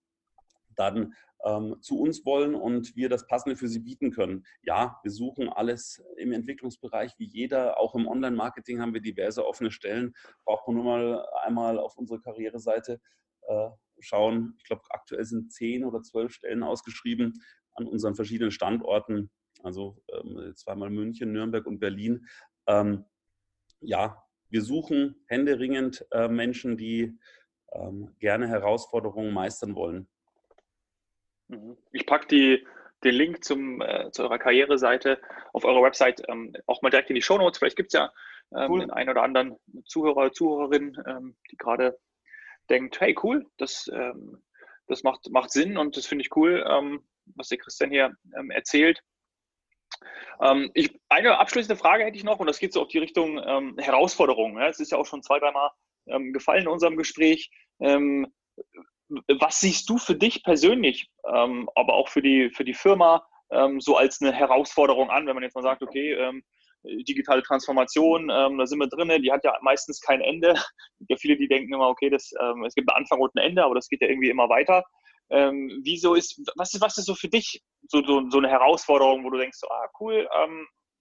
dann 0.76 1.14
ähm, 1.44 1.76
zu 1.80 2.00
uns 2.00 2.24
wollen 2.24 2.54
und 2.54 2.96
wir 2.96 3.08
das 3.08 3.26
Passende 3.26 3.56
für 3.56 3.68
sie 3.68 3.80
bieten 3.80 4.10
können. 4.10 4.44
Ja, 4.62 4.98
wir 5.02 5.10
suchen 5.10 5.48
alles 5.48 6.02
im 6.16 6.32
Entwicklungsbereich 6.32 7.14
wie 7.18 7.26
jeder. 7.26 7.78
Auch 7.78 7.94
im 7.94 8.06
Online-Marketing 8.06 8.80
haben 8.80 8.94
wir 8.94 9.00
diverse 9.00 9.46
offene 9.46 9.70
Stellen. 9.70 10.14
Braucht 10.44 10.66
man 10.66 10.76
nur 10.76 10.84
mal 10.84 11.26
einmal 11.44 11.78
auf 11.78 11.96
unsere 11.96 12.20
Karriereseite 12.20 13.00
äh, 13.42 13.68
schauen. 14.00 14.54
Ich 14.58 14.64
glaube, 14.64 14.82
aktuell 14.90 15.24
sind 15.24 15.52
zehn 15.52 15.84
oder 15.84 16.02
zwölf 16.02 16.32
Stellen 16.32 16.62
ausgeschrieben 16.62 17.42
an 17.74 17.86
unseren 17.86 18.14
verschiedenen 18.14 18.50
Standorten. 18.50 19.30
Also 19.62 20.02
ähm, 20.12 20.52
zweimal 20.54 20.90
München, 20.90 21.32
Nürnberg 21.32 21.66
und 21.66 21.78
Berlin. 21.78 22.26
Ähm, 22.66 23.04
ja, 23.80 24.22
wir 24.48 24.62
suchen 24.62 25.16
händeringend 25.26 26.06
äh, 26.12 26.28
Menschen, 26.28 26.76
die 26.76 27.18
ähm, 27.72 28.14
gerne 28.18 28.48
Herausforderungen 28.48 29.32
meistern 29.32 29.74
wollen. 29.74 30.08
Mhm. 31.48 31.76
Ich 31.92 32.06
packe 32.06 32.26
die, 32.26 32.66
den 33.04 33.14
Link 33.14 33.44
zum, 33.44 33.80
äh, 33.80 34.10
zu 34.10 34.22
eurer 34.22 34.38
Karriereseite 34.38 35.20
auf 35.52 35.64
eurer 35.64 35.82
Website 35.82 36.22
ähm, 36.28 36.54
auch 36.66 36.82
mal 36.82 36.90
direkt 36.90 37.10
in 37.10 37.16
die 37.16 37.22
Show 37.22 37.38
Notes. 37.38 37.58
Vielleicht 37.58 37.76
gibt 37.76 37.92
es 37.94 37.98
ja 37.98 38.12
ähm, 38.54 38.70
cool. 38.70 38.80
den 38.80 38.90
einen 38.90 39.10
oder 39.10 39.22
anderen 39.22 39.56
Zuhörer, 39.84 40.32
Zuhörerin, 40.32 40.96
ähm, 41.06 41.36
die 41.50 41.56
gerade 41.56 41.98
denkt, 42.68 43.00
hey 43.00 43.16
cool, 43.22 43.46
das, 43.58 43.88
ähm, 43.92 44.42
das 44.86 45.02
macht, 45.02 45.28
macht 45.30 45.50
Sinn 45.50 45.76
und 45.76 45.96
das 45.96 46.06
finde 46.06 46.22
ich 46.22 46.36
cool, 46.36 46.64
ähm, 46.68 47.06
was 47.36 47.48
der 47.48 47.58
Christian 47.58 47.90
hier 47.90 48.16
ähm, 48.36 48.50
erzählt. 48.50 49.02
ich, 50.74 51.00
eine 51.08 51.38
abschließende 51.38 51.76
Frage 51.76 52.04
hätte 52.04 52.16
ich 52.16 52.24
noch 52.24 52.38
und 52.38 52.46
das 52.46 52.58
geht 52.58 52.72
so 52.72 52.82
auf 52.82 52.88
die 52.88 52.98
Richtung 52.98 53.38
Herausforderungen. 53.78 54.62
Es 54.62 54.78
ist 54.78 54.92
ja 54.92 54.98
auch 54.98 55.06
schon 55.06 55.22
zwei, 55.22 55.38
dreimal 55.38 55.70
gefallen 56.32 56.62
in 56.62 56.68
unserem 56.68 56.96
Gespräch 56.96 57.50
was 59.08 59.60
siehst 59.60 59.88
du 59.88 59.98
für 59.98 60.14
dich 60.14 60.42
persönlich, 60.42 61.08
ähm, 61.32 61.68
aber 61.74 61.94
auch 61.94 62.08
für 62.08 62.22
die, 62.22 62.50
für 62.50 62.64
die 62.64 62.74
Firma 62.74 63.26
ähm, 63.50 63.80
so 63.80 63.96
als 63.96 64.20
eine 64.20 64.32
Herausforderung 64.32 65.10
an, 65.10 65.26
wenn 65.26 65.34
man 65.34 65.44
jetzt 65.44 65.54
mal 65.54 65.62
sagt, 65.62 65.82
okay, 65.82 66.12
ähm, 66.14 66.42
digitale 66.84 67.42
Transformation, 67.42 68.30
ähm, 68.30 68.58
da 68.58 68.66
sind 68.66 68.78
wir 68.78 68.88
drin, 68.88 69.22
die 69.22 69.32
hat 69.32 69.44
ja 69.44 69.56
meistens 69.62 70.00
kein 70.00 70.20
Ende. 70.20 70.50
Es 70.50 70.98
gibt 70.98 71.10
ja 71.10 71.16
viele, 71.16 71.36
die 71.36 71.48
denken 71.48 71.72
immer, 71.74 71.88
okay, 71.88 72.10
das, 72.10 72.30
ähm, 72.40 72.64
es 72.64 72.74
gibt 72.74 72.90
einen 72.90 73.02
Anfang 73.02 73.20
und 73.20 73.34
ein 73.34 73.44
Ende, 73.44 73.64
aber 73.64 73.74
das 73.74 73.88
geht 73.88 74.00
ja 74.00 74.08
irgendwie 74.08 74.30
immer 74.30 74.48
weiter. 74.48 74.84
Ähm, 75.30 75.80
wieso 75.82 76.14
ist, 76.14 76.40
was 76.56 76.72
ist, 76.72 76.80
was 76.80 76.98
ist 76.98 77.06
so 77.06 77.14
für 77.14 77.28
dich 77.28 77.60
so, 77.88 78.04
so, 78.04 78.28
so 78.30 78.38
eine 78.38 78.48
Herausforderung, 78.48 79.24
wo 79.24 79.30
du 79.30 79.38
denkst, 79.38 79.58
so, 79.58 79.68
ah, 79.68 79.90
cool, 80.00 80.28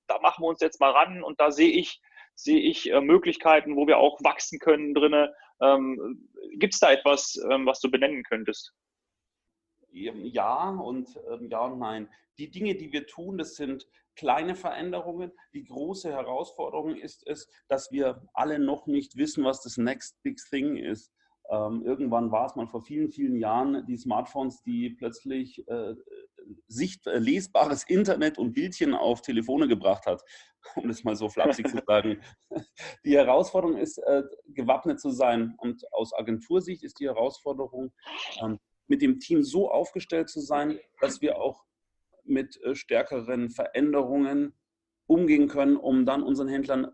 da 0.07 0.19
machen 0.19 0.43
wir 0.43 0.49
uns 0.49 0.61
jetzt 0.61 0.79
mal 0.79 0.91
ran 0.91 1.23
und 1.23 1.39
da 1.39 1.51
sehe 1.51 1.71
ich, 1.71 2.01
sehe 2.35 2.59
ich 2.59 2.91
äh, 2.91 3.01
Möglichkeiten, 3.01 3.75
wo 3.75 3.87
wir 3.87 3.97
auch 3.97 4.19
wachsen 4.23 4.59
können 4.59 4.93
drinne. 4.93 5.33
Ähm, 5.61 6.29
Gibt 6.57 6.73
es 6.73 6.79
da 6.79 6.91
etwas, 6.91 7.39
ähm, 7.49 7.65
was 7.65 7.79
du 7.79 7.89
benennen 7.89 8.23
könntest? 8.23 8.73
Ja 9.91 10.69
und 10.69 11.17
ähm, 11.31 11.49
ja 11.49 11.59
und 11.59 11.79
nein. 11.79 12.09
Die 12.37 12.51
Dinge, 12.51 12.75
die 12.75 12.91
wir 12.91 13.07
tun, 13.07 13.37
das 13.37 13.55
sind 13.55 13.87
kleine 14.15 14.55
Veränderungen. 14.55 15.31
Die 15.53 15.63
große 15.63 16.11
Herausforderung 16.11 16.95
ist 16.95 17.25
es, 17.27 17.47
dass 17.69 17.91
wir 17.91 18.27
alle 18.33 18.59
noch 18.59 18.87
nicht 18.87 19.15
wissen, 19.15 19.43
was 19.43 19.61
das 19.61 19.77
Next 19.77 20.21
Big 20.23 20.37
Thing 20.49 20.77
ist. 20.77 21.11
Ähm, 21.49 21.83
irgendwann 21.85 22.31
war 22.31 22.47
es 22.47 22.55
mal 22.55 22.67
vor 22.67 22.81
vielen, 22.81 23.11
vielen 23.11 23.37
Jahren 23.37 23.85
die 23.85 23.97
Smartphones, 23.97 24.63
die 24.63 24.89
plötzlich 24.89 25.65
äh, 25.67 25.95
sicht, 26.67 27.05
äh, 27.07 27.17
lesbares 27.17 27.83
Internet 27.83 28.37
und 28.37 28.53
Bildchen 28.53 28.93
auf 28.93 29.21
Telefone 29.21 29.67
gebracht 29.67 30.05
hat, 30.05 30.23
um 30.75 30.87
das 30.87 31.03
mal 31.03 31.15
so 31.15 31.29
flapsig 31.29 31.67
zu 31.67 31.81
sagen. 31.85 32.21
Die 33.05 33.15
Herausforderung 33.15 33.77
ist, 33.77 33.97
äh, 33.99 34.23
gewappnet 34.47 34.99
zu 34.99 35.11
sein. 35.11 35.55
Und 35.57 35.83
aus 35.93 36.13
Agentursicht 36.13 36.83
ist 36.83 36.99
die 36.99 37.07
Herausforderung, 37.07 37.93
ähm, 38.41 38.59
mit 38.87 39.01
dem 39.01 39.19
Team 39.19 39.43
so 39.43 39.69
aufgestellt 39.71 40.29
zu 40.29 40.41
sein, 40.41 40.79
dass 41.01 41.21
wir 41.21 41.37
auch 41.37 41.63
mit 42.23 42.61
äh, 42.63 42.75
stärkeren 42.75 43.49
Veränderungen 43.49 44.53
umgehen 45.07 45.47
können, 45.47 45.77
um 45.77 46.05
dann 46.05 46.23
unseren 46.23 46.47
Händlern 46.47 46.91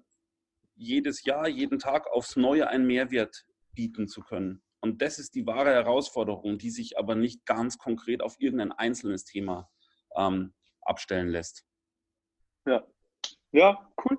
jedes 0.75 1.23
Jahr, 1.23 1.47
jeden 1.47 1.79
Tag 1.79 2.07
aufs 2.11 2.35
Neue 2.35 2.67
einen 2.67 2.85
Mehrwert 2.85 3.45
bieten 3.73 4.07
zu 4.07 4.21
können. 4.21 4.63
Und 4.81 5.01
das 5.01 5.19
ist 5.19 5.35
die 5.35 5.45
wahre 5.45 5.71
Herausforderung, 5.71 6.57
die 6.57 6.71
sich 6.71 6.97
aber 6.97 7.15
nicht 7.15 7.45
ganz 7.45 7.77
konkret 7.77 8.21
auf 8.21 8.35
irgendein 8.39 8.71
einzelnes 8.71 9.25
Thema 9.25 9.69
ähm, 10.17 10.53
abstellen 10.81 11.29
lässt. 11.29 11.65
Ja. 12.65 12.85
Ja, 13.51 13.91
cool. 14.03 14.17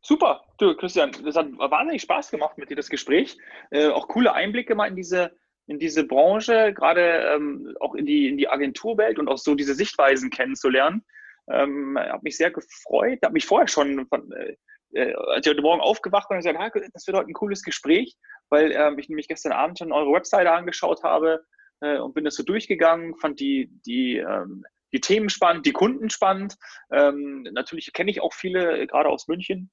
Super. 0.00 0.44
Du, 0.58 0.74
Christian, 0.74 1.12
das 1.24 1.36
hat 1.36 1.46
wahnsinnig 1.58 2.02
Spaß 2.02 2.30
gemacht 2.30 2.58
mit 2.58 2.70
dir, 2.70 2.76
das 2.76 2.88
Gespräch. 2.88 3.36
Äh, 3.70 3.88
auch 3.88 4.08
coole 4.08 4.32
Einblicke 4.32 4.74
mal 4.74 4.86
in 4.86 4.96
diese, 4.96 5.36
in 5.66 5.78
diese 5.78 6.04
Branche, 6.04 6.72
gerade 6.74 7.34
ähm, 7.34 7.76
auch 7.80 7.94
in 7.94 8.06
die, 8.06 8.28
in 8.28 8.36
die 8.36 8.48
Agenturwelt 8.48 9.18
und 9.18 9.28
auch 9.28 9.38
so 9.38 9.54
diese 9.54 9.74
Sichtweisen 9.74 10.30
kennenzulernen. 10.30 11.04
Ähm, 11.50 11.98
habe 11.98 12.22
mich 12.22 12.36
sehr 12.36 12.50
gefreut, 12.50 13.20
habe 13.22 13.34
mich 13.34 13.46
vorher 13.46 13.68
schon 13.68 14.06
von, 14.08 14.32
äh, 14.32 14.56
äh, 14.92 15.12
als 15.14 15.46
ich 15.46 15.50
heute 15.50 15.62
Morgen 15.62 15.80
aufgewacht 15.80 16.28
bin 16.28 16.36
und 16.36 16.44
gesagt, 16.44 16.58
ah, 16.58 16.80
das 16.92 17.06
wird 17.06 17.16
heute 17.16 17.28
ein 17.28 17.34
cooles 17.34 17.62
Gespräch, 17.62 18.16
weil 18.48 18.72
ähm, 18.72 18.98
ich 18.98 19.08
nämlich 19.08 19.28
gestern 19.28 19.52
Abend 19.52 19.78
schon 19.78 19.92
eure 19.92 20.12
Webseite 20.12 20.52
angeschaut 20.52 21.02
habe 21.02 21.44
äh, 21.80 21.98
und 21.98 22.14
bin 22.14 22.24
das 22.24 22.34
so 22.34 22.42
durchgegangen, 22.42 23.16
fand 23.16 23.40
die, 23.40 23.70
die, 23.86 24.16
ähm, 24.16 24.64
die 24.92 25.00
Themen 25.00 25.28
spannend, 25.28 25.66
die 25.66 25.72
Kunden 25.72 26.10
spannend. 26.10 26.56
Ähm, 26.90 27.42
natürlich 27.52 27.92
kenne 27.92 28.10
ich 28.10 28.22
auch 28.22 28.32
viele, 28.32 28.86
gerade 28.86 29.08
aus 29.08 29.28
München. 29.28 29.70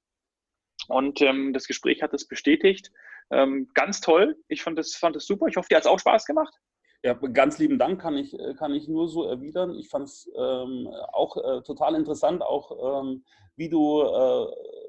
Und 0.88 1.20
ähm, 1.22 1.52
das 1.52 1.66
Gespräch 1.66 2.02
hat 2.02 2.12
das 2.12 2.28
bestätigt. 2.28 2.90
Ähm, 3.30 3.68
ganz 3.74 4.00
toll. 4.00 4.36
Ich 4.48 4.62
fand 4.62 4.78
das, 4.78 4.94
fand 4.94 5.16
das 5.16 5.26
super. 5.26 5.46
Ich 5.46 5.56
hoffe, 5.56 5.68
dir 5.68 5.76
hat 5.76 5.84
es 5.84 5.90
auch 5.90 5.98
Spaß 5.98 6.26
gemacht. 6.26 6.54
Ja, 7.02 7.14
ganz 7.14 7.58
lieben 7.58 7.78
Dank 7.78 8.00
kann 8.00 8.16
ich, 8.16 8.36
kann 8.58 8.74
ich 8.74 8.88
nur 8.88 9.08
so 9.08 9.24
erwidern. 9.24 9.74
Ich 9.74 9.88
fand 9.88 10.06
es 10.06 10.30
ähm, 10.36 10.88
auch 11.12 11.36
äh, 11.36 11.62
total 11.62 11.94
interessant, 11.94 12.42
auch 12.42 13.02
ähm, 13.02 13.24
wie, 13.56 13.68
du, 13.68 14.02
äh, 14.02 14.46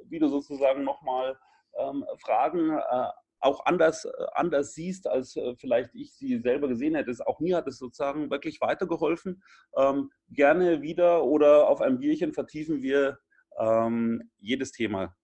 wie 0.10 0.20
du 0.20 0.28
sozusagen 0.28 0.84
nochmal 0.84 1.38
ähm, 1.78 2.06
Fragen 2.18 2.72
äh, 2.72 3.08
auch 3.40 3.66
anders, 3.66 4.06
äh, 4.06 4.12
anders 4.34 4.74
siehst, 4.74 5.08
als 5.08 5.36
äh, 5.36 5.56
vielleicht 5.56 5.94
ich 5.94 6.14
sie 6.14 6.40
selber 6.40 6.68
gesehen 6.68 6.96
hätte. 6.96 7.16
Auch 7.26 7.40
mir 7.40 7.58
hat 7.58 7.68
es 7.68 7.78
sozusagen 7.78 8.30
wirklich 8.30 8.62
weitergeholfen. 8.62 9.44
Ähm, 9.76 10.12
gerne 10.30 10.82
wieder 10.82 11.24
oder 11.24 11.70
auf 11.70 11.82
ein 11.82 12.00
Bierchen 12.00 12.34
vertiefen 12.34 12.82
wir 12.82 13.20
ähm, 13.60 14.32
jedes 14.40 14.72
Thema. 14.72 15.16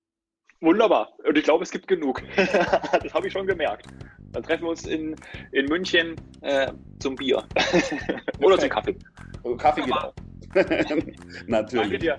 Wunderbar. 0.64 1.12
Und 1.28 1.38
ich 1.38 1.44
glaube, 1.44 1.66
es 1.66 1.72
gibt 1.72 1.90
genug. 1.90 2.24
das 2.38 3.14
habe 3.14 3.28
ich 3.28 3.34
schon 3.34 3.46
gemerkt. 3.46 3.86
Dann 4.32 4.44
treffen 4.44 4.64
wir 4.64 4.70
uns 4.70 4.88
in, 4.88 5.14
in 5.52 5.66
München 5.66 6.16
äh, 6.40 6.72
zum 7.00 7.18
Bier. 7.18 7.44
Oder 8.40 8.58
zum 8.58 8.70
Kaffee. 8.70 8.96
Kaffee 9.58 9.82
geht 9.82 9.92
auch. 9.92 10.14
Natürlich. 11.48 11.82
Danke 11.82 12.00
dir. 12.00 12.18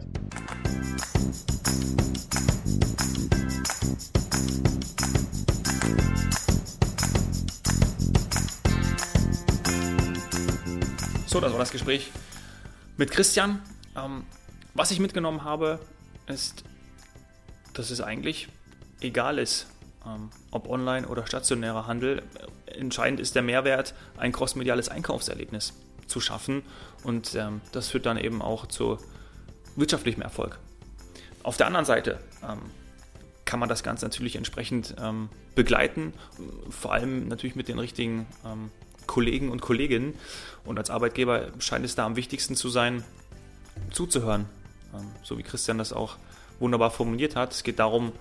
So, 11.24 11.40
das 11.40 11.50
war 11.50 11.58
das 11.60 11.72
Gespräch 11.72 12.12
mit 12.98 13.10
Christian. 13.10 13.62
Ähm, 13.96 14.24
was 14.74 14.90
ich 14.90 15.00
mitgenommen 15.00 15.44
habe, 15.44 15.78
ist, 16.26 16.62
dass 17.74 17.90
es 17.90 18.00
eigentlich 18.00 18.48
egal 19.00 19.38
ist, 19.38 19.66
ähm, 20.06 20.30
ob 20.50 20.68
online 20.68 21.06
oder 21.06 21.26
stationärer 21.26 21.86
Handel. 21.86 22.22
Entscheidend 22.66 23.20
ist 23.20 23.34
der 23.34 23.42
Mehrwert, 23.42 23.94
ein 24.16 24.32
crossmediales 24.32 24.88
Einkaufserlebnis 24.88 25.74
zu 26.06 26.20
schaffen 26.20 26.62
und 27.02 27.34
ähm, 27.34 27.60
das 27.72 27.88
führt 27.88 28.06
dann 28.06 28.16
eben 28.16 28.42
auch 28.42 28.66
zu 28.66 28.98
wirtschaftlichem 29.76 30.22
Erfolg. 30.22 30.58
Auf 31.42 31.56
der 31.56 31.66
anderen 31.66 31.84
Seite 31.84 32.18
ähm, 32.42 32.60
kann 33.44 33.60
man 33.60 33.68
das 33.68 33.82
Ganze 33.82 34.06
natürlich 34.06 34.36
entsprechend 34.36 34.96
begleiten, 35.54 36.14
vor 36.70 36.94
allem 36.94 37.28
natürlich 37.28 37.54
mit 37.54 37.68
den 37.68 37.78
richtigen 37.78 38.26
Kollegen 39.06 39.50
und 39.50 39.60
Kolleginnen. 39.60 40.14
Und 40.64 40.78
als 40.78 40.88
Arbeitgeber 40.88 41.48
scheint 41.58 41.84
es 41.84 41.94
da 41.94 42.06
am 42.06 42.16
wichtigsten 42.16 42.56
zu 42.56 42.70
sein, 42.70 43.04
zuzuhören. 43.90 44.46
So 45.22 45.36
wie 45.36 45.42
Christian 45.42 45.76
das 45.76 45.92
auch 45.92 46.16
wunderbar 46.58 46.90
formuliert 46.90 47.36
hat. 47.36 47.52
Es 47.52 47.62
geht 47.62 47.78
darum, 47.78 48.12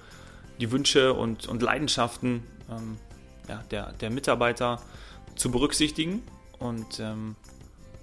die 0.59 0.71
Wünsche 0.71 1.13
und, 1.13 1.47
und 1.47 1.61
Leidenschaften 1.61 2.43
ähm, 2.69 2.97
ja, 3.47 3.63
der, 3.71 3.93
der 3.93 4.09
Mitarbeiter 4.09 4.81
zu 5.36 5.51
berücksichtigen. 5.51 6.23
Und 6.59 6.99
ähm, 6.99 7.36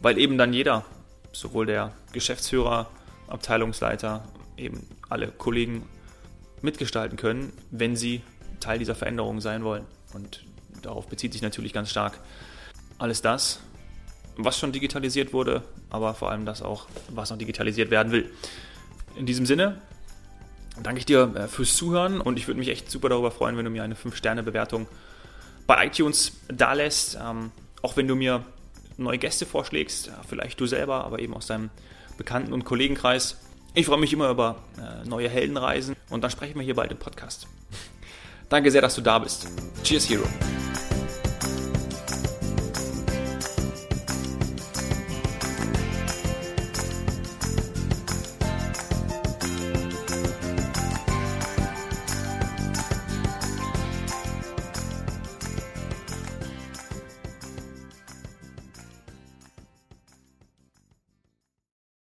weil 0.00 0.18
eben 0.18 0.38
dann 0.38 0.52
jeder, 0.52 0.84
sowohl 1.32 1.66
der 1.66 1.92
Geschäftsführer, 2.12 2.90
Abteilungsleiter, 3.28 4.24
eben 4.56 4.86
alle 5.08 5.28
Kollegen 5.28 5.86
mitgestalten 6.62 7.16
können, 7.16 7.52
wenn 7.70 7.96
sie 7.96 8.22
Teil 8.60 8.78
dieser 8.78 8.94
Veränderung 8.94 9.40
sein 9.40 9.64
wollen. 9.64 9.84
Und 10.12 10.44
darauf 10.82 11.06
bezieht 11.06 11.32
sich 11.32 11.42
natürlich 11.42 11.72
ganz 11.72 11.90
stark 11.90 12.18
alles 12.98 13.22
das, 13.22 13.60
was 14.36 14.58
schon 14.58 14.72
digitalisiert 14.72 15.32
wurde, 15.32 15.62
aber 15.88 16.14
vor 16.14 16.30
allem 16.30 16.44
das 16.44 16.62
auch, 16.62 16.86
was 17.08 17.30
noch 17.30 17.38
digitalisiert 17.38 17.90
werden 17.90 18.12
will. 18.12 18.30
In 19.16 19.26
diesem 19.26 19.46
Sinne 19.46 19.80
danke 20.82 20.98
ich 21.00 21.06
dir 21.06 21.34
äh, 21.34 21.48
fürs 21.48 21.76
Zuhören 21.76 22.20
und 22.20 22.38
ich 22.38 22.46
würde 22.46 22.58
mich 22.58 22.68
echt 22.68 22.90
super 22.90 23.08
darüber 23.08 23.30
freuen, 23.30 23.56
wenn 23.56 23.64
du 23.64 23.70
mir 23.70 23.82
eine 23.82 23.94
5-Sterne-Bewertung 23.94 24.86
bei 25.66 25.86
iTunes 25.86 26.32
dalässt. 26.48 27.18
Ähm, 27.22 27.52
auch 27.82 27.96
wenn 27.96 28.08
du 28.08 28.14
mir 28.14 28.44
neue 28.96 29.18
Gäste 29.18 29.46
vorschlägst, 29.46 30.10
vielleicht 30.28 30.60
du 30.60 30.66
selber, 30.66 31.04
aber 31.04 31.20
eben 31.20 31.34
aus 31.34 31.46
deinem 31.46 31.70
Bekannten- 32.18 32.52
und 32.52 32.64
Kollegenkreis. 32.64 33.38
Ich 33.72 33.86
freue 33.86 33.98
mich 33.98 34.12
immer 34.12 34.28
über 34.30 34.56
äh, 34.78 35.08
neue 35.08 35.28
Heldenreisen 35.28 35.96
und 36.10 36.22
dann 36.22 36.30
sprechen 36.30 36.56
wir 36.56 36.62
hier 36.62 36.74
bald 36.74 36.90
im 36.90 36.98
Podcast. 36.98 37.46
Danke 38.48 38.70
sehr, 38.70 38.82
dass 38.82 38.96
du 38.96 39.00
da 39.00 39.18
bist. 39.18 39.46
Cheers, 39.84 40.10
Hero. 40.10 40.24